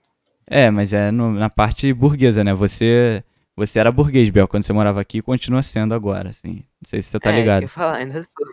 É, 0.45 0.69
mas 0.69 0.93
é 0.93 1.11
no- 1.11 1.31
na 1.31 1.49
parte 1.49 1.91
burguesa, 1.93 2.43
né? 2.43 2.53
Você. 2.53 3.23
Você 3.55 3.79
era 3.79 3.91
burguês, 3.91 4.29
Bel, 4.29 4.47
quando 4.47 4.63
você 4.63 4.71
morava 4.73 5.01
aqui 5.01 5.17
e 5.17 5.21
continua 5.21 5.63
sendo 5.63 5.95
agora, 5.95 6.29
assim. 6.29 6.57
Não 6.79 6.85
sei 6.85 7.01
se 7.01 7.09
você 7.09 7.19
tá 7.19 7.31
é, 7.31 7.35
ligado. 7.35 7.57
eu 7.63 7.63
ia 7.63 7.69
falar, 7.69 7.95
ainda 7.97 8.21
sou. 8.21 8.45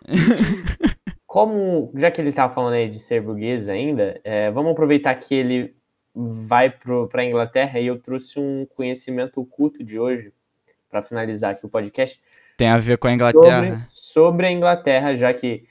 Como, 1.27 1.93
já 1.97 2.11
que 2.11 2.21
ele 2.21 2.33
tava 2.33 2.55
falando 2.55 2.75
aí 2.75 2.89
de 2.89 2.99
ser 2.99 3.21
burguês 3.21 3.69
ainda, 3.69 4.19
é, 4.25 4.51
vamos 4.51 4.73
aproveitar 4.73 5.15
que 5.17 5.35
ele 5.35 5.75
vai 6.15 6.71
pro, 6.71 7.09
pra 7.09 7.25
Inglaterra 7.25 7.81
e 7.81 7.87
eu 7.87 7.99
trouxe 7.99 8.39
um 8.39 8.67
conhecimento 8.75 9.41
oculto 9.41 9.83
de 9.83 9.99
hoje, 9.99 10.33
pra 10.89 11.03
finalizar 11.03 11.53
aqui 11.53 11.67
o 11.67 11.69
podcast, 11.69 12.21
Tem 12.57 12.69
a 12.69 12.79
ver 12.79 12.99
com 12.99 13.09
a 13.09 13.11
sobre, 13.11 13.15
Inglaterra. 13.17 13.85
sobre 13.89 14.47
a 14.47 14.51
Inglaterra, 14.53 15.17
já 15.17 15.33
que 15.35 15.65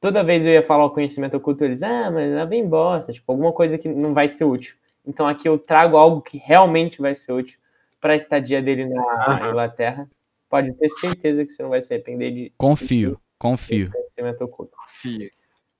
toda 0.00 0.22
vez 0.22 0.46
eu 0.46 0.52
ia 0.52 0.62
falar 0.62 0.84
o 0.84 0.90
conhecimento 0.90 1.36
oculto, 1.36 1.64
eles, 1.64 1.82
ah, 1.82 2.10
mas 2.10 2.32
lá 2.32 2.44
vem 2.44 2.68
bosta, 2.68 3.12
tipo, 3.12 3.30
alguma 3.32 3.52
coisa 3.52 3.76
que 3.76 3.88
não 3.88 4.14
vai 4.14 4.28
ser 4.28 4.44
útil. 4.44 4.76
Então 5.04 5.26
aqui 5.26 5.48
eu 5.48 5.58
trago 5.58 5.96
algo 5.96 6.20
que 6.20 6.38
realmente 6.38 7.00
vai 7.00 7.14
ser 7.14 7.32
útil 7.32 7.58
para 8.00 8.12
a 8.12 8.16
estadia 8.16 8.62
dele 8.62 8.86
na. 8.86 9.48
Inglaterra. 9.48 10.08
Pode 10.48 10.72
ter 10.74 10.88
certeza 10.88 11.44
que 11.44 11.50
você 11.52 11.62
não 11.62 11.70
vai 11.70 11.80
se 11.82 11.92
arrepender 11.92 12.32
de 12.32 12.52
Confio, 12.56 13.20
confio. 13.38 13.90
conhecimento 13.90 14.42
oculto. 14.44 14.76
Filho. 15.00 15.30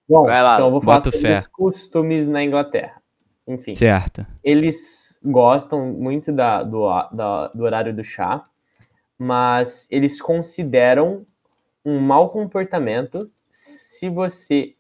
Bom, 0.09 0.25
Vai 0.25 0.43
lá, 0.43 0.55
então 0.55 0.67
eu 0.67 0.71
vou 0.73 0.81
falar 0.81 1.01
sobre 1.01 1.19
fé. 1.21 1.39
os 1.39 1.47
costumes 1.47 2.29
na 2.29 2.43
Inglaterra. 2.43 3.00
Enfim, 3.53 3.75
Certo. 3.75 4.25
eles 4.45 5.19
gostam 5.25 5.87
muito 5.93 6.31
da, 6.33 6.63
do, 6.63 6.87
da- 7.13 7.49
do 7.49 7.65
horário 7.65 7.95
do 7.95 8.05
chá, 8.05 8.43
mas 9.19 9.87
eles 9.91 10.21
consideram 10.21 11.27
um 11.85 11.99
mau 11.99 12.29
comportamento 12.31 13.31
se 13.49 14.09
você 14.09 14.75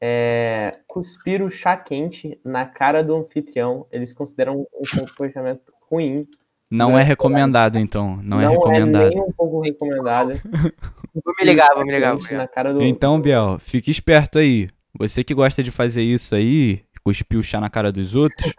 é, 0.00 0.78
cuspir 0.86 1.42
o 1.42 1.50
chá 1.50 1.76
quente 1.76 2.38
na 2.44 2.64
cara 2.66 3.02
do 3.02 3.14
anfitrião. 3.16 3.86
Eles 3.90 4.12
consideram 4.12 4.60
um 4.60 4.98
comportamento 4.98 5.72
ruim. 5.90 6.26
Não 6.70 6.90
Não 6.90 6.98
é 6.98 7.02
é 7.02 7.04
recomendado, 7.04 7.78
então. 7.78 8.18
Não, 8.22 8.40
é 8.40 8.44
Não 8.44 8.52
recomendado. 8.52 9.10
nem 9.10 9.22
um 9.22 9.32
pouco 9.32 9.60
recomendado. 9.60 10.32
Vou 11.24 11.34
me 11.38 11.46
ligar, 11.46 11.74
vou 11.74 11.82
me 11.84 11.92
ligar. 11.92 12.08
Vou 12.10 12.16
me 12.16 12.20
Quente 12.20 12.32
ligar. 12.34 12.42
na 12.42 12.48
cara 12.48 12.74
do 12.74 12.82
Então, 12.82 13.18
Biel, 13.18 13.56
fique 13.58 13.90
esperto 13.90 14.38
aí. 14.38 14.68
Você 14.98 15.24
que 15.24 15.32
gosta 15.32 15.62
de 15.62 15.70
fazer 15.70 16.02
isso 16.02 16.34
aí, 16.34 16.82
cuspir 17.06 17.38
o 17.38 17.42
chá 17.42 17.60
na 17.60 17.70
cara 17.70 17.92
dos 17.92 18.16
outros. 18.16 18.52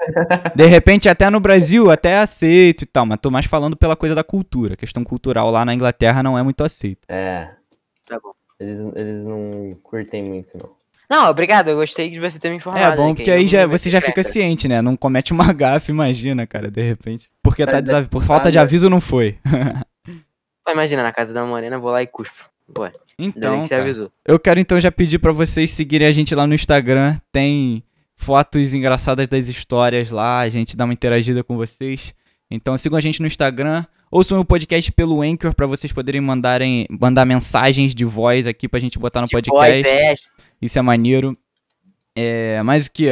de 0.56 0.66
repente, 0.66 1.10
até 1.10 1.30
no 1.30 1.38
Brasil, 1.42 1.92
até 1.92 2.12
é 2.12 2.20
aceito 2.20 2.84
e 2.84 2.86
tal, 2.86 3.06
mas 3.06 3.20
tô 3.22 3.30
mais 3.30 3.46
falando 3.46 3.76
pela 3.76 3.94
coisa 3.94 4.16
da 4.16 4.24
cultura. 4.24 4.76
A 4.76 4.78
questão 4.78 5.04
cultural 5.04 5.52
lá 5.52 5.66
na 5.66 5.74
Inglaterra 5.74 6.24
não 6.24 6.38
é 6.38 6.44
muito 6.44 6.64
aceita. 6.64 7.02
É, 7.10 7.50
Tá 8.06 8.18
bom. 8.24 8.32
eles, 8.58 8.80
eles 8.96 9.26
não 9.26 9.72
curtem 9.84 10.24
muito, 10.24 10.58
não. 10.58 10.70
Não, 11.10 11.30
obrigado, 11.30 11.68
eu 11.70 11.76
gostei 11.76 12.10
de 12.10 12.20
você 12.22 12.40
ter 12.40 12.50
me 12.50 12.56
informado. 12.56 12.94
É 12.94 12.96
bom, 12.96 13.10
né, 13.10 13.16
que 13.16 13.16
porque 13.18 13.32
aí 13.32 13.48
já, 13.50 13.68
você 13.68 13.90
já 13.90 14.00
fica 14.00 14.24
ciente, 14.24 14.68
né? 14.70 14.82
Não 14.82 14.96
comete 14.96 15.34
uma 15.34 15.52
gafe, 15.52 15.92
imagina, 15.92 16.48
cara, 16.48 16.72
de 16.72 16.82
repente. 16.82 17.30
Porque 17.44 17.66
tá 17.66 17.78
é 17.78 17.82
desavi... 17.82 18.08
Por 18.08 18.24
falta 18.24 18.50
de 18.50 18.58
nada- 18.58 18.66
aviso 18.68 18.90
não 18.90 19.02
foi. 19.02 19.38
Imagina, 20.70 21.04
na 21.04 21.12
casa 21.14 21.34
da 21.34 21.46
Morena, 21.46 21.76
eu 21.78 21.82
vou 21.82 21.92
lá 21.92 22.02
e 22.02 22.08
cuspo. 22.08 22.50
Bem 22.70 22.92
Então, 23.18 23.66
cara, 23.70 23.82
avisou. 23.82 24.12
eu 24.26 24.38
quero 24.38 24.60
então 24.60 24.78
já 24.80 24.92
pedir 24.92 25.20
pra 25.20 25.32
vocês 25.32 25.72
seguirem 25.72 26.06
a 26.08 26.12
gente 26.12 26.36
lá 26.36 26.46
no 26.46 26.54
Instagram. 26.54 27.18
Tem 27.32 27.82
fotos 28.18 28.74
engraçadas 28.74 29.28
das 29.28 29.48
histórias 29.48 30.10
lá, 30.12 30.40
a 30.40 30.50
gente 30.50 30.76
dá 30.76 30.84
uma 30.84 30.94
interagida 30.94 31.44
com 31.44 31.56
vocês. 31.56 32.14
Então 32.52 32.78
sigam 32.78 32.98
a 32.98 33.02
gente 33.02 33.22
no 33.22 33.28
Instagram. 33.28 33.86
Ouçam 34.10 34.40
o 34.40 34.46
podcast 34.46 34.90
pelo 34.94 35.22
Anchor 35.22 35.54
pra 35.54 35.68
vocês 35.68 35.92
poderem 35.92 36.22
mandarem, 36.22 36.88
mandar 36.90 37.26
mensagens 37.26 37.94
de 37.94 38.06
voz 38.06 38.48
aqui 38.48 38.68
pra 38.68 38.80
gente 38.80 38.98
botar 38.98 39.20
no 39.22 39.28
Tipo, 39.28 39.42
podcast. 39.42 39.84
voz, 39.84 39.86
é, 40.02 40.14
Isso 40.62 40.80
é 40.80 40.82
maneiro. 40.82 41.38
É, 42.16 42.62
mais 42.64 42.88
o 42.88 42.92
que? 42.92 43.08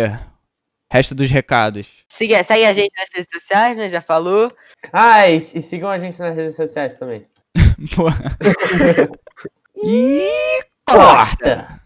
Resto 0.89 1.13
dos 1.13 1.29
recados. 1.29 1.87
Siga, 2.07 2.43
segue 2.43 2.63
a 2.65 2.73
gente 2.73 2.91
nas 2.97 3.09
redes 3.13 3.27
sociais, 3.33 3.75
né? 3.77 3.89
Já 3.89 3.99
falou. 4.01 4.49
Ah, 4.93 5.27
e, 5.29 5.35
e 5.37 5.41
sigam 5.41 5.89
a 5.89 5.97
gente 5.97 6.17
nas 6.19 6.35
redes 6.35 6.55
sociais 6.55 6.95
também. 6.95 7.23
Porra. 7.95 8.37
e! 9.75 10.29
Corta! 10.87 11.81